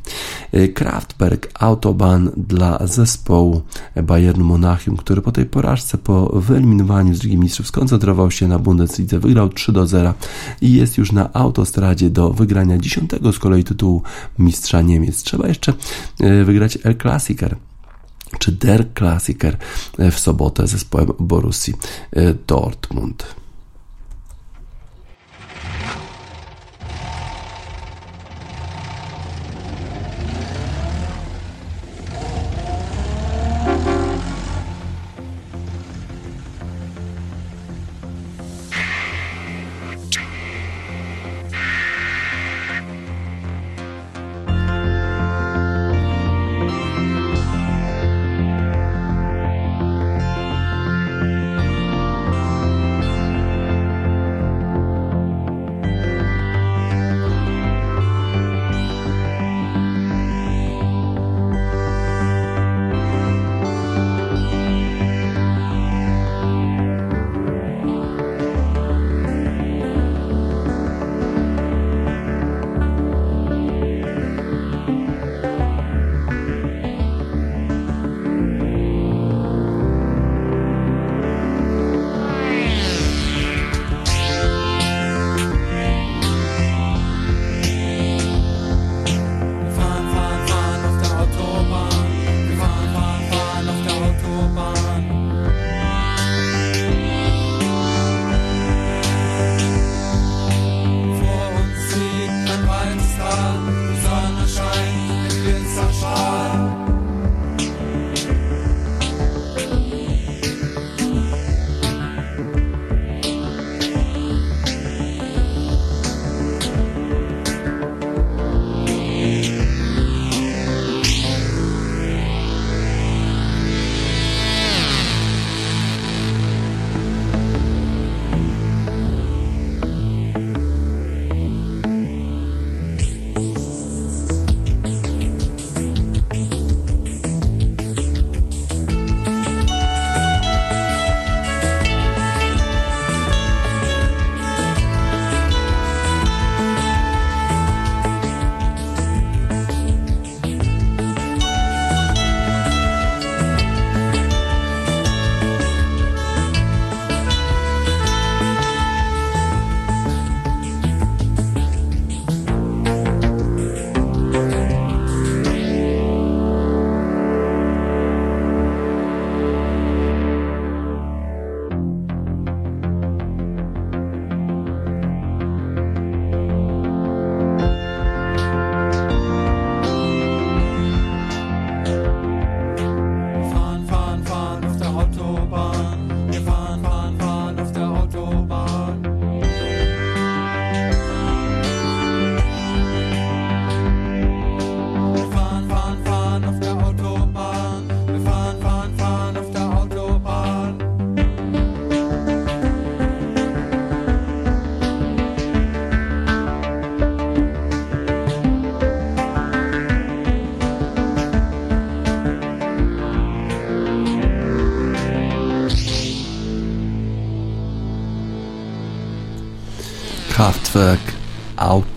Kraftberg 0.74 1.50
Autobahn 1.62 2.28
dla 2.36 2.86
zespołu 2.86 3.62
Bayernu 4.02 4.44
Monachium, 4.44 4.96
który 4.96 5.22
po 5.22 5.32
tej 5.32 5.46
porażce, 5.46 5.98
po 5.98 6.26
wyeliminowaniu 6.26 7.14
z 7.14 7.22
Ligi 7.22 7.38
Mistrzów 7.38 7.66
skoncentrował 7.66 8.30
się 8.30 8.48
na 8.48 8.58
Bundeslidze, 8.58 9.18
wygrał 9.18 9.48
3 9.48 9.72
do 9.72 9.86
0 9.86 10.14
i 10.60 10.72
jest 10.72 10.98
już 10.98 11.12
na 11.12 11.32
autostradzie 11.32 12.10
do 12.10 12.30
wygrania 12.30 12.78
10 12.78 13.10
z 13.32 13.38
kolei 13.38 13.64
tytułu 13.64 14.02
mistrza 14.38 14.82
Niemiec. 14.82 15.22
Trzeba 15.22 15.48
jeszcze 15.48 15.72
e, 15.72 16.23
wygrać 16.44 16.78
El 16.84 16.96
Klassiker 16.96 17.56
czy 18.38 18.52
Der 18.52 18.92
Klassiker 18.92 19.56
e, 19.98 20.10
w 20.10 20.18
sobotę 20.18 20.66
zespołem 20.66 21.12
Borussii 21.18 21.74
e, 22.12 22.34
Dortmund. 22.46 23.34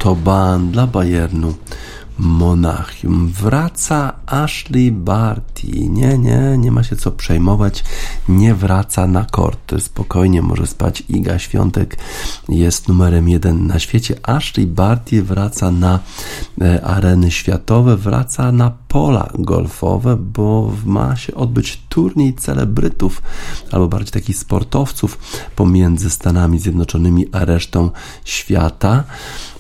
Autobahn 0.08 0.72
dla 0.72 0.88
Bayernu 0.88 1.54
Monachium. 2.18 3.28
Wraca 3.28 4.14
Ashley 4.26 4.92
Barty. 4.92 5.68
Nie, 5.68 6.18
nie, 6.18 6.58
nie 6.58 6.72
ma 6.72 6.84
się 6.84 6.96
co 6.96 7.12
przejmować. 7.12 7.84
Nie 8.30 8.56
wraca 8.56 9.08
na 9.08 9.26
korty. 9.26 9.80
Spokojnie 9.82 10.42
może 10.42 10.68
spać 10.68 11.04
Iga 11.10 11.40
Świątek. 11.40 11.98
Jest 12.50 12.88
numerem 12.88 13.30
jeden 13.30 13.68
na 13.68 13.80
świecie. 13.80 14.16
Ashley 14.24 14.68
Barty 14.68 15.24
wraca 15.24 15.72
na 15.72 16.00
areny 16.84 17.32
światowe, 17.32 17.98
wraca 17.98 18.52
na 18.52 18.72
pola 18.88 19.30
golfowe, 19.40 20.16
bo 20.16 20.74
ma 20.86 21.16
się 21.16 21.36
odbyć 21.36 21.82
turniej 21.90 22.34
celebrytów, 22.34 23.22
albo 23.72 23.88
bardziej 23.88 24.12
takich 24.12 24.38
sportowców 24.38 25.18
pomiędzy 25.56 26.10
Stanami 26.10 26.60
Zjednoczonymi 26.60 27.26
a 27.32 27.46
resztą 27.46 27.90
świata. 28.26 29.04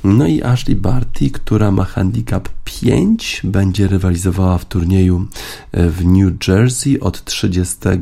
No 0.04 0.28
i 0.28 0.43
Ashley 0.43 0.76
Barty, 0.76 1.30
która 1.30 1.72
ma 1.72 1.84
handicap 1.84 2.50
5, 2.64 3.41
będzie 3.43 3.88
rywalizowała 3.88 4.58
w 4.58 4.66
turnieju 4.66 5.28
e, 5.72 5.89
w 5.89 6.06
New 6.06 6.48
Jersey 6.48 7.00
od 7.00 7.24
30 7.24 7.76
e, 7.86 7.98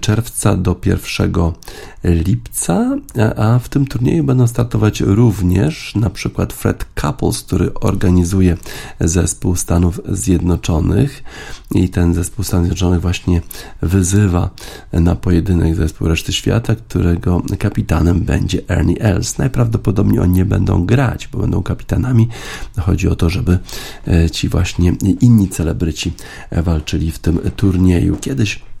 czerwca 0.00 0.56
do 0.56 0.76
1 0.86 1.32
lipca, 2.04 2.96
a 3.36 3.58
w 3.58 3.68
tym 3.68 3.86
turnieju 3.86 4.24
będą 4.24 4.46
startować 4.46 5.00
również 5.00 5.94
na 5.94 6.10
przykład 6.10 6.52
Fred 6.52 6.86
Couples, 7.00 7.42
który 7.42 7.74
organizuje 7.74 8.56
zespół 9.00 9.56
Stanów 9.56 10.00
Zjednoczonych 10.08 11.22
i 11.74 11.88
ten 11.88 12.14
zespół 12.14 12.44
Stanów 12.44 12.66
Zjednoczonych 12.66 13.00
właśnie 13.00 13.40
wyzywa 13.82 14.50
na 14.92 15.14
pojedynek 15.14 15.74
zespół 15.74 16.08
reszty 16.08 16.32
świata, 16.32 16.74
którego 16.74 17.42
kapitanem 17.58 18.20
będzie 18.20 18.68
Ernie 18.68 19.00
Els. 19.00 19.38
Najprawdopodobniej 19.38 20.18
oni 20.18 20.32
nie 20.32 20.44
będą 20.44 20.86
grać, 20.86 21.28
bo 21.28 21.38
będą 21.38 21.62
kapitanami. 21.62 22.28
Chodzi 22.80 23.08
o 23.08 23.16
to, 23.16 23.30
żeby 23.30 23.58
e, 24.08 24.30
ci 24.30 24.48
właśnie 24.48 24.92
inni 25.20 25.48
celebryci 25.48 26.12
walczyli 26.52 27.10
w 27.10 27.18
tym 27.18 27.38
turnieju. 27.56 28.16
Kiedyś 28.16 28.71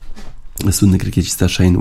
słynny 0.70 0.98
krykiecista 0.98 1.48
Shane 1.48 1.78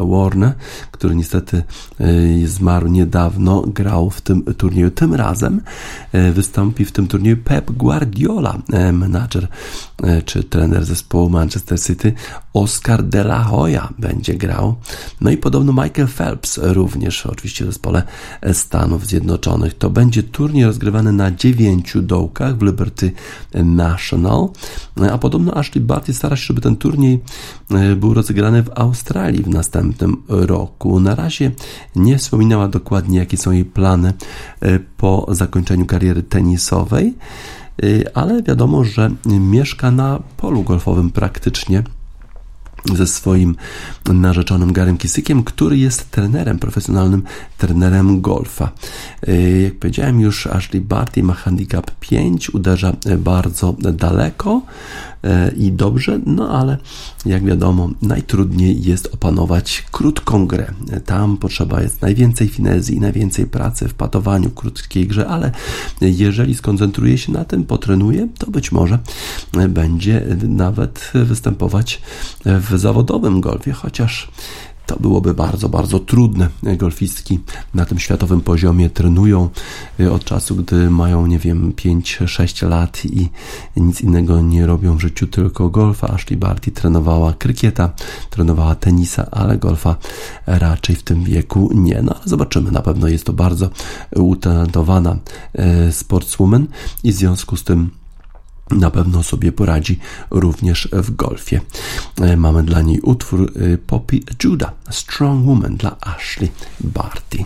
Warne, 0.00 0.54
który 0.90 1.14
niestety 1.14 1.62
e, 2.00 2.46
zmarł 2.46 2.88
niedawno, 2.88 3.62
grał 3.66 4.10
w 4.10 4.20
tym 4.20 4.44
turnieju. 4.44 4.90
Tym 4.90 5.14
razem 5.14 5.60
e, 6.12 6.32
wystąpi 6.32 6.84
w 6.84 6.92
tym 6.92 7.06
turnieju 7.06 7.36
Pep 7.36 7.70
Guardiola, 7.70 8.58
e, 8.72 8.92
menadżer 8.92 9.48
czy 10.24 10.44
trener 10.44 10.84
zespołu 10.84 11.30
Manchester 11.30 11.80
City. 11.80 12.12
Oscar 12.54 13.02
de 13.02 13.20
la 13.20 13.42
Hoya 13.42 13.88
będzie 13.98 14.34
grał. 14.34 14.74
No 15.20 15.30
i 15.30 15.36
podobno 15.36 15.72
Michael 15.72 16.08
Phelps 16.08 16.60
również, 16.62 17.26
oczywiście 17.26 17.64
w 17.64 17.68
zespole 17.68 18.02
Stanów 18.52 19.06
Zjednoczonych. 19.06 19.74
To 19.74 19.90
będzie 19.90 20.22
turniej 20.22 20.64
rozgrywany 20.64 21.12
na 21.12 21.30
dziewięciu 21.30 22.02
dołkach 22.02 22.58
w 22.58 22.62
Liberty 22.62 23.12
National, 23.54 24.48
a 25.12 25.18
podobno 25.18 25.54
Ashley 25.54 25.84
Barty 25.84 26.14
stara 26.14 26.36
się, 26.36 26.44
żeby 26.46 26.60
ten 26.60 26.76
turniej 26.76 27.22
był 27.96 28.14
rozegrany 28.14 28.62
w 28.62 28.70
Australii 28.74 29.42
w 29.42 29.48
następnym 29.48 30.22
roku. 30.28 31.00
Na 31.00 31.14
razie 31.14 31.50
nie 31.96 32.18
wspominała 32.18 32.68
dokładnie, 32.68 33.18
jakie 33.18 33.36
są 33.36 33.50
jej 33.50 33.64
plany 33.64 34.12
e, 34.60 34.78
po 34.78 35.26
zakończeniu 35.28 35.86
kariery 35.86 36.22
tenisowej, 36.22 37.14
e, 37.82 38.16
ale 38.16 38.42
wiadomo, 38.42 38.84
że 38.84 39.10
mieszka 39.26 39.90
na 39.90 40.20
polu 40.36 40.62
golfowym 40.62 41.10
praktycznie 41.10 41.82
ze 42.92 43.06
swoim 43.06 43.56
narzeczonym 44.06 44.72
Garym 44.72 44.98
Kisykiem, 44.98 45.44
który 45.44 45.78
jest 45.78 46.10
trenerem, 46.10 46.58
profesjonalnym 46.58 47.22
trenerem 47.58 48.20
golfa. 48.20 48.72
Jak 49.64 49.78
powiedziałem 49.78 50.20
już, 50.20 50.46
Ashley 50.46 50.80
Barty 50.80 51.22
ma 51.22 51.34
handicap 51.34 51.90
5, 52.00 52.50
uderza 52.50 52.92
bardzo 53.18 53.76
daleko. 53.92 54.62
E, 55.24 55.50
i 55.56 55.72
dobrze, 55.72 56.20
no 56.26 56.48
ale 56.48 56.78
jak 57.26 57.44
wiadomo, 57.44 57.90
najtrudniej 58.02 58.82
jest 58.82 59.14
opanować 59.14 59.84
krótką 59.92 60.46
grę. 60.46 60.66
Tam 61.04 61.36
potrzeba 61.36 61.82
jest 61.82 62.02
najwięcej 62.02 62.48
finezji, 62.48 63.00
najwięcej 63.00 63.46
pracy 63.46 63.88
w 63.88 63.94
patowaniu 63.94 64.50
krótkiej 64.50 65.06
grze, 65.06 65.28
ale 65.28 65.52
jeżeli 66.00 66.54
skoncentruje 66.54 67.18
się 67.18 67.32
na 67.32 67.44
tym, 67.44 67.64
potrenuje, 67.64 68.28
to 68.38 68.50
być 68.50 68.72
może 68.72 68.98
będzie 69.68 70.26
nawet 70.48 71.10
występować 71.14 72.02
w 72.44 72.78
zawodowym 72.78 73.40
golfie, 73.40 73.72
chociaż 73.72 74.30
to 74.86 74.96
byłoby 75.00 75.34
bardzo, 75.34 75.68
bardzo 75.68 75.98
trudne. 75.98 76.48
Golfistki 76.62 77.38
na 77.74 77.84
tym 77.84 77.98
światowym 77.98 78.40
poziomie 78.40 78.90
trenują 78.90 79.48
y, 80.00 80.12
od 80.12 80.24
czasu, 80.24 80.56
gdy 80.56 80.90
mają, 80.90 81.26
nie 81.26 81.38
wiem, 81.38 81.72
5-6 81.72 82.68
lat 82.68 83.04
i 83.04 83.28
nic 83.76 84.00
innego 84.00 84.40
nie 84.40 84.66
robią 84.66 84.96
w 84.96 85.00
życiu, 85.00 85.26
tylko 85.26 85.68
golfa. 85.68 86.08
Ashley 86.08 86.36
Barty 86.36 86.70
trenowała 86.70 87.32
krykieta, 87.32 87.92
trenowała 88.30 88.74
tenisa, 88.74 89.30
ale 89.30 89.58
golfa 89.58 89.96
raczej 90.46 90.96
w 90.96 91.02
tym 91.02 91.24
wieku 91.24 91.70
nie. 91.74 92.02
No 92.02 92.14
ale 92.14 92.22
zobaczymy, 92.24 92.70
na 92.70 92.82
pewno 92.82 93.08
jest 93.08 93.24
to 93.24 93.32
bardzo 93.32 93.70
utalentowana 94.16 95.16
y, 95.88 95.92
sportswoman 95.92 96.66
i 97.04 97.12
w 97.12 97.14
związku 97.14 97.56
z 97.56 97.64
tym 97.64 97.90
na 98.70 98.90
pewno 98.90 99.22
sobie 99.22 99.52
poradzi 99.52 99.98
również 100.30 100.88
w 100.92 101.10
golfie. 101.10 101.60
E, 102.20 102.36
mamy 102.36 102.62
dla 102.62 102.82
niej 102.82 103.00
utwór 103.00 103.52
e, 103.74 103.78
Poppy 103.78 104.20
Judah, 104.44 104.72
Strong 104.90 105.46
Woman 105.46 105.76
dla 105.76 105.96
Ashley 106.00 106.50
Barty. 106.80 107.44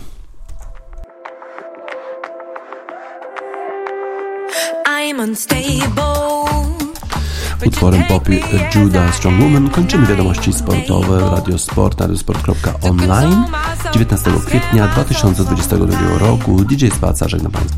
Utworem 7.67 8.05
Poppy 8.05 8.41
Judah 8.75 9.15
Strong 9.15 9.41
Woman 9.41 9.71
kończymy 9.71 10.07
wiadomości 10.07 10.53
sportowe 10.53 11.21
Radio 11.21 11.59
Sport, 11.59 12.01
radiosport.online 12.01 13.45
19 13.93 14.31
kwietnia 14.47 14.89
2022 14.89 16.19
roku. 16.19 16.65
DJ 16.65 16.87
Spaca, 16.89 17.29
żegnam 17.29 17.53
Państwa. 17.53 17.77